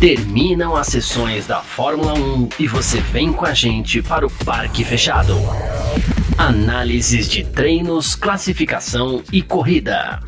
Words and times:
Terminam 0.00 0.76
as 0.76 0.86
sessões 0.86 1.48
da 1.48 1.60
Fórmula 1.60 2.14
1 2.14 2.50
e 2.60 2.68
você 2.68 3.00
vem 3.00 3.32
com 3.32 3.44
a 3.44 3.52
gente 3.52 4.00
para 4.00 4.24
o 4.24 4.30
Parque 4.30 4.84
Fechado. 4.84 5.34
Análises 6.38 7.28
de 7.28 7.42
treinos, 7.42 8.14
classificação 8.14 9.24
e 9.32 9.42
corrida. 9.42 10.20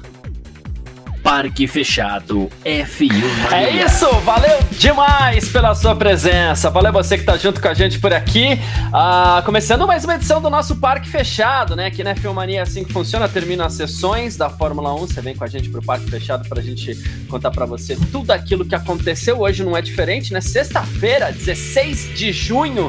Parque 1.22 1.66
Fechado 1.66 2.50
F1 2.64 3.12
Mania. 3.50 3.68
É 3.68 3.84
isso, 3.84 4.06
valeu 4.20 4.58
demais 4.72 5.48
pela 5.48 5.74
sua 5.74 5.94
presença. 5.94 6.70
Valeu 6.70 6.92
você 6.92 7.18
que 7.18 7.24
tá 7.24 7.36
junto 7.36 7.60
com 7.60 7.68
a 7.68 7.74
gente 7.74 7.98
por 7.98 8.12
aqui. 8.12 8.58
Ah, 8.92 9.42
começando 9.44 9.86
mais 9.86 10.04
uma 10.04 10.14
edição 10.14 10.40
do 10.40 10.48
nosso 10.48 10.76
Parque 10.76 11.08
Fechado, 11.08 11.76
né? 11.76 11.86
Aqui 11.86 12.02
na 12.02 12.14
F1 12.14 12.32
Mania 12.32 12.60
é 12.60 12.62
assim 12.62 12.84
que 12.84 12.92
funciona, 12.92 13.28
termina 13.28 13.66
as 13.66 13.74
sessões 13.74 14.36
da 14.36 14.48
Fórmula 14.48 14.94
1. 14.94 14.98
Você 14.98 15.20
vem 15.20 15.34
com 15.34 15.44
a 15.44 15.46
gente 15.46 15.68
pro 15.68 15.82
Parque 15.82 16.10
Fechado 16.10 16.48
pra 16.48 16.62
gente 16.62 16.94
contar 17.28 17.50
para 17.50 17.66
você 17.66 17.96
tudo 18.10 18.30
aquilo 18.30 18.64
que 18.64 18.74
aconteceu. 18.74 19.40
Hoje 19.40 19.62
não 19.62 19.76
é 19.76 19.82
diferente, 19.82 20.32
né? 20.32 20.40
Sexta-feira, 20.40 21.32
16 21.32 22.14
de 22.14 22.32
junho 22.32 22.88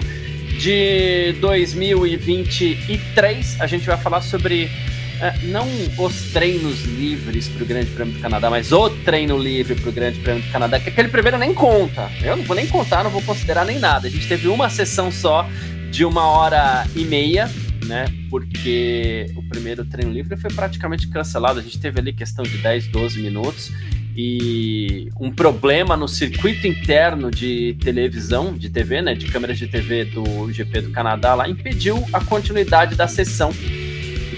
de 0.57 1.35
2023, 1.41 3.59
a 3.59 3.67
gente 3.67 3.85
vai 3.85 3.97
falar 3.97 4.21
sobre 4.21 4.71
não 5.43 5.67
os 5.97 6.31
treinos 6.31 6.83
livres 6.83 7.47
para 7.47 7.63
o 7.63 7.65
Grande 7.65 7.91
Prêmio 7.91 8.13
do 8.13 8.19
Canadá, 8.19 8.49
mas 8.49 8.71
o 8.71 8.89
treino 8.89 9.37
livre 9.37 9.75
para 9.75 9.89
o 9.89 9.91
Grande 9.91 10.19
Prêmio 10.19 10.43
do 10.43 10.51
Canadá, 10.51 10.79
que 10.79 10.89
aquele 10.89 11.09
primeiro 11.09 11.37
nem 11.37 11.53
conta. 11.53 12.09
Eu 12.23 12.35
não 12.37 12.43
vou 12.43 12.55
nem 12.55 12.67
contar, 12.67 13.03
não 13.03 13.11
vou 13.11 13.21
considerar 13.21 13.65
nem 13.65 13.79
nada. 13.79 14.07
A 14.07 14.11
gente 14.11 14.27
teve 14.27 14.47
uma 14.47 14.69
sessão 14.69 15.11
só 15.11 15.47
de 15.91 16.03
uma 16.05 16.27
hora 16.27 16.85
e 16.95 17.03
meia, 17.03 17.49
né? 17.85 18.05
Porque 18.29 19.27
o 19.35 19.43
primeiro 19.43 19.85
treino 19.85 20.11
livre 20.11 20.35
foi 20.37 20.49
praticamente 20.51 21.07
cancelado. 21.07 21.59
A 21.59 21.63
gente 21.63 21.79
teve 21.79 21.99
ali 21.99 22.13
questão 22.13 22.43
de 22.43 22.57
10, 22.57 22.87
12 22.87 23.21
minutos 23.21 23.71
e 24.15 25.09
um 25.19 25.31
problema 25.31 25.95
no 25.95 26.07
circuito 26.07 26.67
interno 26.67 27.31
de 27.31 27.77
televisão, 27.81 28.53
de 28.53 28.69
TV, 28.69 29.01
né, 29.01 29.13
de 29.13 29.27
câmeras 29.27 29.57
de 29.57 29.67
TV 29.67 30.05
do 30.05 30.51
GP 30.51 30.81
do 30.81 30.91
Canadá 30.91 31.33
lá 31.33 31.47
impediu 31.47 32.03
a 32.11 32.19
continuidade 32.23 32.95
da 32.95 33.07
sessão 33.07 33.53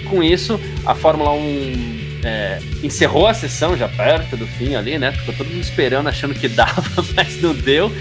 com 0.04 0.22
isso, 0.22 0.60
a 0.84 0.94
Fórmula 0.94 1.32
1 1.32 1.94
é, 2.24 2.58
encerrou 2.82 3.26
a 3.26 3.34
sessão 3.34 3.76
já 3.76 3.88
perto 3.88 4.36
do 4.36 4.46
fim 4.46 4.74
ali, 4.74 4.98
né? 4.98 5.12
Ficou 5.12 5.34
todo 5.34 5.48
mundo 5.48 5.60
esperando, 5.60 6.08
achando 6.08 6.34
que 6.34 6.48
dava, 6.48 7.04
mas 7.14 7.40
não 7.40 7.54
deu. 7.54 7.92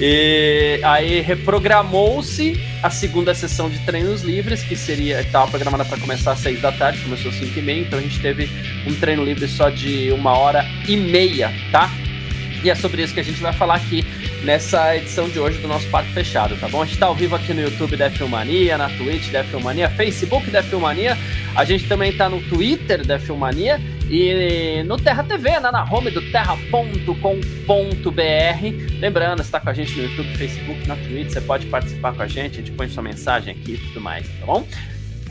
E 0.00 0.80
aí 0.84 1.20
reprogramou-se 1.20 2.60
a 2.82 2.88
segunda 2.88 3.34
sessão 3.34 3.68
de 3.68 3.80
treinos 3.80 4.22
livres, 4.22 4.62
que 4.62 4.76
seria 4.76 5.20
estava 5.20 5.50
programada 5.50 5.84
para 5.84 5.98
começar 5.98 6.32
às 6.32 6.38
seis 6.38 6.60
da 6.60 6.70
tarde, 6.70 7.00
começou 7.00 7.32
às 7.32 7.36
cinco 7.36 7.58
e 7.58 7.62
meia, 7.62 7.80
então 7.80 7.98
a 7.98 8.02
gente 8.02 8.20
teve 8.20 8.48
um 8.86 8.94
treino 8.94 9.24
livre 9.24 9.48
só 9.48 9.70
de 9.70 10.12
uma 10.12 10.38
hora 10.38 10.64
e 10.86 10.96
meia, 10.96 11.52
tá? 11.72 11.90
E 12.62 12.70
é 12.70 12.74
sobre 12.74 13.02
isso 13.02 13.14
que 13.14 13.20
a 13.20 13.24
gente 13.24 13.40
vai 13.40 13.52
falar 13.52 13.76
aqui 13.76 14.04
nessa 14.44 14.96
edição 14.96 15.28
de 15.28 15.38
hoje 15.38 15.58
do 15.58 15.68
nosso 15.68 15.88
Parque 15.88 16.12
Fechado, 16.12 16.56
tá 16.56 16.68
bom? 16.68 16.82
A 16.82 16.84
gente 16.84 16.94
está 16.94 17.06
ao 17.06 17.14
vivo 17.14 17.36
aqui 17.36 17.52
no 17.52 17.60
YouTube 17.60 17.96
da 17.96 18.10
Filmania, 18.10 18.78
na 18.78 18.88
Twitch 18.88 19.30
da 19.30 19.44
Filmania, 19.44 19.88
Facebook 19.90 20.50
da 20.50 20.62
Filmania, 20.62 21.16
a 21.54 21.64
gente 21.64 21.86
também 21.86 22.10
está 22.10 22.28
no 22.28 22.40
Twitter 22.42 23.06
da 23.06 23.18
Filmania 23.18 23.80
e 24.10 24.82
no 24.84 24.96
Terra 24.96 25.22
TV, 25.22 25.60
né, 25.60 25.70
na 25.70 25.84
home 25.84 26.10
do 26.10 26.22
terra.com.br. 26.30 27.02
Lembrando, 29.00 29.42
está 29.42 29.60
com 29.60 29.70
a 29.70 29.74
gente 29.74 29.94
no 29.96 30.04
YouTube, 30.04 30.36
Facebook, 30.36 30.86
na 30.86 30.96
Twitch, 30.96 31.30
você 31.30 31.40
pode 31.40 31.66
participar 31.66 32.12
com 32.14 32.22
a 32.22 32.26
gente, 32.26 32.54
a 32.54 32.56
gente 32.56 32.72
põe 32.72 32.88
sua 32.88 33.02
mensagem 33.02 33.52
aqui 33.52 33.74
e 33.74 33.78
tudo 33.78 34.00
mais, 34.00 34.26
tá 34.40 34.46
bom? 34.46 34.66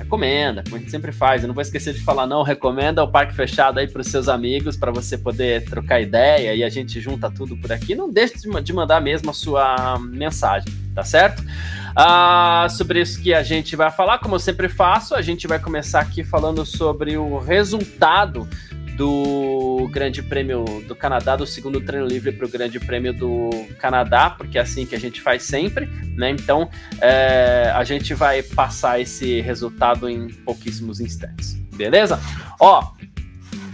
Recomenda, 0.08 0.64
como 0.64 0.78
a 0.78 0.80
gente 0.80 0.90
sempre 0.90 1.12
faz. 1.12 1.44
Eu 1.44 1.48
não 1.48 1.54
vou 1.54 1.62
esquecer 1.62 1.94
de 1.94 2.02
falar, 2.02 2.26
não. 2.26 2.42
Recomenda 2.42 3.04
o 3.04 3.08
Parque 3.12 3.36
Fechado 3.36 3.78
aí 3.78 3.88
para 3.88 4.02
os 4.02 4.08
seus 4.08 4.30
amigos, 4.30 4.78
para 4.78 4.92
você 4.92 5.18
poder 5.18 5.66
trocar 5.66 6.02
ideia 6.02 6.56
e 6.56 6.64
a 6.64 6.70
gente 6.70 7.00
junta 7.02 7.30
tudo 7.30 7.58
por 7.58 7.72
aqui. 7.72 7.94
Não 7.94 8.12
deixe 8.12 8.36
de 8.64 8.74
mandar 8.74 9.02
mesmo 9.02 9.30
a 9.30 9.34
sua 9.34 10.00
mensagem, 10.00 10.74
tá 10.96 11.04
certo? 11.04 11.44
Ah, 11.94 12.68
sobre 12.70 13.02
isso 13.02 13.22
que 13.22 13.34
a 13.34 13.44
gente 13.44 13.76
vai 13.76 13.92
falar, 13.92 14.20
como 14.20 14.36
eu 14.36 14.40
sempre 14.40 14.70
faço, 14.70 15.14
a 15.14 15.22
gente 15.22 15.46
vai 15.46 15.60
começar 15.60 16.00
aqui 16.00 16.24
falando 16.24 16.66
sobre 16.66 17.18
o 17.18 17.38
resultado 17.40 18.48
do 18.98 19.88
Grande 19.92 20.24
Prêmio 20.24 20.66
do 20.88 20.96
Canadá, 20.96 21.36
do 21.36 21.46
segundo 21.46 21.80
treino 21.80 22.08
livre 22.08 22.32
para 22.32 22.46
o 22.46 22.50
Grande 22.50 22.80
Prêmio 22.80 23.14
do 23.14 23.50
Canadá, 23.80 24.32
porque 24.32 24.58
é 24.58 24.62
assim 24.62 24.86
que 24.88 24.96
a 24.96 25.00
gente 25.00 25.22
faz 25.22 25.44
sempre, 25.44 25.86
né? 26.16 26.32
Então 26.32 26.70
é, 27.00 27.72
a 27.76 27.84
gente 27.84 28.16
vai 28.16 28.42
passar 28.42 29.00
esse 29.00 29.40
resultado 29.42 30.10
em 30.10 30.28
pouquíssimos 30.28 31.00
instantes, 31.00 31.54
beleza? 31.76 32.20
Ó, 32.60 32.97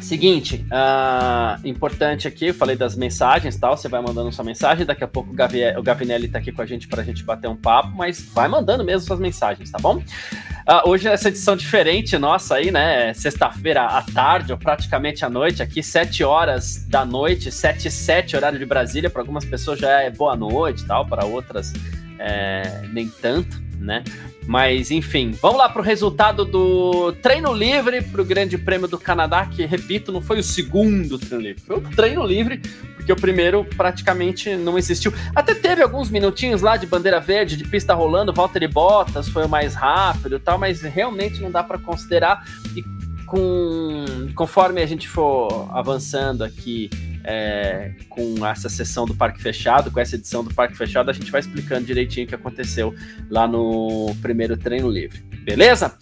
Seguinte, 0.04 0.66
uh, 0.66 1.66
importante 1.66 2.28
aqui, 2.28 2.48
eu 2.48 2.54
falei 2.54 2.76
das 2.76 2.94
mensagens 2.94 3.56
tal, 3.56 3.78
você 3.78 3.88
vai 3.88 4.02
mandando 4.02 4.34
sua 4.34 4.44
mensagem, 4.44 4.86
daqui 4.86 5.02
a 5.02 5.08
pouco 5.08 5.32
o, 5.32 5.34
Gavi, 5.34 5.62
o 5.78 5.82
Gavinelli 5.82 6.28
tá 6.28 6.40
aqui 6.40 6.52
com 6.52 6.62
a 6.62 6.66
gente 6.66 6.90
pra 6.90 7.04
gente 7.04 7.24
bater 7.24 7.48
um 7.48 7.56
papo, 7.56 7.96
mas 7.96 8.20
vai 8.34 8.50
mandando 8.50 8.84
mesmo 8.84 9.08
suas 9.08 9.18
mensagens, 9.18 9.72
tá 9.72 9.80
bom? 9.80 9.96
Uh, 9.96 10.90
hoje 10.90 11.08
essa 11.08 11.30
edição 11.30 11.56
diferente 11.56 12.18
nossa 12.18 12.56
aí, 12.56 12.70
né, 12.70 13.14
sexta-feira 13.14 13.86
à 13.86 14.02
tarde, 14.02 14.52
ou 14.52 14.58
praticamente 14.58 15.24
à 15.24 15.30
noite, 15.30 15.64
aqui, 15.64 15.82
7 15.82 16.22
horas 16.22 16.86
da 16.90 17.06
noite, 17.06 17.50
7 17.50 17.88
e 17.88 17.92
7, 17.92 18.36
horário 18.36 18.60
de 18.60 18.66
Brasília, 18.66 19.10
para 19.10 19.22
algumas 19.22 19.46
pessoas 19.46 19.80
já 19.80 20.02
é 20.02 20.10
boa 20.10 20.36
noite 20.36 20.86
tal, 20.86 21.06
para 21.06 21.24
outras 21.24 21.72
é, 22.20 22.82
nem 22.92 23.08
tanto, 23.08 23.58
né? 23.80 24.04
Mas 24.48 24.92
enfim, 24.92 25.32
vamos 25.42 25.58
lá 25.58 25.70
para 25.70 25.82
o 25.82 25.86
resultado 25.86 26.44
do 26.44 27.14
treino 27.22 27.54
livre 27.54 28.02
para 28.02 28.22
o 28.22 28.26
Grande 28.26 28.58
Prêmio 28.58 28.88
do 28.88 29.00
Canadá, 29.00 29.46
que 29.46 29.66
repito, 29.66 30.12
não 30.12 30.22
foi 30.22 30.40
o 30.40 30.44
segundo 30.44 31.18
treino 31.18 31.44
livre, 31.44 31.62
foi 31.62 31.78
o 31.78 31.82
treino 31.82 32.26
livre, 32.26 32.62
porque 32.96 33.12
o 33.12 33.16
primeiro 33.16 33.64
praticamente 33.64 34.56
não 34.56 34.78
existiu. 34.78 35.14
Até 35.34 35.56
teve 35.56 35.82
alguns 35.82 36.10
minutinhos 36.10 36.62
lá 36.62 36.76
de 36.78 36.86
bandeira 36.86 37.20
verde, 37.20 37.56
de 37.56 37.64
pista 37.64 37.94
rolando, 37.94 38.34
Valtteri 38.34 38.68
Bottas 38.68 39.30
foi 39.30 39.46
o 39.46 39.50
mais 39.50 39.76
rápido 39.76 40.36
e 40.36 40.40
tal, 40.40 40.58
mas 40.58 40.82
realmente 40.82 41.42
não 41.42 41.50
dá 41.50 41.64
para 41.64 41.78
considerar. 41.78 42.46
E 42.76 42.84
com, 43.26 44.06
conforme 44.36 44.82
a 44.82 44.86
gente 44.86 45.08
for 45.08 45.70
avançando 45.72 46.44
aqui 46.44 46.90
é, 47.24 47.92
com 48.10 48.46
essa 48.46 48.70
sessão 48.70 49.06
do 49.06 49.16
Parque 49.16 49.42
Fechado, 49.42 49.92
com 49.92 50.00
essa 50.00 50.16
edição 50.16 50.44
do 50.44 50.54
Parque 50.54 50.76
Fechado, 50.76 51.10
a 51.10 51.14
gente 51.14 51.32
vai 51.32 51.42
explicando 51.42 51.86
direitinho 51.86 52.26
o 52.26 52.30
que 52.30 52.36
aconteceu 52.36 52.94
lá 53.30 53.48
no 53.48 54.16
primeiro 54.22 54.58
treino 54.58 54.90
livre. 54.90 55.22
Beleza? 55.44 55.98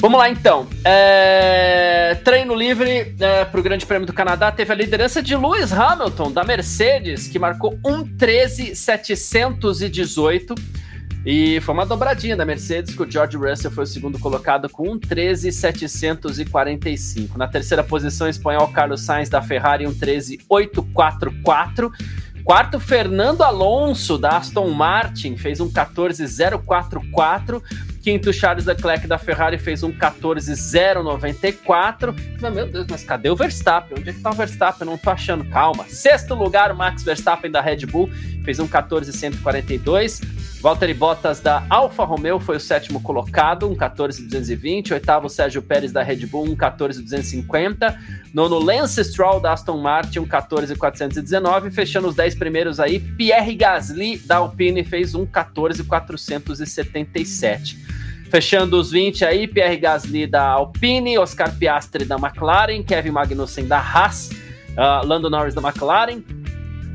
Vamos 0.00 0.18
lá 0.18 0.28
então. 0.30 0.66
É... 0.82 2.16
Treino 2.24 2.54
livre 2.54 3.14
é, 3.20 3.44
para 3.44 3.60
o 3.60 3.62
Grande 3.62 3.84
Prêmio 3.84 4.06
do 4.06 4.12
Canadá 4.12 4.50
teve 4.50 4.72
a 4.72 4.74
liderança 4.74 5.22
de 5.22 5.36
Lewis 5.36 5.72
Hamilton, 5.72 6.32
da 6.32 6.42
Mercedes, 6.42 7.28
que 7.28 7.38
marcou 7.38 7.78
1,13,718 7.84 10.54
e 11.24 11.60
foi 11.60 11.72
uma 11.74 11.84
dobradinha 11.84 12.36
da 12.36 12.46
Mercedes, 12.46 12.94
que 12.94 13.02
o 13.02 13.10
George 13.10 13.36
Russell 13.36 13.70
foi 13.70 13.84
o 13.84 13.86
segundo 13.86 14.18
colocado 14.18 14.70
com 14.70 14.90
um 14.90 14.98
13,745. 14.98 17.36
Na 17.36 17.46
terceira 17.46 17.84
posição, 17.84 18.26
espanhol 18.28 18.68
Carlos 18.68 19.02
Sainz 19.02 19.28
da 19.28 19.42
Ferrari, 19.42 19.86
um 19.86 19.92
13,844. 19.92 21.92
Quarto, 22.42 22.80
Fernando 22.80 23.42
Alonso 23.42 24.16
da 24.16 24.38
Aston 24.38 24.70
Martin, 24.70 25.36
fez 25.36 25.60
um 25.60 25.70
14,044. 25.70 27.62
Quinto, 28.02 28.32
Charles 28.32 28.64
Leclerc 28.64 29.06
da 29.06 29.18
Ferrari 29.18 29.58
fez 29.58 29.82
um 29.82 29.92
14,094. 29.92 32.16
Meu 32.40 32.66
Deus, 32.66 32.86
mas 32.88 33.04
cadê 33.04 33.28
o 33.28 33.36
Verstappen? 33.36 33.98
Onde 33.98 34.08
é 34.08 34.14
que 34.14 34.20
tá 34.20 34.30
o 34.30 34.34
Verstappen? 34.34 34.86
não 34.86 34.96
tô 34.96 35.10
achando. 35.10 35.44
Calma. 35.44 35.84
Sexto 35.84 36.34
lugar, 36.34 36.72
o 36.72 36.76
Max 36.76 37.02
Verstappen 37.02 37.50
da 37.50 37.60
Red 37.60 37.84
Bull 37.84 38.08
fez 38.42 38.58
um 38.58 38.66
14,142. 38.66 40.22
Valtteri 40.60 40.92
Bottas 40.92 41.40
da 41.40 41.64
Alfa 41.70 42.04
Romeo 42.04 42.38
foi 42.38 42.56
o 42.56 42.60
sétimo 42.60 43.00
colocado, 43.00 43.66
um 43.66 43.74
14,220. 43.74 44.92
Oitavo, 44.92 45.30
Sérgio 45.30 45.62
Pérez 45.62 45.90
da 45.90 46.02
Red 46.02 46.26
Bull, 46.26 46.44
um 46.44 46.54
14,250. 46.54 47.98
Nono, 48.34 48.58
Lance 48.58 49.02
Stroll 49.02 49.40
da 49.40 49.54
Aston 49.54 49.78
Martin, 49.78 50.18
um 50.18 50.26
14,419. 50.26 51.70
Fechando 51.70 52.08
os 52.08 52.14
10 52.14 52.34
primeiros 52.34 52.78
aí, 52.78 53.00
Pierre 53.00 53.54
Gasly 53.54 54.18
da 54.18 54.36
Alpine 54.36 54.84
fez 54.84 55.14
um 55.14 55.24
14,477. 55.24 57.78
Fechando 58.30 58.78
os 58.78 58.90
20 58.90 59.24
aí, 59.24 59.48
Pierre 59.48 59.78
Gasly 59.78 60.26
da 60.26 60.46
Alpine, 60.46 61.16
Oscar 61.18 61.56
Piastri 61.56 62.04
da 62.04 62.16
McLaren, 62.16 62.82
Kevin 62.82 63.12
Magnussen 63.12 63.66
da 63.66 63.78
Haas, 63.78 64.28
uh, 64.72 65.06
Lando 65.06 65.30
Norris 65.30 65.54
da 65.54 65.62
McLaren, 65.62 66.22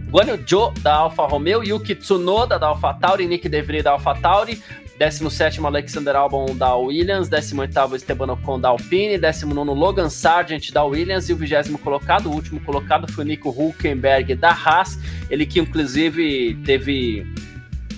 Guan 0.09 0.27
Yu 0.27 0.37
Zhou, 0.45 0.71
da 0.81 0.95
Alfa 0.95 1.25
Romeo, 1.25 1.63
Yuki 1.63 1.95
Tsunoda, 1.95 2.57
da 2.57 2.67
Alfa 2.67 2.93
Tauri, 2.93 3.27
Nick 3.27 3.49
DeVry, 3.49 3.81
da 3.81 3.91
Alfa 3.91 4.13
Tauri, 4.15 4.61
17 4.97 5.65
Alexander 5.65 6.15
Albon 6.15 6.55
da 6.55 6.75
Williams, 6.75 7.27
18 7.27 7.95
Esteban 7.95 8.29
Ocon 8.29 8.59
da 8.59 8.69
Alpine, 8.69 9.17
19 9.17 9.73
Logan 9.73 10.09
Sargent 10.09 10.71
da 10.71 10.83
Williams 10.85 11.27
e 11.27 11.33
o 11.33 11.35
20 11.35 11.77
colocado, 11.79 12.29
o 12.29 12.33
último 12.33 12.61
colocado 12.61 13.11
foi 13.11 13.25
o 13.25 13.27
Nico 13.27 13.49
Hulkenberg 13.49 14.35
da 14.35 14.51
Haas, 14.51 14.97
ele 15.29 15.45
que 15.45 15.59
inclusive 15.59 16.55
teve 16.65 17.25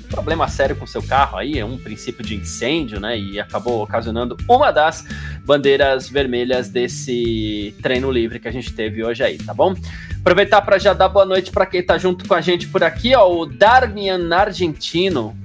problema 0.07 0.47
sério 0.47 0.75
com 0.75 0.85
seu 0.85 1.01
carro 1.03 1.37
aí, 1.37 1.59
é 1.59 1.65
um 1.65 1.77
princípio 1.77 2.23
de 2.23 2.35
incêndio, 2.35 2.99
né? 2.99 3.17
E 3.17 3.39
acabou 3.39 3.83
ocasionando 3.83 4.37
uma 4.47 4.71
das 4.71 5.05
bandeiras 5.45 6.09
vermelhas 6.09 6.69
desse 6.69 7.75
treino 7.81 8.11
livre 8.11 8.39
que 8.39 8.47
a 8.47 8.51
gente 8.51 8.73
teve 8.73 9.03
hoje 9.03 9.23
aí, 9.23 9.37
tá 9.37 9.53
bom? 9.53 9.75
Aproveitar 10.19 10.61
para 10.61 10.77
já 10.77 10.93
dar 10.93 11.09
boa 11.09 11.25
noite 11.25 11.51
para 11.51 11.65
quem 11.65 11.83
tá 11.83 11.97
junto 11.97 12.27
com 12.27 12.33
a 12.33 12.41
gente 12.41 12.67
por 12.67 12.83
aqui, 12.83 13.15
ó, 13.15 13.31
o 13.31 13.45
Darmian 13.45 14.33
Argentino. 14.33 15.35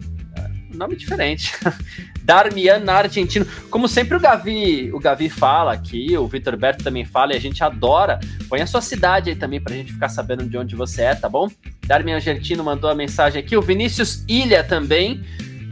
Nome 0.75 0.97
diferente. 0.97 1.53
Darmian 2.23 2.85
Argentino. 2.89 3.47
Como 3.71 3.89
sempre 3.89 4.17
o 4.17 4.21
Gavi, 4.21 4.91
o 4.93 4.99
Gavi 4.99 5.29
fala 5.29 5.73
aqui, 5.73 6.17
o 6.17 6.27
Vitor 6.27 6.57
Berto 6.57 6.85
também 6.85 7.05
fala 7.05 7.33
e 7.33 7.37
a 7.37 7.41
gente 7.41 7.63
adora. 7.63 8.21
Põe 8.49 8.61
a 8.61 8.67
sua 8.67 8.81
cidade 8.81 9.31
aí 9.31 9.37
também 9.37 9.61
pra 9.61 9.75
gente 9.75 9.93
ficar 9.93 10.09
sabendo 10.09 10.45
de 10.49 10.57
onde 10.57 10.77
você 10.77 11.03
é, 11.03 11.15
tá 11.15 11.29
bom? 11.29 11.49
Darmian 11.87 12.17
Argentino 12.17 12.63
mandou 12.63 12.89
a 12.89 12.95
mensagem 12.95 13.41
aqui, 13.41 13.57
o 13.57 13.63
Vinícius 13.63 14.25
Ilha 14.29 14.63
também 14.63 15.23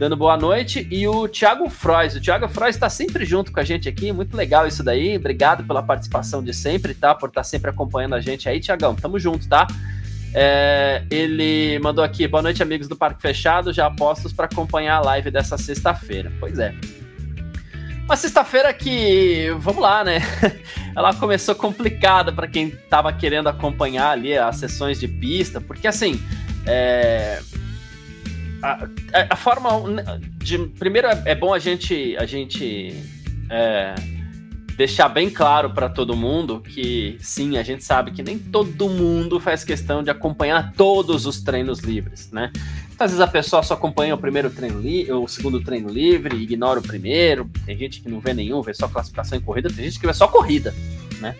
dando 0.01 0.17
boa 0.17 0.35
noite. 0.35 0.87
E 0.89 1.07
o 1.07 1.27
Thiago 1.27 1.69
Frois. 1.69 2.15
O 2.15 2.19
Thiago 2.19 2.49
Frois 2.49 2.75
está 2.75 2.89
sempre 2.89 3.23
junto 3.23 3.51
com 3.51 3.59
a 3.59 3.63
gente 3.63 3.87
aqui. 3.87 4.11
Muito 4.11 4.35
legal 4.35 4.65
isso 4.65 4.83
daí. 4.83 5.15
Obrigado 5.15 5.63
pela 5.63 5.83
participação 5.83 6.43
de 6.43 6.55
sempre, 6.55 6.95
tá? 6.95 7.13
Por 7.13 7.29
estar 7.29 7.41
tá 7.41 7.43
sempre 7.43 7.69
acompanhando 7.69 8.15
a 8.15 8.19
gente 8.19 8.49
aí, 8.49 8.59
Tiagão. 8.59 8.95
Tamo 8.95 9.19
junto, 9.19 9.47
tá? 9.47 9.67
É, 10.33 11.03
ele 11.09 11.77
mandou 11.79 12.03
aqui, 12.03 12.27
boa 12.27 12.41
noite, 12.41 12.63
amigos 12.63 12.87
do 12.87 12.95
Parque 12.95 13.21
Fechado, 13.21 13.73
já 13.73 13.87
apostos 13.87 14.31
para 14.31 14.45
acompanhar 14.45 14.97
a 14.97 15.01
live 15.01 15.29
dessa 15.29 15.57
sexta-feira. 15.57 16.31
Pois 16.39 16.57
é. 16.57 16.73
Uma 18.05 18.15
sexta-feira 18.15 18.73
que, 18.73 19.49
vamos 19.59 19.81
lá, 19.81 20.03
né? 20.03 20.19
Ela 20.95 21.13
começou 21.13 21.55
complicada 21.55 22.31
para 22.31 22.47
quem 22.47 22.67
estava 22.67 23.11
querendo 23.13 23.47
acompanhar 23.47 24.11
ali 24.11 24.37
as 24.37 24.57
sessões 24.57 24.99
de 24.99 25.07
pista, 25.07 25.61
porque 25.61 25.87
assim, 25.87 26.21
é, 26.65 27.41
a, 28.61 28.87
a, 29.29 29.35
forma 29.35 29.69
de 30.37 30.57
primeiro 30.57 31.07
é, 31.07 31.23
é, 31.25 31.35
bom 31.35 31.53
a 31.53 31.59
gente 31.59 32.15
a 32.17 32.25
gente 32.25 32.93
é, 33.49 33.95
deixar 34.81 35.09
bem 35.09 35.29
claro 35.29 35.69
para 35.69 35.87
todo 35.87 36.15
mundo 36.15 36.59
que 36.59 37.15
sim, 37.19 37.55
a 37.55 37.61
gente 37.61 37.83
sabe 37.83 38.09
que 38.09 38.23
nem 38.23 38.39
todo 38.39 38.89
mundo 38.89 39.39
faz 39.39 39.63
questão 39.63 40.01
de 40.01 40.09
acompanhar 40.09 40.73
todos 40.73 41.27
os 41.27 41.39
treinos 41.39 41.81
livres, 41.81 42.31
né? 42.31 42.51
Então, 42.91 43.05
às 43.05 43.11
vezes 43.11 43.21
a 43.21 43.27
pessoa 43.27 43.61
só 43.61 43.75
acompanha 43.75 44.15
o 44.15 44.17
primeiro 44.17 44.49
treino 44.49 44.79
livre, 44.79 45.11
o 45.13 45.27
segundo 45.27 45.61
treino 45.61 45.87
livre, 45.87 46.35
ignora 46.35 46.79
o 46.79 46.81
primeiro. 46.81 47.47
Tem 47.63 47.77
gente 47.77 48.01
que 48.01 48.09
não 48.09 48.19
vê 48.19 48.33
nenhum, 48.33 48.59
vê 48.63 48.73
só 48.73 48.87
classificação 48.87 49.37
em 49.37 49.41
corrida, 49.41 49.69
tem 49.69 49.85
gente 49.85 49.99
que 49.99 50.07
vê 50.07 50.13
só 50.15 50.27
corrida, 50.27 50.73
né? 51.19 51.35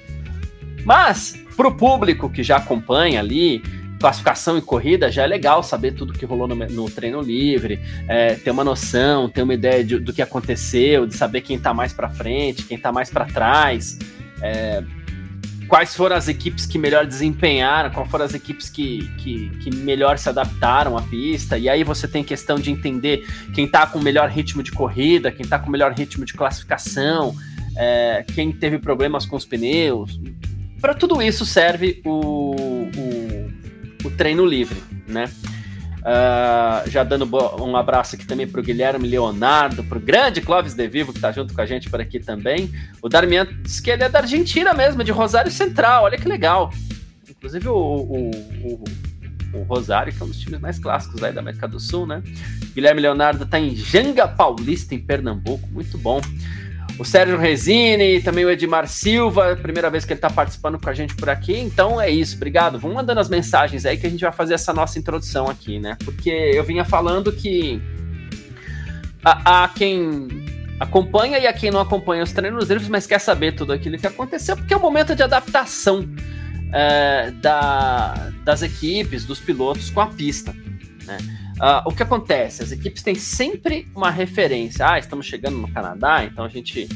Mas 0.86 1.36
para 1.58 1.68
o 1.68 1.74
público 1.74 2.30
que 2.30 2.44
já 2.44 2.58
acompanha 2.58 3.20
ali, 3.20 3.64
classificação 4.02 4.58
e 4.58 4.62
corrida, 4.62 5.12
já 5.12 5.24
é 5.24 5.28
legal 5.28 5.62
saber 5.62 5.92
tudo 5.92 6.12
que 6.12 6.26
rolou 6.26 6.48
no, 6.48 6.56
no 6.56 6.90
treino 6.90 7.22
livre, 7.22 7.80
é, 8.08 8.34
ter 8.34 8.50
uma 8.50 8.64
noção, 8.64 9.30
ter 9.30 9.44
uma 9.44 9.54
ideia 9.54 9.84
de, 9.84 10.00
do 10.00 10.12
que 10.12 10.24
aconteceu, 10.24 11.06
de 11.06 11.16
saber 11.16 11.42
quem 11.42 11.56
está 11.56 11.72
mais 11.72 11.94
para 11.94 12.10
frente, 12.10 12.64
quem 12.64 12.78
está 12.78 12.92
mais 12.92 13.12
para 13.12 13.26
trás, 13.26 14.00
é, 14.42 14.84
quais 15.68 15.96
foram 15.96 16.16
as 16.16 16.28
equipes 16.28 16.66
que 16.66 16.80
melhor 16.80 17.06
desempenharam, 17.06 17.92
quais 17.92 18.10
foram 18.10 18.26
as 18.26 18.34
equipes 18.34 18.70
que, 18.70 19.08
que, 19.20 19.50
que 19.60 19.76
melhor 19.76 20.18
se 20.18 20.28
adaptaram 20.28 20.98
à 20.98 21.02
pista, 21.04 21.58
e 21.58 21.70
aí 21.70 21.84
você 21.84 22.08
tem 22.08 22.24
questão 22.24 22.58
de 22.58 22.72
entender 22.72 23.28
quem 23.54 23.66
está 23.66 23.86
com 23.86 24.00
o 24.00 24.02
melhor 24.02 24.30
ritmo 24.30 24.64
de 24.64 24.72
corrida, 24.72 25.32
quem 25.32 25.44
está 25.44 25.60
com 25.60 25.70
o 25.70 25.72
melhor 25.72 25.94
ritmo 25.94 26.26
de 26.26 26.34
classificação, 26.34 27.36
é, 27.78 28.26
quem 28.34 28.52
teve 28.52 28.80
problemas 28.80 29.28
com 29.28 29.36
os 29.36 29.46
pneus. 29.46 30.20
Para 30.82 30.96
tudo 30.96 31.22
isso 31.22 31.46
serve 31.46 32.02
o, 32.04 32.88
o 32.98 33.21
o 34.04 34.12
treino 34.12 34.46
livre, 34.46 34.82
né? 35.08 35.30
Uh, 36.02 36.90
já 36.90 37.04
dando 37.04 37.30
um 37.64 37.78
abraço 37.78 38.16
aqui 38.16 38.26
também 38.26 38.48
para 38.48 38.60
o 38.60 38.64
Guilherme 38.64 39.08
Leonardo, 39.08 39.84
para 39.84 40.00
o 40.00 40.02
grande 40.02 40.42
Clóvis 40.42 40.74
De 40.74 40.88
Vivo, 40.88 41.12
que 41.12 41.20
está 41.20 41.32
junto 41.32 41.54
com 41.54 41.62
a 41.62 41.66
gente 41.66 41.90
por 41.90 42.02
aqui 42.02 42.20
também. 42.20 42.72
O 43.04 43.08
Darmian 43.08 43.48
diz 43.62 43.80
que 43.80 43.92
ele 43.92 44.04
é 44.04 44.10
da 44.10 44.20
Argentina 44.20 44.74
mesmo, 44.74 45.04
de 45.04 45.12
Rosário 45.12 45.52
Central, 45.52 46.06
olha 46.06 46.18
que 46.18 46.28
legal. 46.28 46.74
Inclusive 47.30 47.68
o, 47.70 47.76
o, 47.76 48.32
o, 48.64 48.84
o 49.60 49.64
Rosário, 49.64 50.12
que 50.12 50.20
é 50.20 50.26
um 50.26 50.30
dos 50.30 50.40
times 50.40 50.60
mais 50.60 50.80
clássicos 50.80 51.22
aí 51.22 51.32
da 51.32 51.42
América 51.42 51.68
do 51.68 51.80
Sul, 51.80 52.08
né? 52.08 52.24
Guilherme 52.74 53.02
Leonardo 53.02 53.44
está 53.44 53.60
em 53.60 53.76
Janga 53.76 54.28
Paulista, 54.28 54.96
em 54.96 55.00
Pernambuco, 55.00 55.68
muito 55.72 56.00
bom 56.00 56.20
o 57.02 57.04
Sérgio 57.04 57.36
Resine, 57.36 58.22
também 58.22 58.46
o 58.46 58.50
Edmar 58.52 58.88
Silva, 58.88 59.58
primeira 59.60 59.90
vez 59.90 60.06
que 60.06 60.14
ele 60.14 60.20
está 60.20 60.30
participando 60.30 60.80
com 60.80 60.88
a 60.88 60.94
gente 60.94 61.16
por 61.16 61.32
aqui. 61.32 61.58
Então 61.58 62.00
é 62.00 62.08
isso, 62.12 62.36
obrigado. 62.36 62.78
Vamos 62.78 62.96
mandando 62.96 63.20
as 63.20 63.28
mensagens 63.28 63.88
aí 63.88 63.98
que 63.98 64.06
a 64.06 64.10
gente 64.10 64.22
vai 64.22 64.32
fazer 64.32 64.54
essa 64.54 64.72
nossa 64.72 65.00
introdução 65.00 65.48
aqui, 65.48 65.80
né? 65.80 65.98
Porque 66.06 66.30
eu 66.30 66.64
vinha 66.64 66.86
falando 66.86 67.32
que 67.32 67.82
a, 69.26 69.64
a 69.64 69.68
quem 69.70 70.28
acompanha 70.80 71.40
e 71.40 71.48
a 71.48 71.54
quem 71.54 71.72
não 71.72 71.80
acompanha 71.80 72.22
os 72.22 72.32
treinos 72.32 72.70
livres, 72.70 72.88
mas 72.88 73.08
quer 73.08 73.20
saber 73.20 73.54
tudo 73.54 73.74
aquilo 73.74 73.98
que 73.98 74.06
aconteceu, 74.06 74.56
porque 74.56 74.72
é 74.72 74.78
o 74.78 74.80
momento 74.80 75.16
de 75.16 75.24
adaptação 75.24 76.08
é, 76.72 77.32
da, 77.32 78.30
das 78.44 78.62
equipes, 78.62 79.26
dos 79.26 79.40
pilotos 79.40 79.90
com 79.90 80.02
a 80.02 80.08
pista, 80.08 80.56
né? 81.08 81.18
Uh, 81.62 81.86
o 81.86 81.92
que 81.92 82.02
acontece? 82.02 82.64
As 82.64 82.72
equipes 82.72 83.04
têm 83.04 83.14
sempre 83.14 83.88
uma 83.96 84.10
referência. 84.10 84.90
Ah, 84.90 84.98
estamos 84.98 85.28
chegando 85.28 85.58
no 85.58 85.72
Canadá, 85.72 86.24
então 86.24 86.44
a 86.44 86.50
gente 86.50 86.90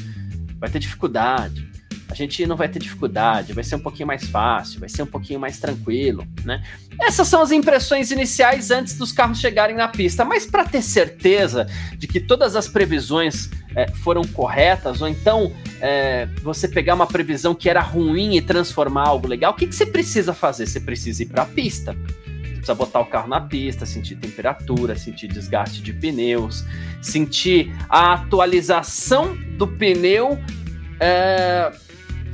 vai 0.58 0.68
ter 0.68 0.80
dificuldade. 0.80 1.70
A 2.10 2.14
gente 2.14 2.44
não 2.46 2.56
vai 2.56 2.68
ter 2.68 2.80
dificuldade, 2.80 3.52
vai 3.52 3.62
ser 3.62 3.76
um 3.76 3.80
pouquinho 3.80 4.08
mais 4.08 4.26
fácil, 4.26 4.80
vai 4.80 4.88
ser 4.88 5.02
um 5.02 5.06
pouquinho 5.06 5.38
mais 5.38 5.58
tranquilo, 5.58 6.26
né? 6.44 6.64
Essas 7.00 7.28
são 7.28 7.42
as 7.42 7.52
impressões 7.52 8.10
iniciais 8.10 8.70
antes 8.72 8.96
dos 8.96 9.12
carros 9.12 9.38
chegarem 9.38 9.76
na 9.76 9.86
pista. 9.86 10.24
Mas 10.24 10.46
para 10.46 10.64
ter 10.64 10.82
certeza 10.82 11.68
de 11.96 12.08
que 12.08 12.18
todas 12.18 12.56
as 12.56 12.66
previsões 12.66 13.50
é, 13.74 13.88
foram 13.88 14.22
corretas, 14.22 15.00
ou 15.00 15.08
então 15.08 15.52
é, 15.80 16.26
você 16.42 16.66
pegar 16.66 16.94
uma 16.94 17.06
previsão 17.06 17.54
que 17.54 17.68
era 17.68 17.80
ruim 17.80 18.36
e 18.36 18.42
transformar 18.42 19.06
algo 19.06 19.28
legal, 19.28 19.52
o 19.52 19.54
que, 19.54 19.66
que 19.66 19.74
você 19.74 19.86
precisa 19.86 20.34
fazer? 20.34 20.66
Você 20.66 20.80
precisa 20.80 21.22
ir 21.22 21.26
para 21.26 21.42
a 21.42 21.46
pista 21.46 21.94
precisa 22.66 22.74
botar 22.74 23.00
o 23.00 23.06
carro 23.06 23.28
na 23.28 23.40
pista, 23.40 23.86
sentir 23.86 24.16
temperatura, 24.16 24.96
sentir 24.96 25.28
desgaste 25.28 25.80
de 25.80 25.92
pneus, 25.92 26.64
sentir 27.00 27.72
a 27.88 28.14
atualização 28.14 29.36
do 29.56 29.68
pneu 29.68 30.38
é, 30.98 31.72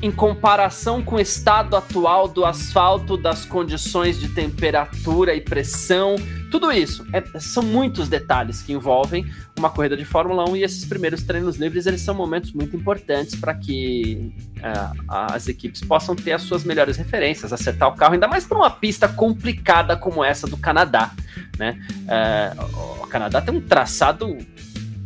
em 0.02 0.10
comparação 0.10 1.00
com 1.00 1.14
o 1.14 1.20
estado 1.20 1.76
atual 1.76 2.26
do 2.26 2.44
asfalto, 2.44 3.16
das 3.16 3.44
condições 3.44 4.18
de 4.18 4.28
temperatura 4.28 5.32
e 5.32 5.40
pressão, 5.40 6.16
tudo 6.50 6.72
isso. 6.72 7.06
É, 7.12 7.38
são 7.38 7.62
muitos 7.62 8.08
detalhes 8.08 8.60
que 8.62 8.72
envolvem 8.72 9.24
uma 9.56 9.70
corrida 9.70 9.96
de 9.96 10.04
Fórmula 10.04 10.44
1 10.50 10.56
e 10.56 10.64
esses 10.64 10.84
primeiros 10.84 11.22
treinos 11.22 11.56
livres 11.56 11.86
eles 11.86 12.00
são 12.00 12.16
momentos 12.16 12.52
muito 12.52 12.74
importantes 12.76 13.36
para 13.36 13.54
que 13.54 14.34
é, 14.60 14.72
as 15.08 15.46
equipes 15.46 15.80
possam 15.82 16.16
ter 16.16 16.32
as 16.32 16.42
suas 16.42 16.64
melhores 16.64 16.96
referências, 16.96 17.52
acertar 17.52 17.88
o 17.88 17.94
carro, 17.94 18.14
ainda 18.14 18.26
mais 18.26 18.44
para 18.44 18.58
uma 18.58 18.70
pista 18.70 19.06
complicada 19.06 19.96
como 19.96 20.24
essa 20.24 20.48
do 20.48 20.56
Canadá. 20.56 21.12
Né? 21.56 21.80
É, 22.08 22.52
o 23.00 23.06
Canadá 23.06 23.40
tem 23.40 23.54
um 23.54 23.60
traçado 23.60 24.36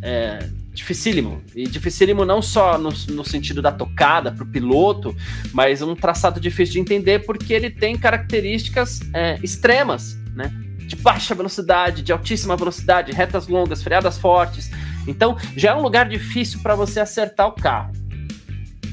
é, 0.00 0.38
dificílimo. 0.76 1.42
E 1.54 1.66
dificílimo 1.66 2.25
não 2.25 2.42
só 2.42 2.78
no, 2.78 2.90
no 3.09 3.25
sentido 3.25 3.62
da 3.62 3.73
tocada 3.73 4.30
para 4.30 4.45
o 4.45 4.47
piloto, 4.47 5.16
mas 5.52 5.80
um 5.83 5.97
traçado 5.97 6.38
difícil 6.38 6.75
de 6.75 6.80
entender 6.80 7.25
porque 7.25 7.52
ele 7.52 7.71
tem 7.71 7.97
características 7.97 9.00
é, 9.12 9.38
extremas, 9.42 10.16
né? 10.35 10.52
De 10.87 10.95
baixa 10.95 11.35
velocidade, 11.35 12.02
de 12.02 12.12
altíssima 12.12 12.54
velocidade, 12.56 13.11
retas 13.11 13.49
longas, 13.49 13.83
freadas 13.83 14.18
fortes. 14.18 14.71
Então 15.09 15.37
já 15.56 15.71
é 15.71 15.75
um 15.75 15.83
lugar 15.83 16.09
difícil 16.09 16.61
para 16.62 16.76
você 16.76 17.00
acertar 17.00 17.49
o 17.49 17.52
carro. 17.52 17.92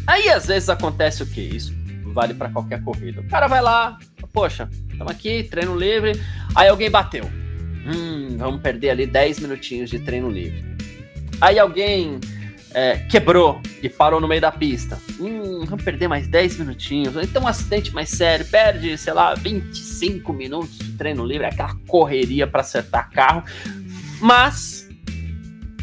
Aí 0.08 0.30
às 0.30 0.48
vezes 0.48 0.70
acontece 0.70 1.22
o 1.22 1.26
que? 1.26 1.42
Isso 1.42 1.74
vale 2.14 2.34
para 2.34 2.50
qualquer 2.50 2.82
corrida. 2.84 3.22
O 3.22 3.28
cara 3.28 3.48
vai 3.48 3.62
lá, 3.62 3.98
poxa, 4.32 4.70
estamos 4.90 5.12
aqui, 5.12 5.44
treino 5.44 5.76
livre, 5.76 6.14
aí 6.56 6.70
alguém 6.70 6.90
bateu. 6.90 7.26
Hum, 7.86 8.38
vamos 8.38 8.62
perder 8.62 8.92
ali 8.92 9.06
10 9.06 9.40
minutinhos 9.40 9.90
de 9.90 10.00
treino 10.00 10.30
livre. 10.30 10.64
Aí 11.44 11.60
alguém 11.60 12.22
é, 12.74 13.00
quebrou 13.00 13.62
e 13.82 13.90
parou 13.90 14.22
no 14.22 14.30
meio 14.30 14.40
da 14.40 14.50
pista. 14.50 14.98
Hum, 15.20 15.66
vamos 15.66 15.84
perder 15.84 16.08
mais 16.08 16.26
10 16.26 16.60
minutinhos. 16.60 17.18
Então 17.18 17.44
um 17.44 17.48
acidente 17.50 17.94
mais 17.94 18.08
sério, 18.12 18.46
perde, 18.46 18.98
sei 18.98 19.12
lá, 19.12 19.34
25 19.34 20.32
minutos 20.32 20.78
de 20.78 20.94
treino 20.94 21.26
livre, 21.26 21.46
aquela 21.46 21.76
correria 21.86 22.48
para 22.48 22.62
acertar 22.62 23.12
carro. 23.12 23.44
Mas, 24.22 24.88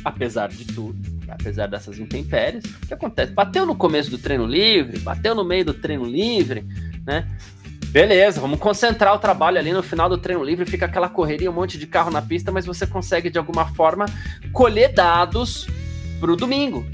apesar 0.03 0.49
de 0.49 0.65
tudo, 0.65 0.99
apesar 1.29 1.67
dessas 1.67 1.99
intempéries, 1.99 2.65
o 2.65 2.87
que 2.87 2.95
acontece? 2.95 3.31
Bateu 3.31 3.67
no 3.67 3.77
começo 3.77 4.11
do 4.11 4.17
treino 4.17 4.47
livre, 4.47 4.99
bateu 5.01 5.35
no 5.35 5.45
meio 5.45 5.67
do 5.67 5.75
treino 5.75 6.07
livre, 6.07 6.65
né? 7.05 7.29
Beleza, 7.91 8.41
vamos 8.41 8.61
concentrar 8.61 9.13
o 9.15 9.19
trabalho 9.19 9.59
ali 9.59 9.73
no 9.73 9.83
final 9.83 10.09
do 10.09 10.17
treino 10.17 10.45
livre, 10.45 10.65
fica 10.65 10.87
aquela 10.87 11.09
correria, 11.09 11.51
um 11.51 11.55
monte 11.55 11.77
de 11.77 11.89
carro 11.89 12.09
na 12.09 12.23
pista, 12.23 12.53
mas 12.53 12.65
você 12.65 12.87
consegue 12.87 13.29
de 13.29 13.37
alguma 13.37 13.67
forma 13.75 14.07
colher 14.53 14.93
dados 14.93 15.67
para 16.21 16.31
o 16.31 16.37
domingo, 16.37 16.87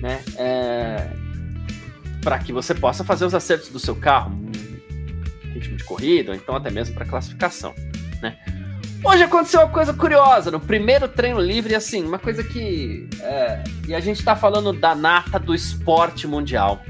né? 0.00 0.20
É... 0.36 1.08
Para 2.20 2.40
que 2.40 2.52
você 2.52 2.74
possa 2.74 3.04
fazer 3.04 3.24
os 3.24 3.34
acertos 3.34 3.68
do 3.68 3.78
seu 3.78 3.94
carro, 3.94 4.32
ritmo 5.52 5.76
de 5.76 5.84
corrida, 5.84 6.32
ou 6.32 6.36
então 6.36 6.56
até 6.56 6.68
mesmo 6.68 6.96
para 6.96 7.04
classificação, 7.04 7.72
né? 8.20 8.36
Hoje 9.04 9.22
aconteceu 9.22 9.60
uma 9.60 9.68
coisa 9.68 9.92
curiosa, 9.92 10.50
no 10.50 10.58
primeiro 10.58 11.06
treino 11.06 11.38
livre, 11.38 11.76
assim, 11.76 12.02
uma 12.02 12.18
coisa 12.18 12.42
que. 12.42 13.06
É, 13.20 13.62
e 13.86 13.94
a 13.94 14.00
gente 14.00 14.24
tá 14.24 14.34
falando 14.34 14.72
da 14.72 14.94
nata 14.94 15.38
do 15.38 15.54
esporte 15.54 16.26
mundial. 16.26 16.82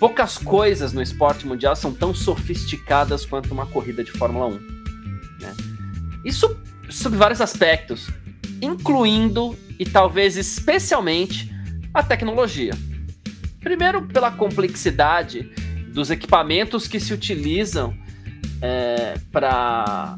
Poucas 0.00 0.38
coisas 0.38 0.94
no 0.94 1.02
esporte 1.02 1.46
mundial 1.46 1.76
são 1.76 1.92
tão 1.92 2.14
sofisticadas 2.14 3.26
quanto 3.26 3.52
uma 3.52 3.66
corrida 3.66 4.02
de 4.02 4.10
Fórmula 4.10 4.46
1. 4.46 4.50
Né? 5.40 5.54
Isso 6.24 6.58
sob 6.88 7.18
vários 7.18 7.42
aspectos, 7.42 8.08
incluindo 8.62 9.54
e 9.78 9.84
talvez 9.84 10.38
especialmente 10.38 11.54
a 11.92 12.02
tecnologia. 12.02 12.72
Primeiro, 13.60 14.06
pela 14.06 14.30
complexidade 14.30 15.42
dos 15.92 16.10
equipamentos 16.10 16.88
que 16.88 16.98
se 16.98 17.12
utilizam 17.12 17.94
é, 18.62 19.18
para 19.30 20.16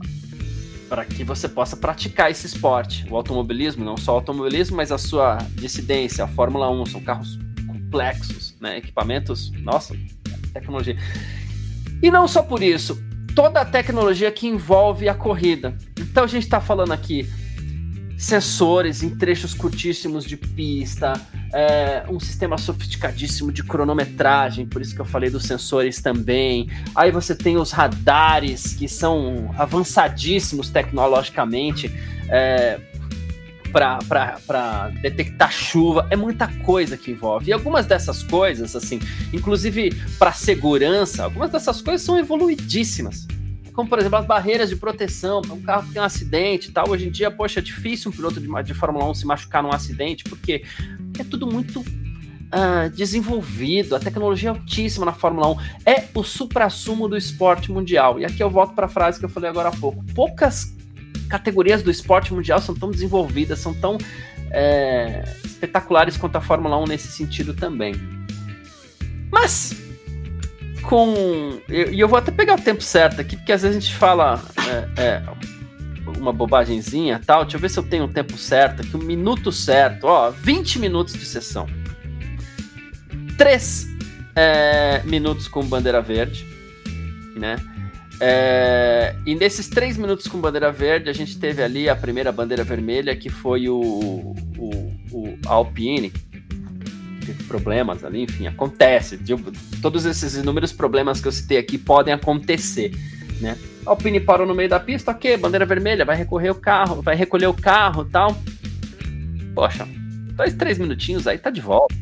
para 0.88 1.06
que 1.06 1.24
você 1.24 1.48
possa 1.48 1.74
praticar 1.74 2.30
esse 2.30 2.46
esporte. 2.46 3.06
O 3.10 3.16
automobilismo, 3.16 3.82
não 3.82 3.96
só 3.96 4.12
o 4.12 4.14
automobilismo, 4.16 4.76
mas 4.76 4.92
a 4.92 4.98
sua 4.98 5.38
dissidência, 5.54 6.22
a 6.22 6.28
Fórmula 6.28 6.70
1, 6.70 6.84
são 6.84 7.00
carros 7.00 7.38
complexos, 7.66 8.51
né? 8.62 8.78
equipamentos, 8.78 9.50
nossa, 9.60 9.94
tecnologia. 10.54 10.96
E 12.00 12.10
não 12.10 12.28
só 12.28 12.42
por 12.42 12.62
isso, 12.62 13.02
toda 13.34 13.60
a 13.60 13.64
tecnologia 13.64 14.30
que 14.30 14.46
envolve 14.46 15.08
a 15.08 15.14
corrida. 15.14 15.76
Então 15.98 16.24
a 16.24 16.26
gente 16.28 16.44
está 16.44 16.60
falando 16.60 16.92
aqui 16.92 17.28
sensores 18.16 19.02
em 19.02 19.10
trechos 19.10 19.52
curtíssimos 19.52 20.24
de 20.24 20.36
pista, 20.36 21.14
é, 21.52 22.04
um 22.08 22.20
sistema 22.20 22.56
sofisticadíssimo 22.56 23.50
de 23.50 23.64
cronometragem, 23.64 24.64
por 24.64 24.80
isso 24.80 24.94
que 24.94 25.00
eu 25.00 25.04
falei 25.04 25.28
dos 25.28 25.42
sensores 25.42 26.00
também. 26.00 26.70
Aí 26.94 27.10
você 27.10 27.34
tem 27.34 27.56
os 27.56 27.72
radares 27.72 28.74
que 28.74 28.86
são 28.86 29.52
avançadíssimos 29.58 30.70
tecnologicamente. 30.70 31.92
É, 32.28 32.78
para 33.72 34.90
detectar 35.00 35.50
chuva, 35.50 36.06
é 36.10 36.16
muita 36.16 36.46
coisa 36.62 36.96
que 36.96 37.10
envolve. 37.10 37.50
E 37.50 37.52
algumas 37.52 37.86
dessas 37.86 38.22
coisas, 38.22 38.76
assim, 38.76 39.00
inclusive 39.32 39.90
para 40.18 40.32
segurança, 40.32 41.24
algumas 41.24 41.50
dessas 41.50 41.80
coisas 41.80 42.02
são 42.02 42.18
evoluidíssimas 42.18 43.26
como 43.72 43.88
por 43.88 43.98
exemplo 43.98 44.18
as 44.18 44.26
barreiras 44.26 44.68
de 44.68 44.76
proteção 44.76 45.40
um 45.50 45.62
carro 45.62 45.86
que 45.86 45.94
tem 45.94 46.02
um 46.02 46.04
acidente 46.04 46.68
e 46.68 46.72
tal. 46.72 46.88
Hoje 46.90 47.08
em 47.08 47.10
dia, 47.10 47.30
poxa, 47.30 47.60
é 47.60 47.62
difícil 47.62 48.10
um 48.10 48.14
piloto 48.14 48.40
de, 48.40 48.48
de 48.62 48.74
Fórmula 48.74 49.08
1 49.10 49.14
se 49.14 49.26
machucar 49.26 49.62
num 49.62 49.72
acidente, 49.72 50.24
porque 50.24 50.62
é 51.18 51.24
tudo 51.24 51.46
muito 51.46 51.80
uh, 51.80 52.90
desenvolvido, 52.94 53.96
a 53.96 54.00
tecnologia 54.00 54.50
é 54.50 54.52
altíssima 54.52 55.06
na 55.06 55.12
Fórmula 55.12 55.48
1. 55.52 55.56
É 55.86 56.04
o 56.14 56.22
supra-sumo 56.22 57.08
do 57.08 57.16
esporte 57.16 57.72
mundial. 57.72 58.20
E 58.20 58.24
aqui 58.24 58.42
eu 58.42 58.50
volto 58.50 58.74
para 58.74 58.86
a 58.86 58.88
frase 58.88 59.18
que 59.18 59.24
eu 59.24 59.30
falei 59.30 59.48
agora 59.48 59.70
há 59.70 59.72
pouco. 59.72 60.04
Poucas 60.14 60.76
categorias 61.32 61.82
do 61.82 61.90
esporte 61.90 62.34
mundial 62.34 62.60
são 62.60 62.74
tão 62.74 62.90
desenvolvidas, 62.90 63.58
são 63.58 63.72
tão 63.72 63.96
é, 64.50 65.24
espetaculares 65.42 66.18
quanto 66.18 66.36
a 66.36 66.42
Fórmula 66.42 66.76
1 66.76 66.84
nesse 66.84 67.08
sentido 67.08 67.54
também. 67.54 67.94
Mas 69.30 69.74
com. 70.82 71.58
E 71.70 71.74
eu, 71.74 71.94
eu, 71.94 72.08
vou 72.08 72.18
até 72.18 72.30
pegar 72.30 72.56
o 72.56 72.60
tempo 72.60 72.82
certo 72.82 73.22
aqui, 73.22 73.34
porque 73.34 73.50
às 73.50 73.62
vezes 73.62 73.78
a 73.78 73.80
gente 73.80 73.94
fala 73.94 74.42
é, 74.98 75.02
é, 75.02 75.22
uma 76.18 76.34
bobagemzinha 76.34 77.18
tal. 77.24 77.44
Deixa 77.44 77.56
eu 77.56 77.60
ver 77.62 77.70
se 77.70 77.78
eu 77.78 77.82
tenho 77.82 78.04
o 78.04 78.08
tempo 78.08 78.36
certo 78.36 78.82
aqui, 78.82 78.94
o 78.94 79.02
minuto 79.02 79.50
certo. 79.50 80.04
Ó, 80.04 80.30
20 80.30 80.80
minutos 80.80 81.14
de 81.14 81.24
sessão. 81.24 81.66
3 83.38 83.86
é, 84.36 85.02
minutos 85.06 85.48
com 85.48 85.64
bandeira 85.64 86.02
verde, 86.02 86.46
né? 87.34 87.56
É, 88.24 89.16
e 89.26 89.34
nesses 89.34 89.66
três 89.66 89.96
minutos 89.96 90.28
com 90.28 90.40
bandeira 90.40 90.70
verde, 90.70 91.10
a 91.10 91.12
gente 91.12 91.36
teve 91.40 91.60
ali 91.60 91.88
a 91.88 91.96
primeira 91.96 92.30
bandeira 92.30 92.62
vermelha, 92.62 93.16
que 93.16 93.28
foi 93.28 93.68
o, 93.68 93.80
o, 93.80 94.92
o 95.10 95.38
Alpine, 95.44 96.12
teve 97.26 97.42
problemas 97.48 98.04
ali, 98.04 98.22
enfim, 98.22 98.46
acontece. 98.46 99.18
Todos 99.82 100.06
esses 100.06 100.36
inúmeros 100.36 100.72
problemas 100.72 101.20
que 101.20 101.26
eu 101.26 101.32
citei 101.32 101.58
aqui 101.58 101.76
podem 101.76 102.14
acontecer, 102.14 102.92
né? 103.40 103.58
Alpine 103.84 104.20
parou 104.20 104.46
no 104.46 104.54
meio 104.54 104.68
da 104.68 104.78
pista, 104.78 105.10
ok, 105.10 105.36
bandeira 105.36 105.66
vermelha, 105.66 106.04
vai 106.04 106.14
recorrer 106.14 106.50
o 106.50 106.54
carro, 106.54 107.02
vai 107.02 107.16
recolher 107.16 107.48
o 107.48 107.54
carro 107.54 108.04
tal. 108.04 108.40
Poxa, 109.52 109.84
dois, 110.36 110.54
três 110.54 110.78
minutinhos 110.78 111.26
aí 111.26 111.38
tá 111.38 111.50
de 111.50 111.60
volta. 111.60 111.92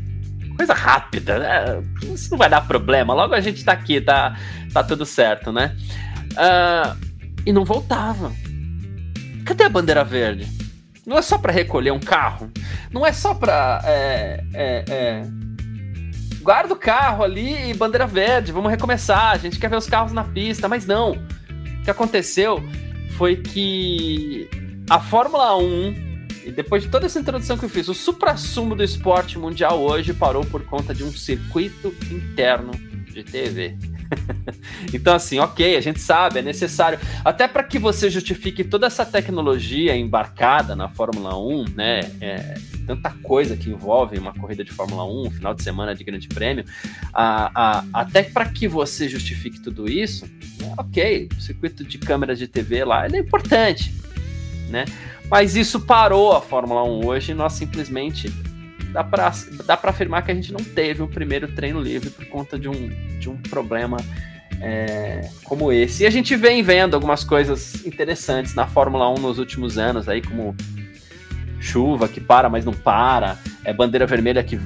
Coisa 0.54 0.74
rápida, 0.74 1.38
né? 1.38 1.82
Isso 2.12 2.32
não 2.32 2.36
vai 2.36 2.50
dar 2.50 2.60
problema. 2.68 3.14
Logo 3.14 3.34
a 3.34 3.40
gente 3.40 3.64
tá 3.64 3.72
aqui, 3.72 4.02
tá, 4.02 4.38
tá 4.70 4.84
tudo 4.84 5.06
certo, 5.06 5.50
né? 5.50 5.74
Uh, 6.32 6.96
e 7.44 7.52
não 7.52 7.64
voltava. 7.64 8.32
Cadê 9.44 9.64
a 9.64 9.68
bandeira 9.68 10.04
verde? 10.04 10.46
Não 11.06 11.18
é 11.18 11.22
só 11.22 11.38
para 11.38 11.52
recolher 11.52 11.90
um 11.90 12.00
carro. 12.00 12.50
Não 12.92 13.06
é 13.06 13.12
só 13.12 13.34
para. 13.34 13.80
É, 13.84 14.44
é, 14.54 14.84
é... 14.88 15.22
Guarda 16.40 16.72
o 16.72 16.76
carro 16.76 17.22
ali 17.24 17.70
e 17.70 17.74
bandeira 17.74 18.06
verde, 18.06 18.52
vamos 18.52 18.70
recomeçar. 18.70 19.32
A 19.32 19.36
gente 19.36 19.58
quer 19.58 19.68
ver 19.68 19.76
os 19.76 19.86
carros 19.86 20.12
na 20.12 20.24
pista, 20.24 20.68
mas 20.68 20.86
não. 20.86 21.12
O 21.12 21.82
que 21.82 21.90
aconteceu 21.90 22.62
foi 23.16 23.36
que 23.36 24.48
a 24.88 24.98
Fórmula 24.98 25.56
1, 25.56 25.94
e 26.46 26.50
depois 26.50 26.82
de 26.82 26.88
toda 26.88 27.06
essa 27.06 27.20
introdução 27.20 27.58
que 27.58 27.64
eu 27.64 27.68
fiz, 27.68 27.88
o 27.88 27.94
supra-sumo 27.94 28.74
do 28.74 28.82
esporte 28.82 29.38
mundial 29.38 29.80
hoje 29.80 30.14
parou 30.14 30.44
por 30.44 30.64
conta 30.64 30.94
de 30.94 31.04
um 31.04 31.12
circuito 31.12 31.94
interno 32.10 32.72
de 33.12 33.22
TV. 33.22 33.76
então, 34.92 35.14
assim, 35.14 35.38
ok, 35.38 35.76
a 35.76 35.80
gente 35.80 36.00
sabe, 36.00 36.40
é 36.40 36.42
necessário. 36.42 36.98
Até 37.24 37.46
para 37.46 37.62
que 37.62 37.78
você 37.78 38.10
justifique 38.10 38.64
toda 38.64 38.86
essa 38.86 39.04
tecnologia 39.04 39.96
embarcada 39.96 40.74
na 40.74 40.88
Fórmula 40.88 41.36
1, 41.38 41.64
né? 41.74 42.00
É, 42.20 42.54
tanta 42.86 43.10
coisa 43.22 43.56
que 43.56 43.70
envolve 43.70 44.18
uma 44.18 44.32
corrida 44.32 44.64
de 44.64 44.72
Fórmula 44.72 45.04
1, 45.04 45.26
um 45.26 45.30
final 45.30 45.54
de 45.54 45.62
semana 45.62 45.94
de 45.94 46.02
grande 46.02 46.28
prêmio. 46.28 46.64
A, 47.12 47.50
a, 47.54 47.84
até 47.92 48.22
para 48.22 48.46
que 48.46 48.66
você 48.66 49.08
justifique 49.08 49.60
tudo 49.60 49.88
isso, 49.88 50.26
né, 50.58 50.74
ok, 50.76 51.28
o 51.36 51.40
circuito 51.40 51.84
de 51.84 51.98
câmeras 51.98 52.38
de 52.38 52.48
TV 52.48 52.84
lá 52.84 53.06
é 53.06 53.18
importante, 53.18 53.94
né? 54.68 54.84
Mas 55.30 55.54
isso 55.54 55.80
parou 55.80 56.32
a 56.32 56.40
Fórmula 56.40 56.82
1 56.82 57.06
hoje 57.06 57.30
e 57.30 57.34
nós 57.34 57.52
simplesmente 57.52 58.28
dá 58.92 59.04
para 59.04 59.32
dá 59.64 59.76
pra 59.76 59.90
afirmar 59.90 60.22
que 60.22 60.30
a 60.30 60.34
gente 60.34 60.52
não 60.52 60.62
teve 60.62 61.02
o 61.02 61.08
primeiro 61.08 61.48
treino 61.48 61.80
livre 61.80 62.10
por 62.10 62.24
conta 62.26 62.58
de 62.58 62.68
um, 62.68 62.88
de 63.18 63.28
um 63.28 63.36
problema 63.36 63.96
é, 64.60 65.28
como 65.44 65.72
esse. 65.72 66.02
E 66.02 66.06
a 66.06 66.10
gente 66.10 66.36
vem 66.36 66.62
vendo 66.62 66.94
algumas 66.94 67.24
coisas 67.24 67.84
interessantes 67.86 68.54
na 68.54 68.66
Fórmula 68.66 69.08
1 69.10 69.14
nos 69.14 69.38
últimos 69.38 69.78
anos, 69.78 70.08
aí 70.08 70.20
como 70.20 70.54
chuva 71.60 72.08
que 72.08 72.20
para, 72.20 72.48
mas 72.48 72.64
não 72.64 72.72
para, 72.72 73.38
é 73.64 73.72
bandeira 73.72 74.06
vermelha 74.06 74.42
que 74.42 74.58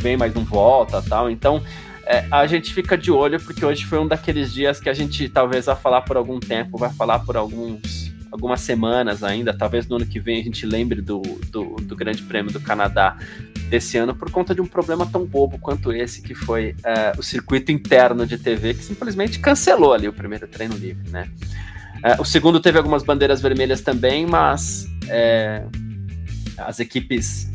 vem, 0.00 0.16
mas 0.16 0.34
não 0.34 0.44
volta 0.44 1.02
tal. 1.02 1.30
Então 1.30 1.62
é, 2.04 2.24
a 2.30 2.46
gente 2.46 2.72
fica 2.74 2.96
de 2.96 3.10
olho, 3.10 3.40
porque 3.40 3.64
hoje 3.64 3.84
foi 3.84 3.98
um 3.98 4.08
daqueles 4.08 4.52
dias 4.52 4.80
que 4.80 4.88
a 4.88 4.94
gente 4.94 5.28
talvez 5.28 5.66
vai 5.66 5.76
falar 5.76 6.02
por 6.02 6.16
algum 6.16 6.40
tempo, 6.40 6.76
vai 6.76 6.90
falar 6.90 7.20
por 7.20 7.36
alguns 7.36 8.09
algumas 8.30 8.60
semanas 8.60 9.22
ainda, 9.22 9.52
talvez 9.52 9.86
no 9.86 9.96
ano 9.96 10.06
que 10.06 10.20
vem 10.20 10.40
a 10.40 10.44
gente 10.44 10.64
lembre 10.64 11.00
do, 11.00 11.20
do, 11.50 11.76
do 11.76 11.96
Grande 11.96 12.22
Prêmio 12.22 12.52
do 12.52 12.60
Canadá 12.60 13.16
desse 13.68 13.96
ano 13.96 14.14
por 14.14 14.30
conta 14.30 14.54
de 14.54 14.60
um 14.60 14.66
problema 14.66 15.06
tão 15.06 15.24
bobo 15.24 15.58
quanto 15.58 15.92
esse 15.92 16.22
que 16.22 16.34
foi 16.34 16.74
uh, 16.80 17.18
o 17.18 17.22
circuito 17.22 17.70
interno 17.70 18.26
de 18.26 18.38
TV 18.38 18.74
que 18.74 18.84
simplesmente 18.84 19.38
cancelou 19.38 19.92
ali 19.92 20.08
o 20.08 20.12
primeiro 20.12 20.46
treino 20.46 20.76
livre, 20.76 21.08
né? 21.10 21.28
Uh, 21.98 22.22
o 22.22 22.24
segundo 22.24 22.60
teve 22.60 22.78
algumas 22.78 23.02
bandeiras 23.02 23.40
vermelhas 23.40 23.80
também, 23.80 24.26
mas 24.26 24.86
uh, 25.04 25.70
as 26.58 26.80
equipes 26.80 27.48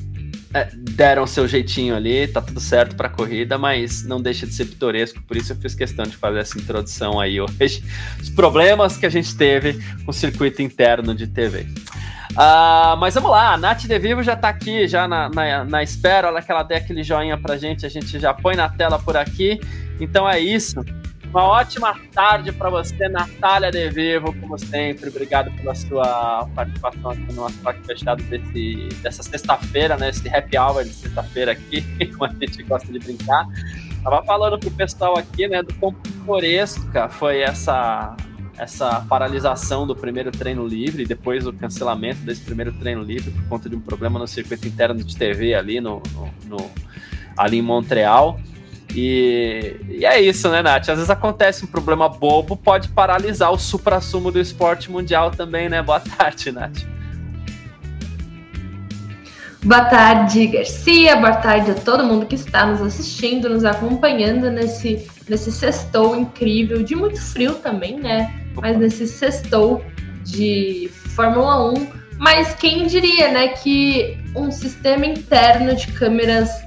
é, 0.55 0.69
deram 0.73 1.27
seu 1.27 1.45
jeitinho 1.45 1.93
ali, 1.93 2.29
tá 2.29 2.41
tudo 2.41 2.61
certo 2.61 2.95
para 2.95 3.07
a 3.07 3.09
corrida, 3.09 3.57
mas 3.57 4.05
não 4.05 4.21
deixa 4.21 4.47
de 4.47 4.53
ser 4.53 4.63
pitoresco, 4.63 5.21
por 5.23 5.35
isso 5.35 5.51
eu 5.51 5.57
fiz 5.57 5.75
questão 5.75 6.05
de 6.05 6.15
fazer 6.15 6.39
essa 6.39 6.57
introdução 6.57 7.19
aí 7.19 7.41
hoje. 7.41 7.83
Os 8.21 8.29
problemas 8.29 8.95
que 8.95 9.05
a 9.05 9.09
gente 9.09 9.35
teve 9.35 9.73
com 10.05 10.11
o 10.11 10.13
circuito 10.13 10.61
interno 10.61 11.13
de 11.13 11.27
TV. 11.27 11.63
Uh, 11.63 12.37
ah, 12.37 12.95
mas 12.97 13.15
vamos 13.15 13.31
lá, 13.31 13.53
a 13.53 13.57
Nath 13.57 13.81
De 13.81 13.99
Vivo 13.99 14.23
já 14.23 14.37
tá 14.37 14.47
aqui, 14.47 14.87
já 14.87 15.09
na, 15.09 15.29
na, 15.29 15.65
na 15.65 15.83
espera, 15.83 16.29
olha 16.29 16.41
que 16.41 16.49
ela 16.49 16.63
der 16.63 16.77
aquele 16.77 17.03
joinha 17.03 17.37
pra 17.37 17.57
gente, 17.57 17.85
a 17.85 17.89
gente 17.89 18.17
já 18.17 18.33
põe 18.33 18.55
na 18.55 18.69
tela 18.69 18.97
por 18.97 19.17
aqui. 19.17 19.59
Então 19.99 20.29
é 20.29 20.39
isso. 20.39 20.83
Uma 21.35 21.49
ótima 21.49 21.99
tarde 22.13 22.53
para 22.53 22.69
você, 22.69 23.09
Natália 23.09 23.69
De 23.69 23.89
Vivo, 23.89 24.33
como 24.39 24.57
sempre. 24.57 25.09
Obrigado 25.09 25.51
pela 25.51 25.75
sua 25.75 26.47
participação 26.55 27.11
aqui 27.11 27.25
no 27.33 27.33
nosso 27.33 27.57
parque 27.57 27.85
fechado 27.85 28.23
desse, 28.23 28.87
dessa 29.01 29.21
sexta-feira, 29.21 29.97
né? 29.97 30.11
Esse 30.11 30.29
happy 30.29 30.57
hour 30.57 30.85
de 30.85 30.93
sexta-feira 30.93 31.51
aqui, 31.51 31.81
como 32.15 32.23
a 32.23 32.29
gente 32.29 32.63
gosta 32.63 32.89
de 32.89 32.99
brincar. 32.99 33.45
Tava 34.01 34.23
falando 34.23 34.57
pro 34.57 34.71
pessoal 34.71 35.17
aqui, 35.17 35.45
né, 35.45 35.61
do 35.61 35.73
quão 35.73 35.93
pitoresca 35.93 37.09
foi 37.09 37.41
essa 37.41 38.15
essa 38.57 39.01
paralisação 39.01 39.85
do 39.85 39.93
primeiro 39.93 40.31
treino 40.31 40.65
livre, 40.65 41.05
depois 41.05 41.45
o 41.45 41.51
cancelamento 41.51 42.21
desse 42.21 42.39
primeiro 42.39 42.71
treino 42.71 43.03
livre 43.03 43.29
por 43.31 43.45
conta 43.49 43.69
de 43.69 43.75
um 43.75 43.81
problema 43.81 44.17
no 44.17 44.25
circuito 44.25 44.65
interno 44.65 45.03
de 45.03 45.17
TV 45.17 45.53
ali 45.53 45.81
no, 45.81 46.01
no, 46.13 46.57
no 46.57 46.71
ali 47.37 47.57
em 47.57 47.61
Montreal. 47.61 48.39
E, 48.95 49.75
e, 49.89 50.05
é 50.05 50.21
isso, 50.21 50.49
né, 50.49 50.61
Nath? 50.61 50.87
Às 50.87 50.95
vezes 50.95 51.09
acontece 51.09 51.65
um 51.65 51.67
problema 51.67 52.07
bobo, 52.07 52.55
pode 52.55 52.87
paralisar 52.87 53.51
o 53.51 53.59
supra-sumo 53.59 54.31
do 54.31 54.39
esporte 54.39 54.89
mundial 54.89 55.31
também, 55.31 55.67
né? 55.67 55.81
Boa 55.81 55.99
tarde, 56.17 56.49
Nath. 56.49 56.85
Boa 59.65 59.83
tarde, 59.85 60.47
Garcia. 60.47 61.17
Boa 61.17 61.35
tarde 61.35 61.71
a 61.71 61.73
todo 61.73 62.05
mundo 62.05 62.25
que 62.25 62.35
está 62.35 62.65
nos 62.65 62.81
assistindo, 62.81 63.49
nos 63.49 63.65
acompanhando 63.65 64.49
nesse, 64.49 65.05
nesse 65.27 65.51
sextou 65.51 66.15
incrível, 66.15 66.81
de 66.81 66.95
muito 66.95 67.19
frio 67.21 67.55
também, 67.55 67.99
né? 67.99 68.33
Mas 68.55 68.77
nesse 68.77 69.07
sextou 69.07 69.83
de 70.23 70.89
Fórmula 71.15 71.71
1. 71.73 71.87
Mas 72.17 72.55
quem 72.55 72.87
diria, 72.87 73.31
né, 73.31 73.49
que 73.49 74.17
um 74.35 74.49
sistema 74.51 75.05
interno 75.05 75.75
de 75.75 75.87
câmeras 75.87 76.64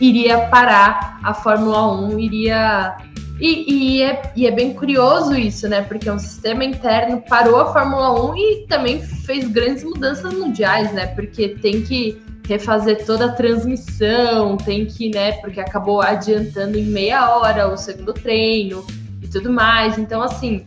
iria 0.00 0.46
parar 0.48 1.18
a 1.22 1.34
Fórmula 1.34 1.92
1, 2.08 2.18
iria. 2.18 2.96
E, 3.40 3.72
e, 3.72 4.02
é, 4.02 4.32
e 4.34 4.46
é 4.46 4.50
bem 4.50 4.74
curioso 4.74 5.34
isso, 5.36 5.68
né? 5.68 5.82
Porque 5.82 6.10
um 6.10 6.18
sistema 6.18 6.64
interno 6.64 7.22
parou 7.28 7.60
a 7.60 7.72
Fórmula 7.72 8.30
1 8.32 8.36
e 8.36 8.66
também 8.68 9.00
fez 9.00 9.46
grandes 9.48 9.84
mudanças 9.84 10.34
mundiais, 10.34 10.92
né? 10.92 11.06
Porque 11.08 11.50
tem 11.50 11.82
que 11.82 12.20
refazer 12.48 13.04
toda 13.04 13.26
a 13.26 13.32
transmissão, 13.32 14.56
tem 14.56 14.86
que, 14.86 15.10
né? 15.10 15.32
Porque 15.32 15.60
acabou 15.60 16.00
adiantando 16.00 16.76
em 16.76 16.84
meia 16.84 17.36
hora 17.36 17.72
o 17.72 17.76
segundo 17.76 18.12
treino 18.12 18.84
e 19.22 19.28
tudo 19.28 19.52
mais. 19.52 19.98
Então, 19.98 20.20
assim, 20.20 20.64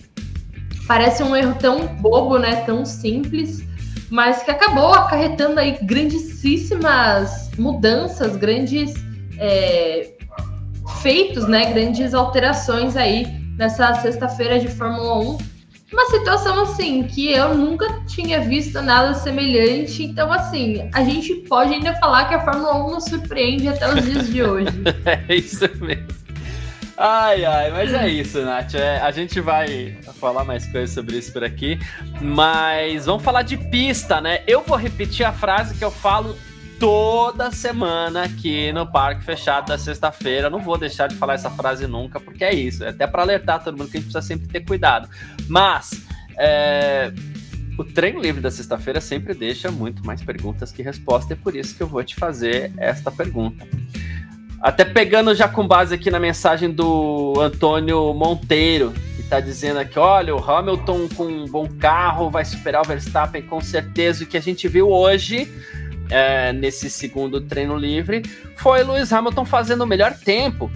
parece 0.88 1.24
um 1.24 1.36
erro 1.36 1.56
tão 1.60 1.88
bobo, 1.88 2.38
né? 2.38 2.58
Tão 2.66 2.86
simples, 2.86 3.66
mas 4.10 4.44
que 4.44 4.52
acabou 4.52 4.94
acarretando 4.94 5.60
aí 5.60 5.78
grandíssimas 5.82 7.52
mudanças, 7.58 8.38
grandes 8.38 8.94
é, 9.42 10.12
feitos, 11.02 11.48
né, 11.48 11.74
grandes 11.74 12.14
alterações 12.14 12.96
aí 12.96 13.26
nessa 13.58 13.96
sexta-feira 13.96 14.60
de 14.60 14.68
Fórmula 14.68 15.18
1. 15.20 15.38
Uma 15.92 16.06
situação 16.06 16.62
assim 16.62 17.04
que 17.04 17.30
eu 17.32 17.54
nunca 17.58 18.02
tinha 18.08 18.40
visto 18.40 18.82
nada 18.82 19.14
semelhante. 19.14 20.04
Então, 20.04 20.32
assim, 20.32 20.90
a 20.94 21.04
gente 21.04 21.36
pode 21.50 21.74
ainda 21.74 21.94
falar 21.96 22.30
que 22.30 22.36
a 22.36 22.46
Fórmula 22.46 22.86
1 22.86 22.92
nos 22.92 23.06
surpreende 23.06 23.68
até 23.68 23.94
os 23.94 24.06
dias 24.06 24.28
de 24.30 24.42
hoje. 24.42 24.72
é 25.28 25.36
isso 25.36 25.70
mesmo. 25.82 26.22
Ai, 26.96 27.44
ai, 27.44 27.72
mas 27.72 27.94
é 27.94 28.08
isso, 28.08 28.40
Nath. 28.42 28.76
É, 28.76 29.02
a 29.02 29.10
gente 29.10 29.42
vai 29.42 29.98
falar 30.20 30.46
mais 30.46 30.68
coisas 30.68 30.92
sobre 30.92 31.18
isso 31.18 31.34
por 31.34 31.44
aqui. 31.44 31.80
Mas 32.22 33.08
vamos 33.08 33.24
falar 33.24 33.42
de 33.42 33.58
pista, 33.58 34.22
né? 34.22 34.44
Eu 34.46 34.62
vou 34.62 34.78
repetir 34.78 35.26
a 35.26 35.34
frase 35.34 35.76
que 35.76 35.84
eu 35.84 35.92
falo 35.92 36.38
toda 36.82 37.52
semana 37.52 38.24
aqui 38.24 38.74
no 38.74 38.88
Parque 38.88 39.24
Fechado 39.24 39.68
da 39.68 39.78
sexta-feira. 39.78 40.50
Não 40.50 40.60
vou 40.60 40.80
deixar 40.80 41.06
de 41.06 41.14
falar 41.14 41.36
essa 41.36 41.52
frase 41.52 41.86
nunca, 41.86 42.20
porque 42.20 42.44
é 42.44 42.52
isso. 42.52 42.84
É 42.84 42.90
até 42.90 43.06
para 43.06 43.22
alertar 43.22 43.64
todo 43.64 43.78
mundo 43.78 43.92
que 43.92 43.98
a 43.98 44.00
gente 44.00 44.12
precisa 44.12 44.28
sempre 44.28 44.48
ter 44.48 44.62
cuidado. 44.62 45.08
Mas 45.48 46.04
é, 46.36 47.14
o 47.78 47.84
treino 47.84 48.20
livre 48.20 48.42
da 48.42 48.50
sexta-feira 48.50 49.00
sempre 49.00 49.36
deixa 49.36 49.70
muito 49.70 50.04
mais 50.04 50.24
perguntas 50.24 50.72
que 50.72 50.82
respostas, 50.82 51.30
é 51.30 51.36
por 51.36 51.56
isso 51.56 51.78
que 51.78 51.84
eu 51.84 51.88
vou 51.88 52.04
te 52.04 52.16
fazer 52.16 52.72
esta 52.78 53.12
pergunta. 53.12 53.64
Até 54.60 54.84
pegando 54.84 55.36
já 55.36 55.48
com 55.48 55.68
base 55.68 55.94
aqui 55.94 56.10
na 56.10 56.20
mensagem 56.20 56.72
do 56.72 57.36
Antônio 57.40 58.12
Monteiro, 58.16 58.92
que 59.16 59.22
está 59.22 59.40
dizendo 59.40 59.78
aqui: 59.78 60.00
olha, 60.00 60.36
o 60.36 60.44
Hamilton 60.44 61.08
com 61.16 61.26
um 61.26 61.46
bom 61.46 61.68
carro 61.80 62.32
vai 62.32 62.44
superar 62.44 62.82
o 62.82 62.88
Verstappen 62.88 63.44
com 63.44 63.62
certeza. 63.62 64.24
O 64.24 64.28
que 64.28 64.38
a 64.38 64.42
gente 64.42 64.68
viu 64.68 64.90
hoje 64.90 65.48
é, 66.12 66.52
nesse 66.54 66.90
segundo 66.90 67.42
treino 67.42 67.76
livre 67.76 68.22
foi 68.58 68.84
Lewis 68.84 69.12
Hamilton 69.12 69.46
fazendo 69.46 69.82
o 69.82 69.88
melhor 69.88 70.14
tempo. 70.14 70.70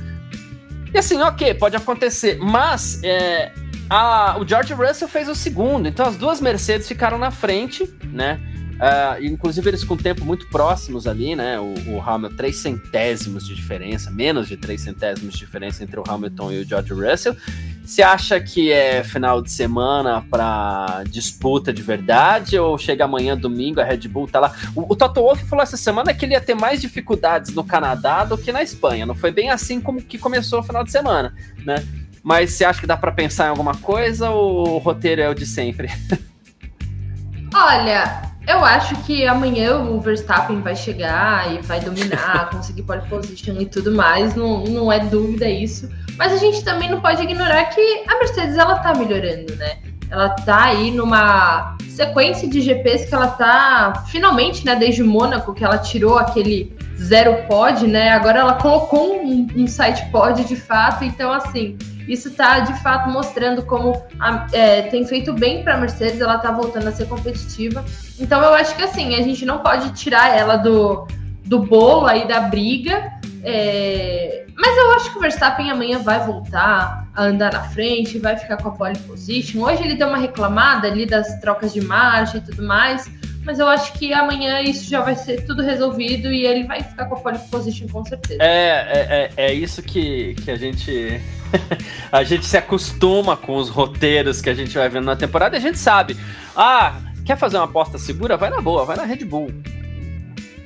E 0.94 0.98
assim, 0.98 1.22
ok, 1.22 1.54
pode 1.56 1.76
acontecer, 1.76 2.40
mas 2.40 3.04
é, 3.04 3.52
a, 3.90 4.38
o 4.40 4.48
George 4.48 4.74
Russell 4.74 5.10
fez 5.10 5.28
o 5.28 5.36
segundo, 5.36 5.88
então 5.88 6.06
as 6.06 6.16
duas 6.16 6.40
Mercedes 6.40 6.88
ficaram 6.88 7.18
na 7.18 7.32
frente, 7.32 7.88
né? 8.06 8.40
Uh, 8.76 9.24
inclusive 9.24 9.70
eles 9.70 9.86
com 9.86 9.96
tempo 9.96 10.26
muito 10.26 10.50
próximos 10.50 11.08
ali, 11.08 11.34
né? 11.34 11.58
O, 11.60 11.74
o, 11.92 12.02
Hamilton, 12.02 12.36
três 12.36 12.58
centésimos 12.58 13.48
de 13.48 13.56
diferença, 13.56 14.12
menos 14.12 14.50
de 14.50 14.58
três 14.58 14.82
centésimos 14.82 15.34
de 15.34 15.40
diferença 15.40 15.82
entre 15.82 15.98
o 15.98 16.04
Hamilton 16.06 16.52
e 16.52 16.62
o 16.62 16.66
George 16.66 16.94
Russell. 16.94 17.38
Você 17.86 18.02
acha 18.02 18.40
que 18.40 18.72
é 18.72 19.02
final 19.04 19.42
de 19.42 19.50
semana 19.50 20.26
para 20.30 21.04
disputa 21.08 21.72
de 21.72 21.82
verdade 21.82 22.60
ou 22.60 22.78
chega 22.78 23.06
amanhã, 23.06 23.38
domingo, 23.38 23.80
a 23.80 23.84
Red 23.84 24.08
Bull 24.10 24.28
tá 24.28 24.42
lá? 24.42 24.54
O, 24.76 24.92
o 24.92 24.96
Toto 24.96 25.22
Wolff 25.22 25.46
falou 25.46 25.64
essa 25.64 25.78
semana 25.78 26.14
que 26.14 26.26
ele 26.26 26.34
ia 26.34 26.42
ter 26.42 26.56
mais 26.56 26.82
dificuldades 26.82 27.54
no 27.54 27.64
Canadá 27.64 28.26
do 28.26 28.38
que 28.38 28.52
na 28.52 28.62
Espanha. 28.62 29.06
Não 29.06 29.16
foi 29.16 29.32
bem 29.32 29.52
assim 29.52 29.80
como 29.80 30.02
que 30.02 30.18
começou 30.18 30.60
o 30.60 30.64
final 30.64 30.84
de 30.84 30.92
semana, 30.92 31.34
né? 31.64 31.86
Mas 32.22 32.54
você 32.54 32.66
acha 32.66 32.82
que 32.82 32.88
dá 32.88 32.98
para 32.98 33.12
pensar 33.12 33.46
em 33.46 33.50
alguma 33.50 33.76
coisa 33.76 34.32
ou 34.32 34.76
o 34.76 34.78
roteiro 34.80 35.22
é 35.22 35.30
o 35.30 35.36
de 35.36 35.46
sempre? 35.46 35.90
Olha, 37.54 38.35
eu 38.48 38.64
acho 38.64 38.96
que 39.04 39.26
amanhã 39.26 39.78
o 39.78 40.00
Verstappen 40.00 40.62
vai 40.62 40.76
chegar 40.76 41.54
e 41.54 41.62
vai 41.62 41.80
dominar, 41.80 42.50
conseguir 42.54 42.84
pole 42.84 43.02
position 43.10 43.56
e 43.60 43.66
tudo 43.66 43.92
mais, 43.92 44.36
não, 44.36 44.64
não 44.64 44.92
é 44.92 45.00
dúvida 45.00 45.50
isso. 45.50 45.90
Mas 46.18 46.32
a 46.32 46.38
gente 46.38 46.64
também 46.64 46.90
não 46.90 47.02
pode 47.02 47.22
ignorar 47.22 47.66
que 47.66 48.04
a 48.08 48.18
Mercedes 48.20 48.58
ela 48.58 48.80
tá 48.80 48.94
melhorando, 48.94 49.56
né? 49.56 49.78
Ela 50.10 50.30
tá 50.30 50.66
aí 50.66 50.92
numa 50.92 51.76
sequência 51.90 52.48
de 52.48 52.62
GPs 52.62 53.08
que 53.08 53.16
ela 53.16 53.28
tá 53.28 54.06
finalmente, 54.08 54.66
né, 54.66 54.76
desde 54.76 55.02
Mônaco, 55.02 55.54
que 55.54 55.64
ela 55.64 55.78
tirou 55.78 56.18
aquele 56.18 56.76
zero 56.98 57.44
pod, 57.48 57.88
né? 57.88 58.10
Agora 58.12 58.40
ela 58.40 58.54
colocou 58.54 59.22
um, 59.24 59.48
um 59.56 59.68
site 59.68 60.06
pod 60.12 60.44
de 60.44 60.56
fato, 60.56 61.04
então 61.04 61.32
assim, 61.32 61.78
isso 62.08 62.30
está 62.30 62.60
de 62.60 62.74
fato 62.82 63.10
mostrando 63.10 63.64
como 63.64 64.04
a, 64.20 64.48
é, 64.52 64.84
tem 64.84 65.06
feito 65.06 65.34
bem 65.34 65.64
para 65.64 65.76
a 65.76 65.78
Mercedes, 65.78 66.22
ela 66.22 66.36
está 66.36 66.52
voltando 66.52 66.88
a 66.88 66.92
ser 66.92 67.08
competitiva. 67.08 67.84
Então 68.20 68.42
eu 68.42 68.54
acho 68.54 68.76
que 68.76 68.84
assim, 68.84 69.16
a 69.16 69.22
gente 69.22 69.46
não 69.46 69.60
pode 69.60 69.94
tirar 69.94 70.36
ela 70.36 70.58
do, 70.58 71.08
do 71.44 71.60
bolo 71.60 72.06
aí 72.08 72.28
da 72.28 72.42
briga. 72.42 73.12
É, 73.44 74.46
mas 74.58 74.78
eu 74.78 74.92
acho 74.92 75.12
que 75.12 75.18
o 75.18 75.22
Verstappen 75.22 75.70
amanhã 75.70 76.00
vai 76.00 76.26
voltar 76.26 77.08
a 77.14 77.24
andar 77.24 77.52
na 77.54 77.62
frente, 77.62 78.18
vai 78.18 78.38
ficar 78.38 78.58
com 78.58 78.70
a 78.70 78.72
pole 78.72 78.98
position. 79.00 79.62
Hoje 79.62 79.84
ele 79.84 79.96
deu 79.96 80.08
uma 80.08 80.18
reclamada 80.18 80.88
ali 80.88 81.06
das 81.06 81.40
trocas 81.40 81.74
de 81.74 81.82
marcha 81.82 82.38
e 82.38 82.42
tudo 82.42 82.64
mais, 82.64 83.10
mas 83.44 83.60
eu 83.60 83.68
acho 83.68 83.94
que 83.94 84.14
amanhã 84.14 84.62
isso 84.62 84.90
já 84.90 85.02
vai 85.02 85.16
ser 85.16 85.46
tudo 85.46 85.62
resolvido 85.62 86.32
e 86.32 86.46
ele 86.46 86.64
vai 86.64 86.82
ficar 86.82 87.06
com 87.06 87.16
a 87.16 87.20
pole 87.20 87.38
position 87.52 87.88
com 87.88 88.04
certeza. 88.06 88.42
É, 88.42 88.48
é, 88.48 89.32
é, 89.38 89.46
é 89.48 89.54
isso 89.54 89.84
que, 89.84 90.34
que 90.36 90.50
a 90.50 90.56
gente 90.56 91.22
a 92.12 92.24
gente 92.24 92.46
se 92.46 92.58
acostuma 92.58 93.36
com 93.36 93.56
os 93.56 93.70
roteiros 93.70 94.42
que 94.42 94.50
a 94.50 94.54
gente 94.54 94.74
vai 94.74 94.90
vendo 94.90 95.06
na 95.06 95.16
temporada 95.16 95.56
e 95.56 95.60
a 95.60 95.62
gente 95.62 95.78
sabe. 95.78 96.18
Ah, 96.56 97.00
quer 97.26 97.38
fazer 97.38 97.58
uma 97.58 97.66
aposta 97.66 97.98
segura? 97.98 98.38
Vai 98.38 98.50
na 98.50 98.62
boa, 98.62 98.86
vai 98.86 98.96
na 98.96 99.04
Red 99.04 99.26
Bull. 99.26 99.52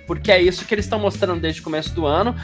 Porque 0.06 0.32
é 0.32 0.42
isso 0.42 0.66
que 0.66 0.74
eles 0.74 0.86
estão 0.86 1.00
mostrando 1.00 1.40
desde 1.40 1.62
o 1.62 1.64
começo 1.64 1.94
do 1.94 2.06
ano. 2.06 2.36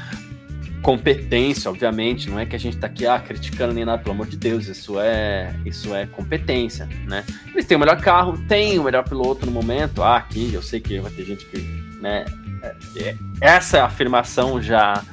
Competência, 0.81 1.69
obviamente, 1.69 2.29
não 2.29 2.39
é 2.39 2.45
que 2.45 2.55
a 2.55 2.59
gente 2.59 2.77
tá 2.77 2.85
aqui 2.85 3.07
ah, 3.07 3.19
criticando 3.19 3.73
nem 3.73 3.83
nada, 3.83 4.03
pelo 4.03 4.13
amor 4.13 4.27
de 4.27 4.37
Deus, 4.37 4.67
isso 4.67 4.99
é, 4.99 5.51
isso 5.65 5.95
é 5.95 6.05
competência, 6.05 6.87
né? 7.07 7.23
Eles 7.47 7.65
têm 7.65 7.75
o 7.75 7.79
melhor 7.79 7.99
carro, 7.99 8.37
têm 8.47 8.77
o 8.77 8.83
melhor 8.83 9.03
piloto 9.03 9.47
no 9.47 9.51
momento. 9.51 10.03
Ah, 10.03 10.17
aqui 10.17 10.53
eu 10.53 10.61
sei 10.61 10.79
que 10.79 10.99
vai 10.99 11.11
ter 11.11 11.25
gente 11.25 11.43
que, 11.45 11.57
né, 11.99 12.25
é, 12.61 12.75
é, 12.97 13.15
essa 13.41 13.83
afirmação 13.83 14.61
já 14.61 15.03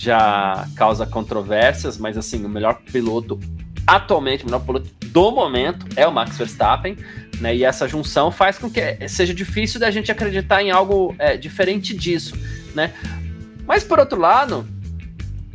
já 0.00 0.66
causa 0.74 1.04
controvérsias, 1.04 1.98
mas 1.98 2.16
assim, 2.16 2.42
o 2.42 2.48
melhor 2.48 2.80
piloto 2.90 3.38
atualmente, 3.86 4.44
o 4.44 4.46
melhor 4.46 4.60
piloto 4.60 4.88
do 5.04 5.30
momento 5.30 5.84
é 5.94 6.06
o 6.06 6.12
Max 6.12 6.38
Verstappen, 6.38 6.96
né? 7.38 7.54
E 7.54 7.64
essa 7.64 7.86
junção 7.86 8.30
faz 8.30 8.56
com 8.56 8.70
que 8.70 9.06
seja 9.08 9.34
difícil 9.34 9.78
da 9.78 9.90
gente 9.90 10.10
acreditar 10.10 10.62
em 10.62 10.70
algo 10.70 11.14
é, 11.18 11.36
diferente 11.36 11.94
disso, 11.94 12.34
né? 12.74 12.94
Mas 13.66 13.84
por 13.84 13.98
outro 13.98 14.18
lado, 14.18 14.66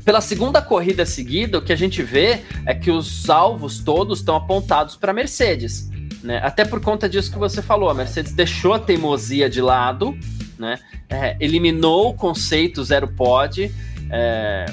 pela 0.03 0.21
segunda 0.21 0.62
corrida 0.62 1.08
seguida, 1.08 1.58
o 1.58 1.62
que 1.63 1.73
a 1.73 1.75
gente 1.75 2.03
vê 2.03 2.43
é 2.67 2.75
que 2.75 2.91
os 2.91 3.27
alvos 3.27 3.79
todos 3.79 4.19
estão 4.19 4.36
apontados 4.36 4.95
para 4.95 5.10
a 5.10 5.13
Mercedes, 5.13 5.89
né? 6.21 6.39
Até 6.43 6.63
por 6.63 6.79
conta 6.81 7.10
disso 7.10 7.31
que 7.31 7.39
você 7.39 7.63
falou, 7.63 7.89
a 7.89 7.95
Mercedes 7.95 8.31
deixou 8.31 8.73
a 8.75 8.79
teimosia 8.79 9.49
de 9.49 9.60
lado, 9.60 10.15
né? 10.60 10.77
É, 11.10 11.36
eliminou 11.39 12.10
o 12.10 12.13
conceito 12.13 12.84
zero 12.84 13.08
pod 13.08 13.73
é, 14.10 14.65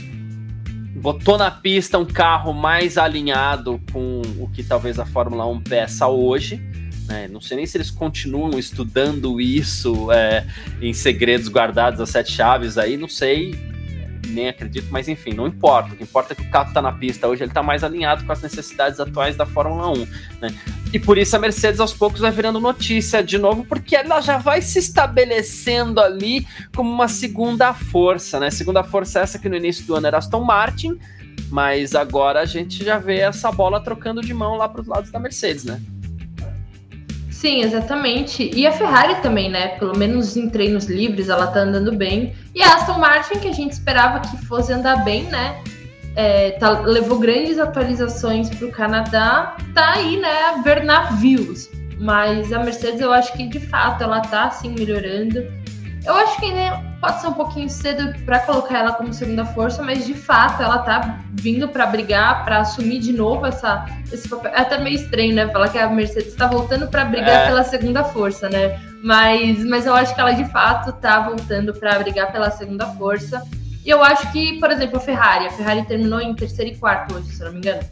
botou 0.97 1.39
na 1.39 1.51
pista 1.51 1.99
um 1.99 2.05
carro 2.05 2.53
mais 2.53 2.99
alinhado 2.99 3.81
com 3.93 4.23
o 4.39 4.49
que 4.49 4.63
talvez 4.63 4.99
a 4.99 5.07
Fórmula 5.07 5.47
1 5.47 5.61
peça 5.61 6.07
hoje. 6.09 6.61
Né? 7.07 7.29
Não 7.29 7.41
sei 7.41 7.57
nem 7.57 7.67
se 7.67 7.77
eles 7.77 7.91
continuam 7.91 8.59
estudando 8.59 9.41
isso 9.41 10.11
é, 10.13 10.47
em 10.81 10.93
segredos 10.93 11.49
guardados 11.49 12.01
a 12.01 12.07
sete 12.07 12.33
chaves 12.33 12.79
aí, 12.79 12.97
não 12.97 13.09
sei 13.09 13.73
nem 14.33 14.49
acredito, 14.49 14.89
mas 14.91 15.09
enfim, 15.09 15.33
não 15.35 15.47
importa. 15.47 15.93
O 15.93 15.97
que 15.97 16.03
importa 16.03 16.33
é 16.33 16.37
que 16.37 16.43
o 16.43 16.51
carro 16.51 16.69
está 16.69 16.83
na 16.83 16.93
pista 16.93 17.29
hoje, 17.29 17.43
ele 17.43 17.51
está 17.51 17.63
mais 17.63 17.85
alinhado 17.85 18.25
com 18.25 18.33
as 18.33 18.43
necessidades 18.43 18.99
atuais 18.99 19.37
da 19.37 19.47
Fórmula 19.47 19.91
1. 19.91 20.07
Né? 20.41 20.55
E 20.93 20.99
por 20.99 21.17
isso 21.19 21.37
a 21.37 21.39
Mercedes 21.39 21.81
aos 21.81 21.93
poucos 21.93 22.21
vai 22.21 22.31
virando 22.31 22.61
notícia 22.61 23.23
de 23.23 23.39
novo, 23.39 23.65
porque 23.65 23.97
ela 23.97 24.21
já 24.21 24.39
vai 24.39 24.61
se 24.61 24.79
estabelecendo 24.79 26.01
ali 26.01 26.47
como 26.75 26.91
uma 26.91 27.09
segunda 27.09 27.73
força, 27.73 28.41
né? 28.41 28.51
Segunda 28.51 28.83
força 28.83 29.21
essa 29.21 29.39
que 29.39 29.49
no 29.49 29.57
início 29.57 29.87
do 29.87 29.95
ano 29.95 30.07
era 30.07 30.19
Aston 30.19 30.43
Martin, 30.45 30.99
Mas 31.51 31.95
agora 31.95 32.41
a 32.41 32.45
gente 32.47 32.85
já 32.85 32.99
vê 32.99 33.19
essa 33.19 33.53
bola 33.53 33.81
trocando 33.81 34.21
de 34.21 34.33
mão 34.33 34.57
lá 34.57 34.69
para 34.69 34.81
os 34.81 34.87
lados 34.87 35.11
da 35.11 35.19
Mercedes, 35.19 35.65
né? 35.65 35.81
Sim, 37.43 37.61
exatamente. 37.61 38.53
E 38.55 38.65
a 38.69 38.71
Ferrari 38.71 39.17
também, 39.17 39.51
né? 39.51 39.71
Pelo 39.77 39.99
menos 39.99 40.37
em 40.37 40.49
treinos 40.49 40.85
livres 40.85 41.29
ela 41.29 41.49
tá 41.49 41.59
andando 41.59 41.91
bem. 41.91 42.37
E 42.55 42.63
a 42.63 42.77
Aston 42.77 43.01
Martin, 43.01 43.41
que 43.41 43.49
a 43.49 43.53
gente 43.53 43.73
esperava 43.73 44.21
que 44.21 44.47
fosse 44.47 44.73
andar 44.73 45.03
bem, 45.03 45.25
né? 45.25 45.61
É, 46.15 46.53
tá, 46.53 46.83
levou 46.83 47.19
grandes 47.19 47.59
atualizações 47.59 48.49
para 48.49 48.69
o 48.69 48.71
Canadá, 48.71 49.57
tá 49.75 49.95
aí, 49.95 50.19
né? 50.19 50.33
A 50.51 50.63
ver 50.63 50.85
navios. 50.85 51.69
Mas 51.99 52.53
a 52.53 52.61
Mercedes, 52.61 53.01
eu 53.01 53.13
acho 53.13 53.33
que 53.33 53.49
de 53.49 53.59
fato 53.59 54.05
ela 54.05 54.21
tá 54.21 54.45
assim 54.45 54.73
melhorando. 54.73 55.45
Eu 56.05 56.15
acho 56.15 56.37
que 56.41 56.47
ainda 56.47 56.83
pode 57.01 57.21
ser 57.21 57.29
um 57.29 57.33
pouquinho 57.33 57.69
cedo 57.69 58.13
para 58.25 58.41
colocar 58.41 58.79
ela 58.79 58.93
como 58.93 59.13
segunda 59.13 59.45
força, 59.45 59.83
mas 59.83 60.05
de 60.05 60.15
fato 60.15 60.63
ela 60.63 60.79
tá 60.79 61.21
vindo 61.33 61.69
para 61.69 61.87
brigar, 61.87 62.45
para 62.45 62.59
assumir 62.59 62.99
de 62.99 63.13
novo 63.13 63.47
essa, 63.47 63.87
esse 64.13 64.29
papel. 64.29 64.53
É 64.53 64.61
até 64.61 64.79
meio 64.79 64.97
estranho, 64.97 65.35
né? 65.35 65.49
Falar 65.49 65.69
que 65.69 65.79
a 65.79 65.89
Mercedes 65.89 66.29
está 66.33 66.49
voltando 66.49 66.89
para 66.89 67.05
brigar 67.05 67.45
é. 67.45 67.47
pela 67.47 67.63
segunda 67.63 68.03
força, 68.03 68.49
né? 68.49 68.81
Mas, 69.03 69.65
mas 69.65 69.87
eu 69.87 69.95
acho 69.95 70.15
que 70.15 70.21
ela 70.21 70.33
de 70.33 70.45
fato 70.47 70.93
tá 70.95 71.21
voltando 71.21 71.73
para 71.75 71.99
brigar 72.01 72.33
pela 72.33 72.51
segunda 72.51 72.87
força. 72.87 73.43
E 73.85 73.91
eu 73.91 74.03
acho 74.03 74.31
que, 74.33 74.59
por 74.59 74.71
exemplo, 74.71 74.97
a 74.97 75.01
Ferrari, 75.01 75.47
a 75.47 75.51
Ferrari 75.51 75.85
terminou 75.85 76.21
em 76.21 76.35
terceiro 76.35 76.73
e 76.73 76.77
quarto 76.77 77.15
hoje, 77.15 77.29
se 77.29 77.43
não 77.45 77.53
me 77.53 77.59
engano. 77.59 77.83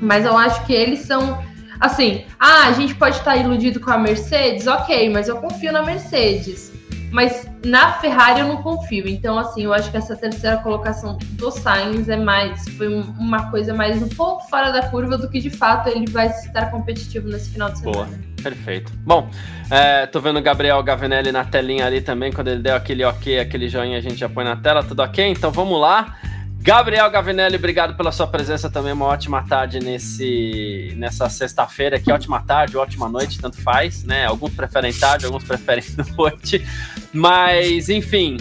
Mas 0.00 0.24
eu 0.24 0.36
acho 0.36 0.64
que 0.64 0.72
eles 0.72 1.00
são 1.00 1.42
assim, 1.80 2.24
ah, 2.38 2.68
a 2.68 2.72
gente 2.72 2.94
pode 2.94 3.16
estar 3.16 3.36
iludido 3.36 3.80
com 3.80 3.90
a 3.90 3.98
Mercedes, 3.98 4.66
ok, 4.66 5.08
mas 5.10 5.28
eu 5.28 5.36
confio 5.36 5.72
na 5.72 5.82
Mercedes. 5.82 6.77
Mas 7.10 7.48
na 7.64 7.92
Ferrari 7.94 8.40
eu 8.40 8.48
não 8.48 8.62
confio. 8.62 9.08
Então, 9.08 9.38
assim, 9.38 9.64
eu 9.64 9.72
acho 9.72 9.90
que 9.90 9.96
essa 9.96 10.14
terceira 10.16 10.58
colocação 10.58 11.18
do 11.32 11.50
Sainz 11.50 12.08
é 12.08 12.16
mais. 12.16 12.68
Foi 12.70 12.88
uma 12.88 13.50
coisa 13.50 13.72
mais 13.72 14.02
um 14.02 14.08
pouco 14.08 14.48
fora 14.48 14.70
da 14.70 14.88
curva 14.88 15.16
do 15.16 15.28
que 15.28 15.40
de 15.40 15.50
fato 15.50 15.88
ele 15.88 16.10
vai 16.10 16.28
estar 16.28 16.70
competitivo 16.70 17.28
nesse 17.28 17.50
final 17.50 17.70
de 17.70 17.78
semana. 17.80 18.04
Boa. 18.04 18.28
Perfeito. 18.42 18.92
Bom, 19.04 19.28
é, 19.70 20.06
tô 20.06 20.20
vendo 20.20 20.38
o 20.38 20.42
Gabriel 20.42 20.82
Gavinelli 20.82 21.32
na 21.32 21.44
telinha 21.44 21.86
ali 21.86 22.00
também, 22.00 22.32
quando 22.32 22.48
ele 22.48 22.62
deu 22.62 22.76
aquele 22.76 23.04
ok, 23.04 23.40
aquele 23.40 23.68
joinha, 23.68 23.98
a 23.98 24.00
gente 24.00 24.16
já 24.16 24.28
põe 24.28 24.44
na 24.44 24.56
tela, 24.56 24.82
tudo 24.82 25.02
ok? 25.02 25.26
Então 25.26 25.50
vamos 25.50 25.80
lá. 25.80 26.16
Gabriel 26.68 27.10
Gavinelli, 27.10 27.56
obrigado 27.56 27.96
pela 27.96 28.12
sua 28.12 28.26
presença 28.26 28.68
também. 28.68 28.92
Uma 28.92 29.06
ótima 29.06 29.42
tarde 29.42 29.80
nesse, 29.80 30.92
nessa 30.98 31.26
sexta-feira 31.30 31.96
aqui. 31.96 32.12
Ótima 32.12 32.42
tarde, 32.42 32.76
ótima 32.76 33.08
noite, 33.08 33.40
tanto 33.40 33.58
faz, 33.62 34.04
né? 34.04 34.26
Alguns 34.26 34.52
preferem 34.52 34.92
tarde, 34.92 35.24
alguns 35.24 35.44
preferem 35.44 35.82
noite. 36.14 36.62
Mas, 37.10 37.88
enfim. 37.88 38.36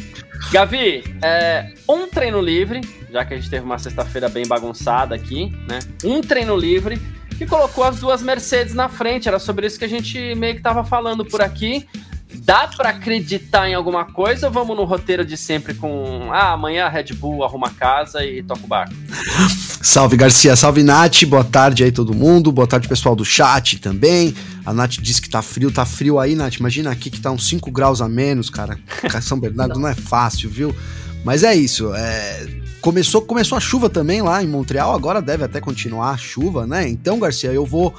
Gavi, 0.51 1.05
é, 1.21 1.73
um 1.87 2.09
treino 2.09 2.41
livre, 2.41 2.81
já 3.09 3.23
que 3.23 3.33
a 3.33 3.37
gente 3.37 3.49
teve 3.49 3.63
uma 3.63 3.79
sexta-feira 3.79 4.27
bem 4.27 4.45
bagunçada 4.45 5.15
aqui, 5.15 5.49
né? 5.65 5.79
Um 6.03 6.19
treino 6.19 6.57
livre 6.57 6.99
que 7.37 7.45
colocou 7.45 7.85
as 7.85 7.97
duas 7.97 8.21
Mercedes 8.21 8.73
na 8.73 8.89
frente. 8.89 9.29
Era 9.29 9.39
sobre 9.39 9.67
isso 9.67 9.79
que 9.79 9.85
a 9.85 9.89
gente 9.89 10.35
meio 10.35 10.55
que 10.55 10.61
tava 10.61 10.83
falando 10.83 11.23
por 11.23 11.41
aqui. 11.41 11.87
Dá 12.35 12.67
para 12.67 12.89
acreditar 12.89 13.69
em 13.69 13.73
alguma 13.73 14.05
coisa 14.05 14.47
ou 14.47 14.53
vamos 14.53 14.75
no 14.75 14.83
roteiro 14.83 15.23
de 15.23 15.37
sempre 15.37 15.73
com 15.73 16.29
ah, 16.31 16.51
amanhã 16.51 16.85
a 16.85 16.89
Red 16.89 17.13
Bull 17.13 17.43
arruma 17.43 17.69
casa 17.69 18.25
e 18.25 18.43
toca 18.43 18.63
o 18.63 18.67
barco? 18.67 18.93
Salve 19.81 20.17
Garcia, 20.17 20.55
salve 20.55 20.83
Nath, 20.83 21.23
boa 21.23 21.45
tarde 21.45 21.83
aí 21.83 21.91
todo 21.91 22.13
mundo, 22.13 22.51
boa 22.51 22.67
tarde 22.67 22.89
pessoal 22.89 23.15
do 23.15 23.23
chat 23.23 23.79
também. 23.79 24.35
A 24.65 24.73
Nath 24.73 24.97
disse 24.99 25.21
que 25.21 25.29
tá 25.29 25.41
frio, 25.41 25.71
tá 25.71 25.85
frio 25.85 26.19
aí, 26.19 26.35
Nath. 26.35 26.55
Imagina 26.55 26.91
aqui 26.91 27.09
que 27.09 27.21
tá 27.21 27.31
uns 27.31 27.47
5 27.47 27.71
graus 27.71 28.01
a 28.01 28.09
menos, 28.09 28.49
cara. 28.49 28.77
São 29.21 29.39
Bernardo 29.39 29.79
não 29.79 29.87
é 29.87 29.95
fácil, 29.95 30.49
viu? 30.49 30.75
Mas 31.23 31.43
é 31.43 31.55
isso, 31.55 31.93
é... 31.93 32.47
Começou, 32.81 33.21
começou 33.21 33.57
a 33.57 33.61
chuva 33.61 33.89
também 33.89 34.21
lá 34.21 34.43
em 34.43 34.47
Montreal, 34.47 34.93
agora 34.93 35.21
deve 35.21 35.43
até 35.43 35.59
continuar 35.61 36.11
a 36.11 36.17
chuva, 36.17 36.67
né? 36.67 36.87
Então, 36.87 37.19
Garcia, 37.19 37.51
eu 37.51 37.65
vou 37.65 37.93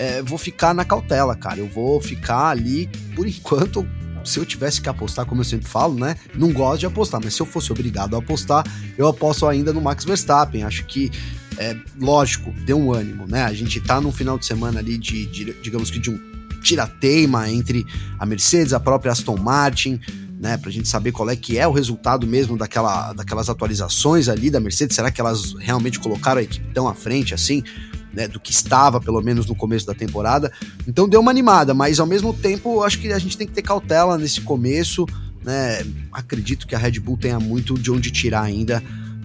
é, 0.00 0.22
vou 0.22 0.38
ficar 0.38 0.72
na 0.72 0.82
cautela, 0.82 1.36
cara. 1.36 1.58
Eu 1.58 1.68
vou 1.68 2.00
ficar 2.00 2.48
ali, 2.48 2.88
por 3.14 3.28
enquanto, 3.28 3.86
se 4.24 4.38
eu 4.38 4.46
tivesse 4.46 4.80
que 4.80 4.88
apostar, 4.88 5.26
como 5.26 5.42
eu 5.42 5.44
sempre 5.44 5.68
falo, 5.68 5.94
né? 5.94 6.16
Não 6.34 6.54
gosto 6.54 6.80
de 6.80 6.86
apostar, 6.86 7.20
mas 7.22 7.34
se 7.34 7.42
eu 7.42 7.46
fosse 7.46 7.70
obrigado 7.70 8.16
a 8.16 8.18
apostar, 8.18 8.64
eu 8.96 9.06
aposto 9.06 9.46
ainda 9.46 9.74
no 9.74 9.80
Max 9.82 10.06
Verstappen. 10.06 10.64
Acho 10.64 10.86
que, 10.86 11.10
é, 11.58 11.76
lógico, 12.00 12.50
deu 12.64 12.78
um 12.78 12.94
ânimo, 12.94 13.26
né? 13.26 13.44
A 13.44 13.52
gente 13.52 13.78
tá 13.78 14.00
num 14.00 14.10
final 14.10 14.38
de 14.38 14.46
semana 14.46 14.78
ali 14.78 14.96
de, 14.96 15.26
de 15.26 15.52
digamos 15.60 15.90
que 15.90 15.98
de 15.98 16.08
um 16.08 16.18
tirateima 16.62 17.50
entre 17.50 17.86
a 18.18 18.24
Mercedes, 18.24 18.72
a 18.72 18.80
própria 18.80 19.12
Aston 19.12 19.36
Martin, 19.36 20.00
né, 20.40 20.56
pra 20.56 20.70
gente 20.70 20.88
saber 20.88 21.12
qual 21.12 21.28
é 21.28 21.36
que 21.36 21.58
é 21.58 21.68
o 21.68 21.72
resultado 21.72 22.26
mesmo 22.26 22.56
daquela, 22.56 23.12
daquelas 23.12 23.50
atualizações 23.50 24.28
ali 24.28 24.50
da 24.50 24.60
Mercedes, 24.60 24.96
será 24.96 25.10
que 25.10 25.20
elas 25.20 25.52
realmente 25.58 26.00
colocaram 26.00 26.40
a 26.40 26.42
equipe 26.42 26.66
tão 26.72 26.88
à 26.88 26.94
frente 26.94 27.34
assim? 27.34 27.62
Né, 28.12 28.28
do 28.28 28.40
que 28.40 28.50
estava, 28.50 29.00
pelo 29.00 29.20
menos 29.20 29.46
no 29.46 29.54
começo 29.54 29.86
da 29.86 29.94
temporada. 29.94 30.52
Então 30.86 31.08
deu 31.08 31.20
uma 31.20 31.30
animada, 31.30 31.74
mas 31.74 32.00
ao 32.00 32.06
mesmo 32.06 32.32
tempo 32.32 32.82
acho 32.82 32.98
que 32.98 33.12
a 33.12 33.18
gente 33.18 33.36
tem 33.36 33.46
que 33.46 33.52
ter 33.52 33.62
cautela 33.62 34.18
nesse 34.18 34.40
começo. 34.40 35.06
Né? 35.44 35.86
Acredito 36.12 36.66
que 36.66 36.74
a 36.74 36.78
Red 36.78 37.00
Bull 37.00 37.16
tenha 37.16 37.40
muito 37.40 37.74
de 37.74 37.90
onde 37.90 38.10
tirar 38.10 38.42
ainda 38.42 38.82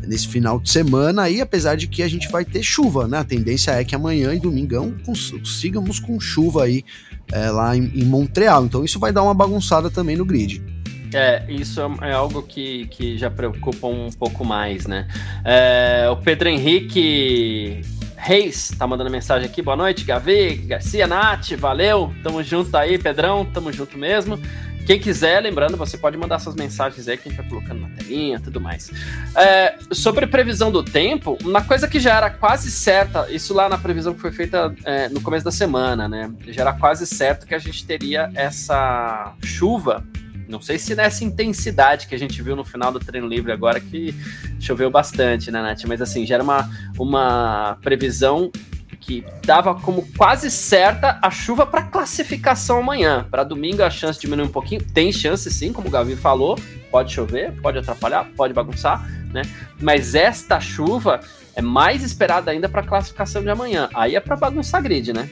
nesse 0.08 0.28
final 0.28 0.60
de 0.60 0.70
semana 0.70 1.30
e 1.30 1.42
apesar 1.42 1.76
de 1.76 1.88
que 1.88 2.04
a 2.04 2.08
gente 2.08 2.30
vai 2.30 2.46
ter 2.46 2.64
chuva, 2.64 3.08
né? 3.08 3.20
A 3.20 3.24
tendência 3.24 3.72
é 3.72 3.84
que 3.84 3.96
amanhã 3.96 4.34
e 4.34 4.40
domingão 4.40 4.94
consigamos 5.04 6.00
com 6.00 6.20
chuva 6.20 6.66
aí 6.66 6.84
é, 7.32 7.50
lá 7.50 7.76
em, 7.76 7.92
em, 7.96 8.06
Montreal. 8.06 8.66
Então 8.66 8.84
isso 8.84 9.00
vai 9.00 9.12
dar 9.12 9.24
uma 9.24 9.34
bagunçada 9.34 9.90
também 9.90 10.16
no 10.16 10.26
grid. 10.26 10.62
É, 11.14 11.46
isso 11.50 11.80
é, 11.82 12.10
é 12.10 12.14
algo 12.14 12.42
que, 12.44 12.88
que 12.88 13.18
já 13.18 13.30
preocupa 13.30 13.88
um 13.88 14.10
pouco 14.12 14.44
mais, 14.44 14.86
né? 14.86 15.08
É, 15.44 16.08
o 16.12 16.18
Pedro 16.18 16.50
Henrique 16.50 17.82
Reis 18.26 18.72
tá 18.76 18.88
mandando 18.88 19.12
mensagem 19.12 19.48
aqui. 19.48 19.62
Boa 19.62 19.78
noite, 19.78 20.04
Gavi, 20.04 20.56
Garcia, 20.56 21.06
Nath, 21.06 21.52
valeu. 21.60 22.12
Tamo 22.24 22.42
junto 22.42 22.76
aí, 22.76 22.98
Pedrão, 22.98 23.46
tamo 23.46 23.72
junto 23.72 24.00
mesmo. 24.00 24.40
Quem 24.84 25.00
quiser, 25.00 25.44
lembrando, 25.44 25.78
você 25.78 25.96
pode 25.96 26.18
mandar 26.18 26.40
suas 26.40 26.56
mensagens 26.56 27.08
aí 27.08 27.18
que 27.18 27.30
a 27.30 27.32
gente 27.32 27.40
vai 27.40 27.48
colocando 27.48 27.82
na 27.82 27.90
telinha 27.90 28.40
tudo 28.40 28.60
mais. 28.60 28.92
É, 29.36 29.78
sobre 29.92 30.26
previsão 30.26 30.72
do 30.72 30.82
tempo, 30.82 31.38
uma 31.44 31.64
coisa 31.64 31.88
que 31.88 32.00
já 32.00 32.18
era 32.18 32.32
quase 32.32 32.72
certa, 32.72 33.32
isso 33.32 33.54
lá 33.54 33.70
na 33.70 33.78
previsão 33.78 34.12
que 34.16 34.20
foi 34.20 34.32
feita 34.32 34.74
é, 34.84 35.08
no 35.10 35.22
começo 35.22 35.46
da 35.46 35.52
semana, 35.52 36.08
né? 36.08 36.32
Já 36.48 36.64
era 36.64 36.74
quase 36.74 37.06
certo 37.06 37.46
que 37.46 37.54
a 37.54 37.60
gente 37.60 37.86
teria 37.86 38.32
essa 38.34 39.36
chuva 39.44 40.04
não 40.48 40.62
sei 40.62 40.78
se 40.78 40.96
nessa 40.96 41.24
intensidade 41.24 42.08
que 42.08 42.16
a 42.16 42.20
gente 42.20 42.42
viu 42.42 42.56
no 42.56 42.64
final 42.64 42.92
do 42.92 43.00
treino 43.00 43.28
livre 43.28 43.52
agora, 43.52 43.80
que 43.80 44.14
choveu 44.60 44.90
bastante, 44.90 45.52
né, 45.52 45.62
Nath? 45.62 45.84
Mas 45.88 46.02
assim, 46.02 46.26
já 46.26 46.36
era 46.36 46.44
uma, 46.44 46.70
uma 46.98 47.78
previsão 47.82 48.52
que 49.06 49.24
dava 49.46 49.76
como 49.76 50.08
quase 50.18 50.50
certa 50.50 51.20
a 51.22 51.30
chuva 51.30 51.66
para 51.66 51.84
classificação 51.84 52.80
amanhã. 52.80 53.26
Para 53.30 53.44
domingo 53.44 53.84
a 53.84 53.90
chance 53.90 54.20
diminui 54.20 54.46
um 54.46 54.52
pouquinho. 54.52 54.82
Tem 54.82 55.12
chance 55.12 55.50
sim, 55.52 55.72
como 55.72 55.88
o 55.88 55.92
Gavi 55.92 56.16
falou. 56.16 56.58
Pode 56.90 57.14
chover, 57.14 57.52
pode 57.62 57.78
atrapalhar, 57.78 58.26
pode 58.36 58.54
bagunçar, 58.54 59.08
né? 59.32 59.44
Mas 59.80 60.16
esta 60.16 60.60
chuva 60.60 61.20
é 61.56 61.62
mais 61.62 62.04
esperada 62.04 62.50
ainda 62.50 62.68
para 62.68 62.82
classificação 62.82 63.44
de 63.44 63.50
amanhã. 63.50 63.90
Aí 63.94 64.16
é 64.16 64.20
para 64.20 64.36
bagunçar 64.36 64.82
grid, 64.82 65.14
né? 65.14 65.30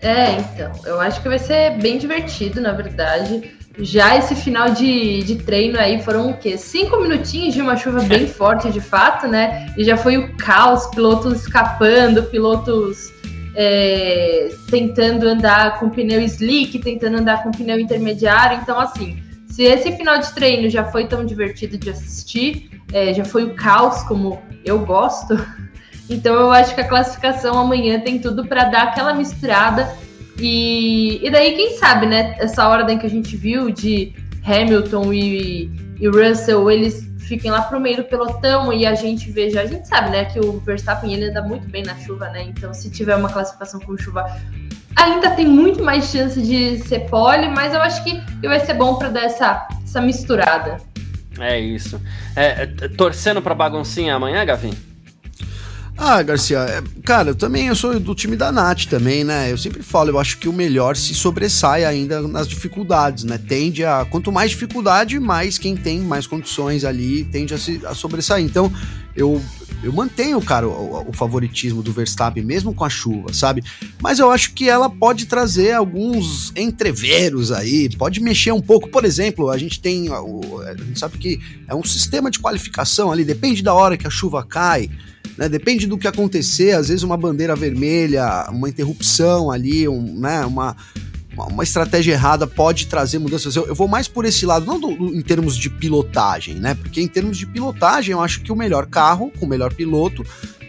É, 0.00 0.32
então. 0.32 0.72
Eu 0.84 1.00
acho 1.00 1.20
que 1.20 1.28
vai 1.28 1.38
ser 1.38 1.78
bem 1.78 1.98
divertido, 1.98 2.60
na 2.60 2.72
verdade. 2.72 3.55
Já 3.78 4.16
esse 4.16 4.34
final 4.34 4.70
de, 4.70 5.22
de 5.22 5.36
treino 5.36 5.78
aí 5.78 6.02
foram 6.02 6.30
o 6.30 6.36
quê? 6.36 6.56
Cinco 6.56 6.98
minutinhos 7.00 7.52
de 7.52 7.60
uma 7.60 7.76
chuva 7.76 8.00
bem 8.02 8.26
forte, 8.26 8.70
de 8.70 8.80
fato, 8.80 9.28
né? 9.28 9.72
E 9.76 9.84
já 9.84 9.96
foi 9.96 10.16
o 10.16 10.34
caos, 10.36 10.86
pilotos 10.86 11.42
escapando, 11.42 12.22
pilotos 12.24 13.12
é, 13.54 14.50
tentando 14.70 15.28
andar 15.28 15.78
com 15.78 15.90
pneu 15.90 16.22
slick, 16.22 16.78
tentando 16.78 17.18
andar 17.18 17.42
com 17.42 17.50
pneu 17.50 17.78
intermediário. 17.78 18.58
Então, 18.62 18.80
assim, 18.80 19.22
se 19.46 19.64
esse 19.64 19.92
final 19.92 20.18
de 20.18 20.32
treino 20.32 20.70
já 20.70 20.84
foi 20.84 21.06
tão 21.06 21.24
divertido 21.24 21.76
de 21.76 21.90
assistir, 21.90 22.70
é, 22.92 23.12
já 23.12 23.24
foi 23.24 23.44
o 23.44 23.54
caos 23.54 24.02
como 24.04 24.40
eu 24.64 24.78
gosto, 24.80 25.34
então 26.08 26.34
eu 26.34 26.50
acho 26.50 26.74
que 26.74 26.80
a 26.80 26.88
classificação 26.88 27.58
amanhã 27.58 28.00
tem 28.00 28.18
tudo 28.18 28.46
para 28.46 28.64
dar 28.64 28.84
aquela 28.84 29.12
misturada 29.12 29.90
e, 30.38 31.26
e 31.26 31.30
daí, 31.30 31.52
quem 31.52 31.76
sabe, 31.78 32.06
né? 32.06 32.36
Essa 32.38 32.68
ordem 32.68 32.98
que 32.98 33.06
a 33.06 33.10
gente 33.10 33.36
viu 33.36 33.70
de 33.70 34.12
Hamilton 34.44 35.12
e, 35.12 35.70
e 35.98 36.08
Russell, 36.08 36.70
eles 36.70 37.06
fiquem 37.26 37.50
lá 37.50 37.62
pro 37.62 37.80
meio 37.80 37.96
do 37.96 38.04
pelotão 38.04 38.72
e 38.72 38.86
a 38.86 38.94
gente 38.94 39.30
veja. 39.30 39.60
A 39.60 39.66
gente 39.66 39.88
sabe, 39.88 40.10
né, 40.10 40.26
que 40.26 40.38
o 40.38 40.60
Verstappen 40.60 41.12
ele 41.12 41.30
anda 41.30 41.42
muito 41.42 41.68
bem 41.68 41.82
na 41.82 41.96
chuva, 41.96 42.28
né? 42.28 42.44
Então, 42.44 42.72
se 42.72 42.90
tiver 42.90 43.16
uma 43.16 43.28
classificação 43.28 43.80
com 43.80 43.96
chuva, 43.96 44.24
ainda 44.94 45.30
tem 45.30 45.46
muito 45.46 45.82
mais 45.82 46.10
chance 46.10 46.40
de 46.40 46.78
ser 46.86 47.00
pole, 47.10 47.48
mas 47.48 47.74
eu 47.74 47.80
acho 47.80 48.02
que, 48.04 48.20
vai 48.46 48.60
ser 48.60 48.74
bom 48.74 48.96
para 48.96 49.08
dar 49.08 49.24
essa, 49.24 49.66
essa 49.82 50.00
misturada. 50.00 50.78
É 51.38 51.58
isso. 51.58 52.00
É, 52.34 52.62
é 52.62 52.66
torcendo 52.88 53.42
para 53.42 53.54
baguncinha 53.54 54.14
amanhã, 54.14 54.44
Gavin? 54.44 54.72
Ah, 55.98 56.22
Garcia, 56.22 56.58
é, 56.58 56.82
cara, 57.02 57.30
eu 57.30 57.34
também 57.34 57.68
eu 57.68 57.74
sou 57.74 57.98
do 57.98 58.14
time 58.14 58.36
da 58.36 58.52
Nath 58.52 58.84
também, 58.84 59.24
né? 59.24 59.50
Eu 59.50 59.56
sempre 59.56 59.82
falo, 59.82 60.10
eu 60.10 60.18
acho 60.18 60.36
que 60.36 60.46
o 60.46 60.52
melhor 60.52 60.94
se 60.94 61.14
sobressai 61.14 61.86
ainda 61.86 62.20
nas 62.28 62.46
dificuldades, 62.46 63.24
né? 63.24 63.38
Tende 63.38 63.82
a. 63.82 64.04
Quanto 64.04 64.30
mais 64.30 64.50
dificuldade, 64.50 65.18
mais 65.18 65.56
quem 65.56 65.74
tem 65.74 66.00
mais 66.00 66.26
condições 66.26 66.84
ali 66.84 67.24
tende 67.24 67.54
a, 67.54 67.58
se, 67.58 67.80
a 67.86 67.94
sobressair. 67.94 68.44
Então, 68.44 68.70
eu, 69.16 69.40
eu 69.82 69.90
mantenho, 69.90 70.38
cara, 70.42 70.68
o, 70.68 71.08
o, 71.08 71.12
favoritismo 71.14 71.82
do 71.82 71.92
Verstappen, 71.92 72.44
mesmo 72.44 72.74
com 72.74 72.84
a 72.84 72.90
chuva, 72.90 73.32
sabe? 73.32 73.64
Mas 73.98 74.18
eu 74.18 74.30
acho 74.30 74.52
que 74.52 74.68
ela 74.68 74.90
pode 74.90 75.24
trazer 75.24 75.72
alguns 75.72 76.52
entreveros 76.54 77.50
aí, 77.50 77.88
pode 77.96 78.20
mexer 78.20 78.52
um 78.52 78.60
pouco. 78.60 78.90
Por 78.90 79.06
exemplo, 79.06 79.48
a 79.48 79.56
gente 79.56 79.80
tem. 79.80 80.08
A 80.10 80.74
gente 80.74 80.98
sabe 80.98 81.16
que 81.16 81.40
é 81.66 81.74
um 81.74 81.82
sistema 81.82 82.30
de 82.30 82.38
qualificação 82.38 83.10
ali, 83.10 83.24
depende 83.24 83.62
da 83.62 83.72
hora 83.72 83.96
que 83.96 84.06
a 84.06 84.10
chuva 84.10 84.44
cai. 84.44 84.90
Né, 85.36 85.48
depende 85.48 85.86
do 85.86 85.98
que 85.98 86.08
acontecer, 86.08 86.72
às 86.72 86.88
vezes 86.88 87.02
uma 87.02 87.16
bandeira 87.16 87.54
vermelha, 87.54 88.46
uma 88.50 88.68
interrupção 88.70 89.50
ali, 89.50 89.86
um, 89.86 90.18
né, 90.18 90.46
uma, 90.46 90.74
uma 91.36 91.62
estratégia 91.62 92.12
errada 92.12 92.46
pode 92.46 92.86
trazer 92.86 93.18
mudanças. 93.18 93.54
Eu, 93.54 93.66
eu 93.66 93.74
vou 93.74 93.86
mais 93.86 94.08
por 94.08 94.24
esse 94.24 94.46
lado, 94.46 94.64
não 94.64 94.80
do, 94.80 94.96
do, 94.96 95.14
em 95.14 95.20
termos 95.20 95.56
de 95.56 95.68
pilotagem, 95.68 96.54
né? 96.54 96.74
Porque 96.74 97.00
em 97.00 97.08
termos 97.08 97.36
de 97.36 97.46
pilotagem, 97.46 98.12
eu 98.12 98.20
acho 98.20 98.40
que 98.40 98.50
o 98.50 98.56
melhor 98.56 98.86
carro, 98.86 99.30
com 99.38 99.44
o 99.44 99.48
melhor 99.48 99.74
piloto, 99.74 100.24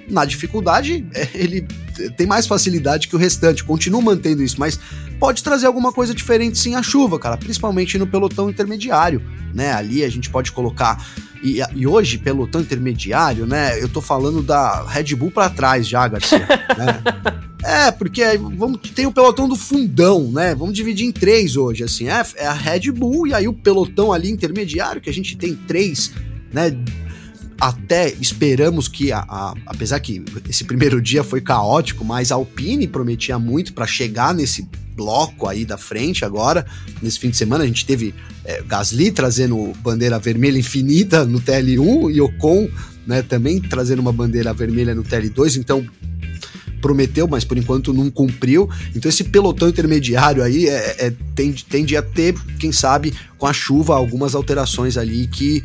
na 0.10 0.26
dificuldade, 0.26 1.06
é, 1.14 1.28
ele 1.34 1.68
tem 2.16 2.26
mais 2.28 2.48
facilidade 2.48 3.08
que 3.08 3.16
o 3.16 3.20
restante. 3.20 3.64
Continuo 3.64 4.02
mantendo 4.02 4.44
isso, 4.44 4.60
mas 4.60 4.80
pode 5.20 5.44
trazer 5.44 5.66
alguma 5.66 5.92
coisa 5.92 6.14
diferente 6.14 6.58
sim 6.58 6.76
a 6.76 6.84
chuva, 6.84 7.20
cara, 7.20 7.38
principalmente 7.38 7.98
no 7.98 8.08
pelotão 8.08 8.50
intermediário, 8.50 9.22
né? 9.54 9.74
Ali 9.74 10.04
a 10.04 10.10
gente 10.10 10.30
pode 10.30 10.52
colocar 10.52 11.04
e, 11.44 11.60
e, 11.76 11.86
hoje, 11.86 12.18
pelotão 12.18 12.62
intermediário, 12.62 13.46
né? 13.46 13.82
Eu 13.82 13.88
tô 13.88 14.02
falando 14.02 14.42
da 14.42 14.84
Red 14.84 15.16
Bull 15.16 15.32
para 15.32 15.50
trás 15.50 15.88
já, 15.88 16.08
Garcia. 16.08 16.40
né? 16.40 17.04
É, 17.64 17.92
porque 17.92 18.24
vamos, 18.38 18.80
tem 18.96 19.08
o 19.08 19.12
pelotão 19.12 19.50
do 19.50 19.56
fundão, 19.56 20.32
né? 20.32 20.54
Vamos 20.54 20.74
dividir 20.76 21.06
em 21.06 21.12
três 21.12 21.58
hoje, 21.58 21.84
assim. 21.84 22.08
É, 22.08 22.24
é 22.36 22.46
a 22.46 22.54
Red 22.54 22.92
Bull 22.92 23.28
e 23.28 23.34
aí 23.34 23.48
o 23.48 23.52
pelotão 23.52 24.14
ali 24.14 24.30
intermediário, 24.30 25.02
que 25.02 25.10
a 25.10 25.14
gente 25.14 25.36
tem 25.36 25.56
três, 25.56 26.14
né? 26.54 26.78
Até 27.60 28.14
esperamos 28.22 28.88
que, 28.88 29.12
a, 29.12 29.20
a, 29.20 29.54
apesar 29.66 30.00
que 30.00 30.24
esse 30.48 30.64
primeiro 30.64 31.02
dia 31.02 31.24
foi 31.24 31.42
caótico, 31.42 32.06
mas 32.06 32.32
a 32.32 32.36
Alpine 32.36 32.88
prometia 32.88 33.40
muito 33.40 33.74
para 33.74 33.88
chegar 33.88 34.34
nesse 34.34 34.68
bloco 34.96 35.48
aí 35.48 35.66
da 35.66 35.78
frente 35.78 36.26
agora. 36.26 36.66
Nesse 37.02 37.20
fim 37.20 37.30
de 37.30 37.38
semana 37.38 37.64
a 37.64 37.68
gente 37.68 37.86
teve 37.86 38.14
é, 38.44 38.62
Gasly 38.64 39.12
trazendo 39.12 39.74
bandeira 39.82 40.18
vermelha 40.20 40.58
infinita 40.58 41.26
no 41.26 41.40
TL1 41.40 42.14
e 42.14 42.22
Ocon 42.22 42.70
né, 43.06 43.22
também 43.22 43.62
trazendo 43.62 44.00
uma 44.00 44.12
bandeira 44.12 44.54
vermelha 44.54 44.94
no 44.94 45.04
TL2, 45.04 45.58
então 45.58 45.88
prometeu, 46.82 47.28
mas 47.28 47.44
por 47.44 47.58
enquanto 47.58 47.94
não 47.94 48.10
cumpriu. 48.10 48.70
Então 48.96 49.10
esse 49.10 49.24
pelotão 49.24 49.70
intermediário 49.70 50.44
aí 50.44 50.68
é, 50.68 50.96
é, 51.00 51.14
tende, 51.34 51.66
tende 51.66 51.96
a 51.96 52.02
ter, 52.02 52.36
quem 52.60 52.72
sabe, 52.72 53.14
com 53.38 53.48
a 53.48 53.54
chuva, 53.54 53.96
algumas 53.96 54.36
alterações 54.36 54.98
ali 54.98 55.28
que 55.28 55.64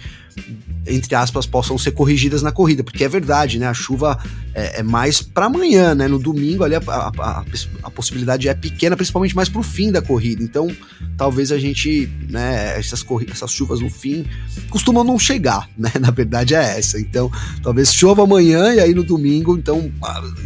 entre 0.86 1.14
aspas, 1.14 1.46
possam 1.46 1.78
ser 1.78 1.92
corrigidas 1.92 2.42
na 2.42 2.50
corrida, 2.50 2.82
porque 2.82 3.04
é 3.04 3.08
verdade, 3.08 3.58
né? 3.58 3.66
A 3.66 3.74
chuva 3.74 4.18
é, 4.54 4.80
é 4.80 4.82
mais 4.82 5.22
para 5.22 5.46
amanhã, 5.46 5.94
né? 5.94 6.08
No 6.08 6.18
domingo 6.18 6.64
ali 6.64 6.74
a, 6.74 6.82
a, 6.86 7.44
a, 7.82 7.90
possibilidade 7.90 8.48
é 8.48 8.54
pequena, 8.54 8.96
principalmente 8.96 9.34
mais 9.34 9.48
pro 9.48 9.62
fim 9.62 9.92
da 9.92 10.02
corrida. 10.02 10.42
Então, 10.42 10.68
talvez 11.16 11.52
a 11.52 11.58
gente, 11.58 12.10
né? 12.28 12.78
Essas, 12.78 13.04
essas 13.30 13.52
chuvas 13.52 13.80
no 13.80 13.88
fim 13.88 14.26
costumam 14.70 15.04
não 15.04 15.18
chegar, 15.18 15.68
né? 15.78 15.92
Na 16.00 16.10
verdade 16.10 16.54
é 16.54 16.78
essa. 16.78 17.00
Então, 17.00 17.30
talvez 17.62 17.94
chova 17.94 18.24
amanhã 18.24 18.74
e 18.74 18.80
aí 18.80 18.92
no 18.92 19.04
domingo, 19.04 19.56
então, 19.56 19.90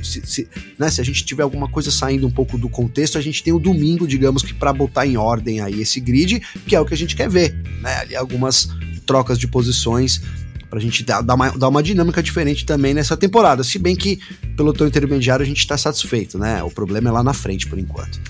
se, 0.02 0.20
se, 0.26 0.48
né? 0.78 0.90
se 0.90 1.00
a 1.00 1.04
gente 1.04 1.24
tiver 1.24 1.42
alguma 1.42 1.68
coisa 1.68 1.90
saindo 1.90 2.26
um 2.26 2.30
pouco 2.30 2.58
do 2.58 2.68
contexto, 2.68 3.16
a 3.16 3.22
gente 3.22 3.42
tem 3.42 3.52
o 3.54 3.58
domingo, 3.58 4.06
digamos 4.06 4.42
que 4.42 4.52
para 4.52 4.72
botar 4.72 5.06
em 5.06 5.16
ordem 5.16 5.60
aí 5.60 5.80
esse 5.80 5.98
grid, 5.98 6.42
que 6.66 6.76
é 6.76 6.80
o 6.80 6.84
que 6.84 6.92
a 6.92 6.96
gente 6.96 7.16
quer 7.16 7.30
ver, 7.30 7.54
né? 7.80 7.96
Ali 8.00 8.14
algumas 8.14 8.68
trocas 9.06 9.38
de 9.38 9.46
posições 9.46 10.20
pra 10.68 10.80
gente 10.80 11.04
dar, 11.04 11.22
dar, 11.22 11.34
uma, 11.34 11.50
dar 11.50 11.68
uma 11.68 11.82
dinâmica 11.82 12.22
diferente 12.22 12.66
também 12.66 12.92
nessa 12.92 13.16
temporada. 13.16 13.62
Se 13.62 13.78
bem 13.78 13.94
que 13.94 14.18
pelo 14.56 14.72
teu 14.72 14.86
intermediário 14.86 15.42
a 15.42 15.46
gente 15.46 15.60
está 15.60 15.78
satisfeito, 15.78 16.38
né? 16.38 16.62
O 16.62 16.70
problema 16.70 17.08
é 17.08 17.12
lá 17.12 17.22
na 17.22 17.32
frente 17.32 17.66
por 17.66 17.78
enquanto. 17.78 18.20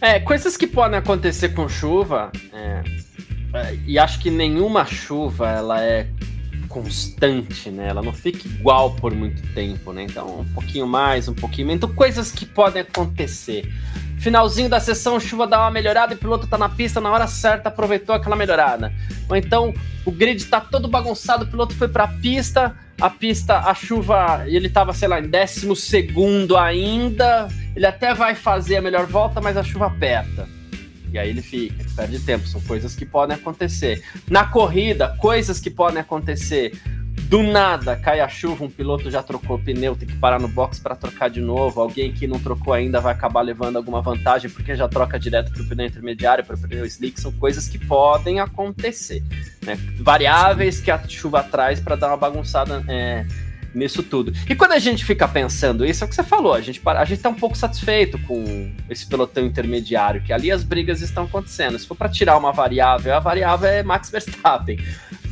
É, 0.00 0.20
coisas 0.20 0.56
que 0.56 0.66
podem 0.66 0.98
acontecer 0.98 1.50
com 1.50 1.68
chuva, 1.68 2.30
é, 2.52 2.82
é, 3.52 3.78
e 3.86 3.98
acho 3.98 4.20
que 4.20 4.30
nenhuma 4.30 4.86
chuva 4.86 5.48
ela 5.48 5.82
é 5.82 6.08
constante, 6.70 7.68
né? 7.68 7.88
Ela 7.88 8.00
não 8.00 8.12
fica 8.12 8.46
igual 8.46 8.94
por 8.94 9.12
muito 9.12 9.42
tempo, 9.52 9.92
né? 9.92 10.04
Então, 10.04 10.40
um 10.40 10.54
pouquinho 10.54 10.86
mais, 10.86 11.28
um 11.28 11.34
pouquinho 11.34 11.66
menos. 11.66 11.82
Então, 11.82 11.94
coisas 11.94 12.30
que 12.30 12.46
podem 12.46 12.80
acontecer. 12.80 13.70
Finalzinho 14.18 14.68
da 14.68 14.78
sessão, 14.78 15.18
chuva 15.18 15.46
dá 15.46 15.58
uma 15.58 15.70
melhorada 15.70 16.12
e 16.12 16.16
o 16.16 16.18
piloto 16.18 16.46
tá 16.46 16.56
na 16.56 16.68
pista 16.68 17.00
na 17.00 17.10
hora 17.10 17.26
certa, 17.26 17.68
aproveitou 17.68 18.14
aquela 18.14 18.36
melhorada. 18.36 18.92
Ou 19.28 19.36
então 19.36 19.74
o 20.04 20.10
grid 20.10 20.44
tá 20.44 20.60
todo 20.60 20.88
bagunçado, 20.88 21.44
o 21.44 21.48
piloto 21.48 21.74
foi 21.74 21.88
pra 21.88 22.06
pista, 22.06 22.76
a 23.00 23.10
pista, 23.10 23.58
a 23.58 23.74
chuva, 23.74 24.44
ele 24.46 24.68
tava, 24.68 24.92
sei 24.92 25.08
lá, 25.08 25.18
em 25.18 25.28
décimo 25.28 25.74
segundo 25.74 26.56
ainda, 26.56 27.48
ele 27.74 27.86
até 27.86 28.14
vai 28.14 28.34
fazer 28.34 28.76
a 28.76 28.82
melhor 28.82 29.06
volta, 29.06 29.40
mas 29.40 29.56
a 29.56 29.64
chuva 29.64 29.86
aperta. 29.86 30.59
E 31.12 31.18
aí 31.18 31.30
ele 31.30 31.42
fica, 31.42 31.74
ele 31.80 31.90
perde 31.94 32.20
tempo, 32.20 32.46
são 32.46 32.60
coisas 32.62 32.94
que 32.94 33.04
podem 33.04 33.36
acontecer. 33.36 34.02
Na 34.28 34.44
corrida, 34.44 35.16
coisas 35.18 35.60
que 35.60 35.70
podem 35.70 36.00
acontecer. 36.00 36.72
Do 37.28 37.44
nada 37.44 37.94
cai 37.94 38.18
a 38.18 38.28
chuva, 38.28 38.64
um 38.64 38.70
piloto 38.70 39.08
já 39.08 39.22
trocou 39.22 39.56
o 39.56 39.58
pneu, 39.62 39.94
tem 39.94 40.08
que 40.08 40.16
parar 40.16 40.40
no 40.40 40.48
box 40.48 40.80
para 40.80 40.96
trocar 40.96 41.30
de 41.30 41.40
novo. 41.40 41.80
Alguém 41.80 42.12
que 42.12 42.26
não 42.26 42.40
trocou 42.40 42.72
ainda 42.72 43.00
vai 43.00 43.12
acabar 43.12 43.40
levando 43.42 43.76
alguma 43.76 44.02
vantagem 44.02 44.50
porque 44.50 44.74
já 44.74 44.88
troca 44.88 45.18
direto 45.18 45.52
para 45.52 45.62
o 45.62 45.68
pneu 45.68 45.86
intermediário, 45.86 46.44
para 46.44 46.56
o 46.56 46.60
pneu 46.60 46.84
slick. 46.86 47.20
São 47.20 47.30
coisas 47.32 47.68
que 47.68 47.78
podem 47.78 48.40
acontecer. 48.40 49.22
Né? 49.64 49.76
Variáveis 50.00 50.80
que 50.80 50.90
a 50.90 50.98
chuva 51.06 51.42
traz 51.42 51.78
para 51.78 51.94
dar 51.94 52.08
uma 52.08 52.16
bagunçada. 52.16 52.82
É, 52.88 53.24
nisso 53.74 54.02
tudo. 54.02 54.32
E 54.48 54.54
quando 54.54 54.72
a 54.72 54.78
gente 54.78 55.04
fica 55.04 55.26
pensando 55.26 55.84
isso, 55.84 56.02
é 56.02 56.06
o 56.06 56.08
que 56.08 56.14
você 56.14 56.22
falou, 56.22 56.54
a 56.54 56.60
gente, 56.60 56.80
a 56.84 57.04
gente 57.04 57.20
tá 57.20 57.28
um 57.28 57.34
pouco 57.34 57.56
satisfeito 57.56 58.18
com 58.20 58.72
esse 58.88 59.06
pelotão 59.06 59.44
intermediário, 59.44 60.22
que 60.22 60.32
ali 60.32 60.50
as 60.50 60.62
brigas 60.62 61.00
estão 61.00 61.24
acontecendo. 61.24 61.78
Se 61.78 61.86
for 61.86 61.96
para 61.96 62.08
tirar 62.08 62.36
uma 62.36 62.52
variável, 62.52 63.14
a 63.14 63.20
variável 63.20 63.68
é 63.68 63.82
Max 63.82 64.10
Verstappen. 64.10 64.78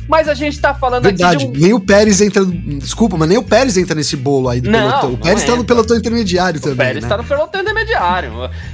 Mas 0.09 0.27
a 0.27 0.33
gente 0.33 0.59
tá 0.59 0.73
falando 0.73 1.03
Verdade, 1.03 1.45
aqui. 1.45 1.53
De 1.53 1.59
um... 1.59 1.61
Nem 1.61 1.73
o 1.73 1.79
Pérez 1.79 2.19
entra. 2.19 2.43
Desculpa, 2.43 3.15
mas 3.15 3.29
nem 3.29 3.37
o 3.37 3.43
Pérez 3.43 3.77
entra 3.77 3.93
nesse 3.93 4.17
bolo 4.17 4.49
aí 4.49 4.59
do 4.59 4.67
não, 4.67 4.89
pelotão. 4.89 5.13
O 5.13 5.17
Pérez 5.19 5.43
tá 5.43 5.55
no 5.55 5.63
pelotão 5.63 5.95
intermediário 5.95 6.59
o 6.59 6.63
também. 6.63 6.73
O 6.73 6.77
Pérez 6.77 7.03
né? 7.03 7.09
tá 7.09 7.17
no 7.17 7.23
pelotão 7.23 7.61
intermediário. 7.61 8.31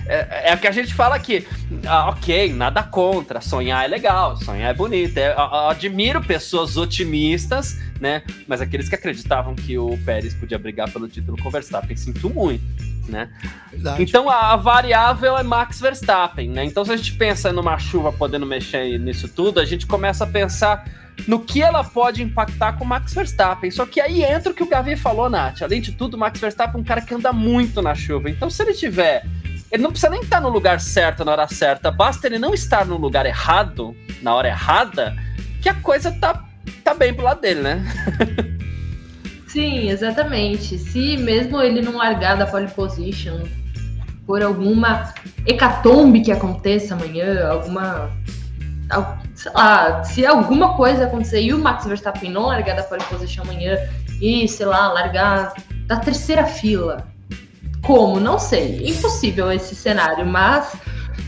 É, 0.07 0.51
é 0.51 0.55
o 0.55 0.57
que 0.57 0.65
a 0.65 0.71
gente 0.71 0.93
fala 0.93 1.13
aqui. 1.13 1.45
Ah, 1.85 2.11
ok, 2.11 2.53
nada 2.53 2.81
contra. 2.83 3.41
Sonhar 3.41 3.83
é 3.83 3.87
legal, 3.89 4.37
sonhar 4.37 4.71
é 4.71 4.73
bonito. 4.73 5.17
É, 5.17 5.33
eu 5.33 5.69
admiro 5.69 6.23
pessoas 6.23 6.77
otimistas, 6.77 7.79
né? 7.99 8.23
Mas 8.47 8.61
aqueles 8.61 8.87
que 8.87 8.95
acreditavam 8.95 9.55
que 9.55 9.77
o 9.77 9.97
Pérez 10.05 10.33
podia 10.33 10.57
brigar 10.57 10.89
pelo 10.89 11.05
título 11.09 11.37
com 11.37 11.49
o 11.49 11.51
Verstappen, 11.51 11.97
sinto 11.97 12.29
muito. 12.29 12.63
Né? 13.09 13.29
Então 13.99 14.27
a 14.27 14.55
variável 14.55 15.37
é 15.37 15.43
Max 15.43 15.79
Verstappen, 15.79 16.49
né? 16.49 16.63
Então 16.63 16.83
se 16.85 16.91
a 16.91 16.97
gente 16.97 17.13
pensa 17.13 17.51
numa 17.51 17.77
chuva 17.77 18.11
podendo 18.11 18.47
mexer 18.47 18.97
nisso 18.97 19.27
tudo, 19.27 19.59
a 19.59 19.65
gente 19.65 19.85
começa 19.85 20.23
a 20.23 20.27
pensar 20.27 21.04
no 21.27 21.39
que 21.39 21.61
ela 21.61 21.83
pode 21.83 22.21
impactar 22.21 22.73
com 22.73 22.83
o 22.83 22.87
Max 22.87 23.13
Verstappen. 23.13 23.71
Só 23.71 23.85
que 23.85 23.99
aí 23.99 24.23
entra 24.23 24.51
o 24.51 24.55
que 24.55 24.63
o 24.63 24.67
Gavi 24.67 24.95
falou, 24.95 25.29
Nath. 25.29 25.61
Além 25.61 25.81
de 25.81 25.91
tudo, 25.91 26.15
o 26.15 26.17
Max 26.17 26.39
Verstappen 26.39 26.79
é 26.79 26.81
um 26.81 26.83
cara 26.83 27.01
que 27.01 27.13
anda 27.13 27.31
muito 27.33 27.81
na 27.81 27.95
chuva. 27.95 28.29
Então, 28.29 28.49
se 28.49 28.61
ele 28.61 28.73
tiver. 28.73 29.25
Ele 29.71 29.81
não 29.81 29.89
precisa 29.89 30.11
nem 30.11 30.21
estar 30.21 30.39
no 30.39 30.49
lugar 30.49 30.79
certo 30.79 31.25
na 31.25 31.31
hora 31.31 31.47
certa, 31.47 31.89
basta 31.89 32.27
ele 32.27 32.37
não 32.37 32.53
estar 32.53 32.85
no 32.85 32.97
lugar 32.97 33.25
errado, 33.25 33.95
na 34.21 34.33
hora 34.33 34.47
errada, 34.47 35.15
que 35.61 35.67
a 35.67 35.73
coisa 35.73 36.11
tá, 36.11 36.45
tá 36.83 36.93
bem 36.93 37.13
pro 37.13 37.25
lado 37.25 37.41
dele, 37.41 37.61
né? 37.61 37.83
Sim, 39.47 39.89
exatamente. 39.89 40.77
Se 40.77 41.17
mesmo 41.17 41.61
ele 41.61 41.81
não 41.81 41.97
largar 41.97 42.37
da 42.37 42.45
pole 42.45 42.67
position 42.67 43.39
por 44.25 44.41
alguma 44.41 45.13
hecatombe 45.45 46.21
que 46.21 46.31
aconteça 46.31 46.93
amanhã, 46.93 47.47
alguma 47.47 48.11
sei 49.45 49.51
lá, 49.53 50.03
se 50.03 50.25
alguma 50.25 50.73
coisa 50.75 51.05
acontecer 51.05 51.39
e 51.39 51.53
o 51.53 51.59
Max 51.59 51.85
Verstappen 51.85 52.31
não 52.31 52.47
largar 52.47 52.75
da 52.75 52.81
pole 52.81 53.03
position 53.03 53.43
amanhã 53.43 53.77
e, 54.19 54.47
sei 54.47 54.65
lá, 54.65 54.91
largar 54.91 55.53
da 55.85 55.97
terceira 55.97 56.45
fila, 56.45 57.05
como? 57.83 58.19
Não 58.19 58.39
sei. 58.39 58.89
Impossível 58.89 59.51
esse 59.51 59.75
cenário, 59.75 60.25
mas 60.25 60.75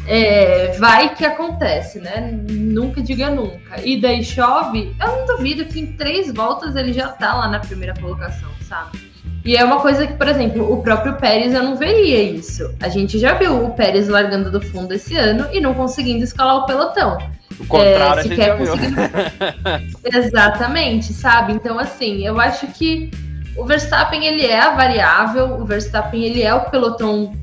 é, 0.07 0.75
vai 0.79 1.13
que 1.13 1.23
acontece, 1.23 1.99
né? 1.99 2.35
Nunca 2.49 3.03
diga 3.03 3.29
nunca. 3.29 3.79
E 3.83 4.01
daí 4.01 4.23
chove, 4.23 4.95
eu 4.99 5.07
não 5.07 5.27
duvido 5.27 5.65
que 5.65 5.79
em 5.79 5.93
três 5.93 6.33
voltas 6.33 6.75
ele 6.75 6.93
já 6.93 7.09
tá 7.09 7.35
lá 7.35 7.47
na 7.47 7.59
primeira 7.59 7.93
colocação, 7.93 8.49
sabe? 8.67 8.97
E 9.45 9.55
é 9.55 9.63
uma 9.63 9.79
coisa 9.79 10.07
que, 10.07 10.13
por 10.13 10.27
exemplo, 10.27 10.73
o 10.73 10.81
próprio 10.81 11.17
Pérez 11.17 11.53
eu 11.53 11.61
não 11.61 11.75
veria 11.75 12.23
isso. 12.23 12.73
A 12.81 12.89
gente 12.89 13.19
já 13.19 13.35
viu 13.35 13.63
o 13.63 13.73
Pérez 13.75 14.07
largando 14.07 14.49
do 14.49 14.59
fundo 14.59 14.91
esse 14.91 15.15
ano 15.15 15.47
e 15.53 15.61
não 15.61 15.75
conseguindo 15.75 16.23
escalar 16.23 16.57
o 16.57 16.65
pelotão. 16.65 17.36
O 17.59 17.65
contrário, 17.65 18.19
é, 18.19 18.23
gente 18.23 18.35
já 18.35 18.55
viu. 18.55 18.73
Exatamente, 20.13 21.13
sabe? 21.13 21.53
Então, 21.53 21.79
assim, 21.79 22.25
eu 22.25 22.39
acho 22.39 22.67
que 22.67 23.09
o 23.57 23.65
Verstappen, 23.65 24.25
ele 24.25 24.45
é 24.45 24.59
a 24.59 24.75
variável, 24.75 25.59
o 25.59 25.65
Verstappen, 25.65 26.23
ele 26.23 26.43
é 26.43 26.53
o 26.53 26.69
pelotão 26.69 27.35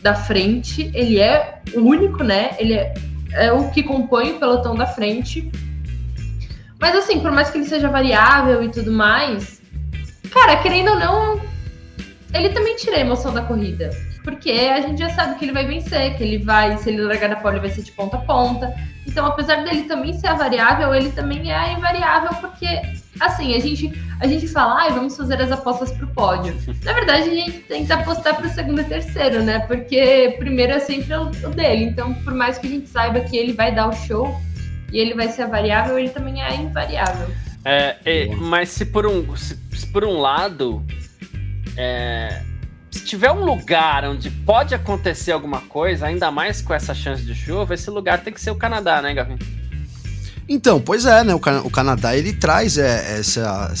da 0.00 0.14
frente, 0.14 0.90
ele 0.94 1.18
é 1.18 1.60
o 1.74 1.80
único, 1.80 2.22
né? 2.22 2.50
Ele 2.58 2.74
é, 2.74 2.94
é 3.32 3.52
o 3.52 3.68
que 3.70 3.82
compõe 3.82 4.32
o 4.32 4.38
pelotão 4.38 4.76
da 4.76 4.86
frente. 4.86 5.50
Mas, 6.80 6.94
assim, 6.94 7.18
por 7.18 7.32
mais 7.32 7.50
que 7.50 7.58
ele 7.58 7.64
seja 7.64 7.88
variável 7.88 8.62
e 8.62 8.68
tudo 8.68 8.92
mais, 8.92 9.60
cara, 10.30 10.56
querendo 10.56 10.90
ou 10.90 10.98
não, 10.98 11.40
ele 12.32 12.50
também 12.50 12.76
tira 12.76 12.96
a 12.96 13.00
emoção 13.00 13.32
da 13.32 13.42
corrida. 13.42 13.90
Porque 14.26 14.50
a 14.50 14.80
gente 14.80 14.98
já 14.98 15.08
sabe 15.10 15.38
que 15.38 15.44
ele 15.44 15.52
vai 15.52 15.64
vencer, 15.64 16.16
que 16.16 16.24
ele 16.24 16.38
vai, 16.38 16.76
se 16.78 16.90
ele 16.90 17.00
largar 17.02 17.28
da 17.28 17.36
pole, 17.36 17.60
vai 17.60 17.70
ser 17.70 17.82
de 17.82 17.92
ponta 17.92 18.16
a 18.16 18.20
ponta. 18.22 18.74
Então, 19.06 19.24
apesar 19.24 19.62
dele 19.62 19.84
também 19.84 20.12
ser 20.14 20.26
a 20.26 20.34
variável, 20.34 20.92
ele 20.92 21.12
também 21.12 21.48
é 21.48 21.54
a 21.54 21.72
invariável, 21.74 22.30
porque, 22.40 22.66
assim, 23.20 23.54
a 23.54 23.60
gente, 23.60 23.92
a 24.18 24.26
gente 24.26 24.48
fala, 24.48 24.84
ah, 24.84 24.88
vamos 24.88 25.16
fazer 25.16 25.40
as 25.40 25.52
apostas 25.52 25.92
pro 25.92 26.08
pódio. 26.08 26.56
Na 26.82 26.92
verdade, 26.92 27.30
a 27.30 27.34
gente 27.34 27.52
tenta 27.60 27.94
apostar 27.94 28.34
pro 28.34 28.48
segundo 28.48 28.80
e 28.80 28.84
terceiro, 28.84 29.44
né? 29.44 29.60
Porque 29.60 30.34
primeiro 30.40 30.72
é 30.72 30.80
sempre 30.80 31.14
o, 31.14 31.28
o 31.28 31.50
dele. 31.50 31.84
Então, 31.84 32.12
por 32.12 32.34
mais 32.34 32.58
que 32.58 32.66
a 32.66 32.70
gente 32.70 32.88
saiba 32.88 33.20
que 33.20 33.36
ele 33.36 33.52
vai 33.52 33.72
dar 33.72 33.88
o 33.88 33.92
show 33.92 34.40
e 34.92 34.98
ele 34.98 35.14
vai 35.14 35.28
ser 35.28 35.42
a 35.42 35.46
variável, 35.46 35.96
ele 35.96 36.10
também 36.10 36.42
é 36.42 36.48
a 36.48 36.54
invariável. 36.56 37.28
É, 37.64 37.96
é, 38.04 38.26
mas 38.34 38.70
se 38.70 38.86
por 38.86 39.06
um, 39.06 39.36
se, 39.36 39.56
se 39.72 39.86
por 39.86 40.04
um 40.04 40.18
lado 40.18 40.84
é, 41.76 42.42
se 42.96 43.04
tiver 43.04 43.30
um 43.30 43.44
lugar 43.44 44.04
onde 44.04 44.30
pode 44.30 44.74
acontecer 44.74 45.32
alguma 45.32 45.60
coisa, 45.60 46.06
ainda 46.06 46.30
mais 46.30 46.62
com 46.62 46.72
essa 46.72 46.94
chance 46.94 47.22
de 47.22 47.34
chuva, 47.34 47.74
esse 47.74 47.90
lugar 47.90 48.22
tem 48.22 48.32
que 48.32 48.40
ser 48.40 48.50
o 48.50 48.56
Canadá, 48.56 49.02
né, 49.02 49.12
Gavin? 49.12 49.36
Então, 50.48 50.80
pois 50.80 51.04
é, 51.04 51.24
né? 51.24 51.34
O, 51.34 51.40
o 51.64 51.70
Canadá 51.70 52.16
ele 52.16 52.32
traz 52.32 52.78
é, 52.78 53.18
essa. 53.18 53.74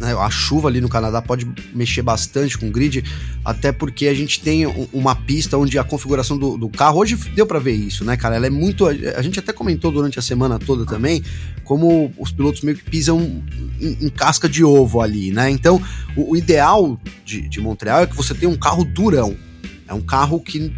Né, 0.00 0.12
a 0.14 0.30
chuva 0.30 0.68
ali 0.68 0.80
no 0.80 0.88
Canadá 0.88 1.22
pode 1.22 1.48
mexer 1.72 2.02
bastante 2.02 2.58
com 2.58 2.66
o 2.66 2.70
grid, 2.70 3.04
até 3.44 3.70
porque 3.70 4.08
a 4.08 4.14
gente 4.14 4.40
tem 4.40 4.66
uma 4.92 5.14
pista 5.14 5.56
onde 5.56 5.78
a 5.78 5.84
configuração 5.84 6.36
do, 6.36 6.56
do 6.56 6.68
carro. 6.68 6.98
Hoje 6.98 7.14
deu 7.14 7.46
para 7.46 7.60
ver 7.60 7.74
isso, 7.74 8.04
né, 8.04 8.16
cara? 8.16 8.34
Ela 8.34 8.48
é 8.48 8.50
muito. 8.50 8.86
A 8.86 9.22
gente 9.22 9.38
até 9.38 9.52
comentou 9.52 9.92
durante 9.92 10.18
a 10.18 10.22
semana 10.22 10.58
toda 10.58 10.84
também 10.84 11.22
como 11.62 12.12
os 12.18 12.32
pilotos 12.32 12.62
meio 12.62 12.78
que 12.78 12.84
pisam 12.84 13.42
em, 13.80 14.06
em 14.06 14.08
casca 14.08 14.48
de 14.48 14.64
ovo 14.64 15.00
ali, 15.00 15.30
né? 15.30 15.48
Então, 15.50 15.80
o, 16.16 16.32
o 16.32 16.36
ideal 16.36 16.98
de, 17.24 17.48
de 17.48 17.60
Montreal 17.60 18.00
é 18.00 18.06
que 18.06 18.16
você 18.16 18.34
tenha 18.34 18.50
um 18.50 18.56
carro 18.56 18.84
durão. 18.84 19.36
É 19.86 19.94
um 19.94 20.00
carro 20.00 20.40
que 20.40 20.72